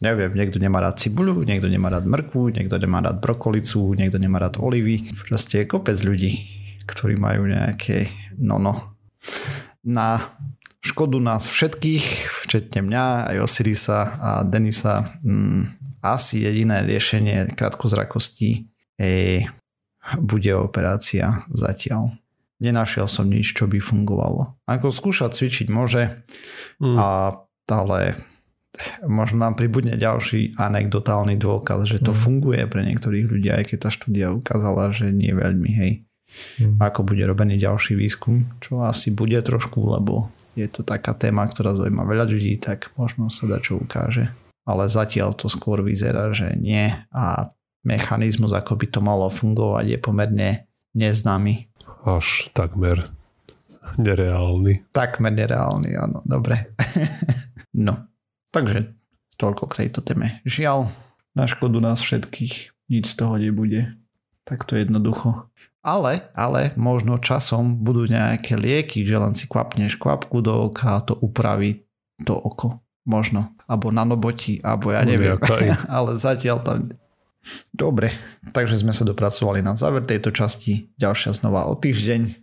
neviem, 0.00 0.32
niekto 0.32 0.56
nemá 0.56 0.80
rád 0.80 0.96
cibuľu, 0.96 1.44
niekto 1.44 1.68
nemá 1.68 1.92
rád 1.92 2.08
mrkvu, 2.08 2.56
niekto 2.56 2.80
nemá 2.80 3.04
rád 3.04 3.20
brokolicu, 3.20 3.92
niekto 3.92 4.16
nemá 4.16 4.40
rád 4.40 4.56
olivy. 4.56 5.12
Proste 5.28 5.62
je 5.62 5.68
kopec 5.68 5.96
ľudí, 6.00 6.59
ktorí 6.90 7.14
majú 7.14 7.46
nejaké 7.46 8.10
nono. 8.36 8.98
Na 9.86 10.20
škodu 10.80 11.20
nás 11.20 11.46
všetkých, 11.46 12.04
včetne 12.48 12.80
mňa, 12.88 13.32
aj 13.32 13.36
Osirisa 13.44 14.00
a 14.18 14.30
Denisa, 14.42 15.16
mm, 15.20 15.80
asi 16.00 16.44
jediné 16.44 16.80
riešenie 16.82 17.52
krátkozrakosti 17.52 18.64
je, 18.96 19.44
bude 20.20 20.52
operácia 20.56 21.44
zatiaľ. 21.52 22.16
Nenašiel 22.60 23.08
som 23.08 23.28
nič, 23.28 23.56
čo 23.56 23.68
by 23.68 23.80
fungovalo. 23.80 24.56
Ako 24.68 24.92
skúšať 24.92 25.32
cvičiť 25.32 25.68
môže, 25.72 26.24
mm. 26.80 26.96
a, 26.96 27.08
ale 27.72 28.16
možno 29.04 29.44
nám 29.48 29.56
pribudne 29.56 29.96
ďalší 29.96 30.56
anekdotálny 30.56 31.40
dôkaz, 31.40 31.88
že 31.88 31.98
to 32.00 32.12
mm. 32.12 32.18
funguje 32.20 32.62
pre 32.68 32.84
niektorých 32.84 33.26
ľudí, 33.28 33.48
aj 33.52 33.64
keď 33.72 33.78
tá 33.88 33.90
štúdia 33.92 34.28
ukázala, 34.32 34.92
že 34.92 35.12
nie 35.12 35.32
veľmi, 35.32 35.70
hej. 35.72 35.92
Mm. 36.58 36.78
Ako 36.78 37.02
bude 37.02 37.22
robený 37.26 37.58
ďalší 37.58 37.98
výskum, 37.98 38.46
čo 38.62 38.86
asi 38.86 39.10
bude 39.10 39.38
trošku, 39.42 39.82
lebo 39.82 40.30
je 40.54 40.66
to 40.66 40.82
taká 40.82 41.14
téma, 41.14 41.46
ktorá 41.46 41.74
zaujíma 41.74 42.06
veľa 42.06 42.26
ľudí, 42.30 42.58
tak 42.58 42.90
možno 42.98 43.30
sa 43.30 43.46
dá 43.50 43.62
čo 43.62 43.78
ukáže. 43.78 44.30
Ale 44.66 44.86
zatiaľ 44.86 45.34
to 45.34 45.50
skôr 45.50 45.82
vyzerá, 45.82 46.30
že 46.30 46.54
nie 46.54 46.92
a 47.10 47.50
mechanizmus, 47.82 48.52
ako 48.52 48.76
by 48.76 48.86
to 48.90 49.00
malo 49.00 49.26
fungovať, 49.32 49.84
je 49.88 49.98
pomerne 49.98 50.50
neznámy. 50.94 51.70
Až 52.04 52.52
takmer 52.52 53.10
nereálny. 53.96 54.84
Takmer 54.92 55.32
nereálny, 55.32 55.96
áno, 55.96 56.20
dobre. 56.28 56.70
no, 57.86 58.10
Takže 58.50 58.98
toľko 59.38 59.70
k 59.70 59.86
tejto 59.86 60.02
téme. 60.02 60.42
Žiaľ, 60.42 60.90
na 61.38 61.46
škodu 61.46 61.78
nás 61.78 62.02
všetkých 62.02 62.74
nič 62.90 63.04
z 63.06 63.14
toho 63.14 63.38
nebude. 63.38 63.94
Takto 64.42 64.74
jednoducho. 64.74 65.46
Ale, 65.80 66.28
ale 66.36 66.76
možno 66.76 67.16
časom 67.16 67.80
budú 67.80 68.04
nejaké 68.04 68.52
lieky, 68.52 69.08
že 69.08 69.16
len 69.16 69.32
si 69.32 69.48
kvapneš 69.48 69.96
kvapku 69.96 70.44
do 70.44 70.68
oka 70.68 71.00
a 71.00 71.04
to 71.04 71.16
upraví 71.16 71.88
to 72.20 72.36
oko. 72.36 72.84
Možno. 73.08 73.56
Abo 73.64 73.88
nanoboti, 73.88 74.60
alebo 74.60 74.92
ja 74.92 75.00
neviem. 75.08 75.40
ale 75.88 76.20
zatiaľ 76.20 76.60
tam... 76.60 76.78
Dobre, 77.72 78.12
takže 78.52 78.76
sme 78.76 78.92
sa 78.92 79.08
dopracovali 79.08 79.64
na 79.64 79.72
záver 79.72 80.04
tejto 80.04 80.28
časti. 80.28 80.92
Ďalšia 81.00 81.32
znova 81.32 81.64
o 81.72 81.74
týždeň. 81.74 82.36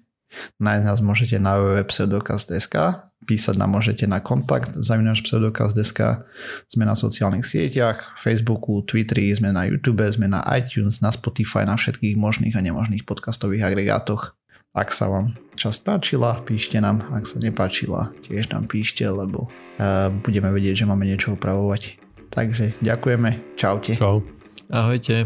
Nájsť 0.57 0.83
nás 0.83 0.99
môžete 1.05 1.37
na 1.37 1.61
www.pseudokast.sk 1.61 3.06
písať 3.27 3.59
nám 3.59 3.75
môžete 3.75 4.07
na 4.07 4.23
kontakt 4.23 4.71
zavinač 4.79 5.19
pseudokaz.sk 5.27 6.23
sme 6.71 6.83
na 6.87 6.95
sociálnych 6.95 7.43
sieťach, 7.43 8.15
Facebooku, 8.15 8.79
Twitteri, 8.87 9.35
sme 9.35 9.51
na 9.51 9.67
YouTube, 9.67 10.07
sme 10.07 10.31
na 10.31 10.41
iTunes, 10.55 11.03
na 11.03 11.11
Spotify, 11.11 11.67
na 11.67 11.75
všetkých 11.75 12.15
možných 12.15 12.55
a 12.55 12.63
nemožných 12.63 13.03
podcastových 13.03 13.67
agregátoch. 13.67 14.39
Ak 14.71 14.93
sa 14.93 15.09
vám 15.09 15.35
časť 15.57 15.79
páčila, 15.83 16.39
píšte 16.45 16.77
nám, 16.77 17.01
ak 17.11 17.25
sa 17.25 17.41
nepáčila, 17.41 18.13
tiež 18.23 18.53
nám 18.53 18.69
píšte, 18.69 19.03
lebo 19.03 19.49
uh, 19.49 20.13
budeme 20.21 20.53
vedieť, 20.53 20.85
že 20.85 20.89
máme 20.89 21.03
niečo 21.03 21.33
upravovať. 21.33 21.97
Takže 22.29 22.77
ďakujeme, 22.79 23.57
čaute. 23.57 23.97
Čau. 23.97 24.21
Ahojte. 24.69 25.25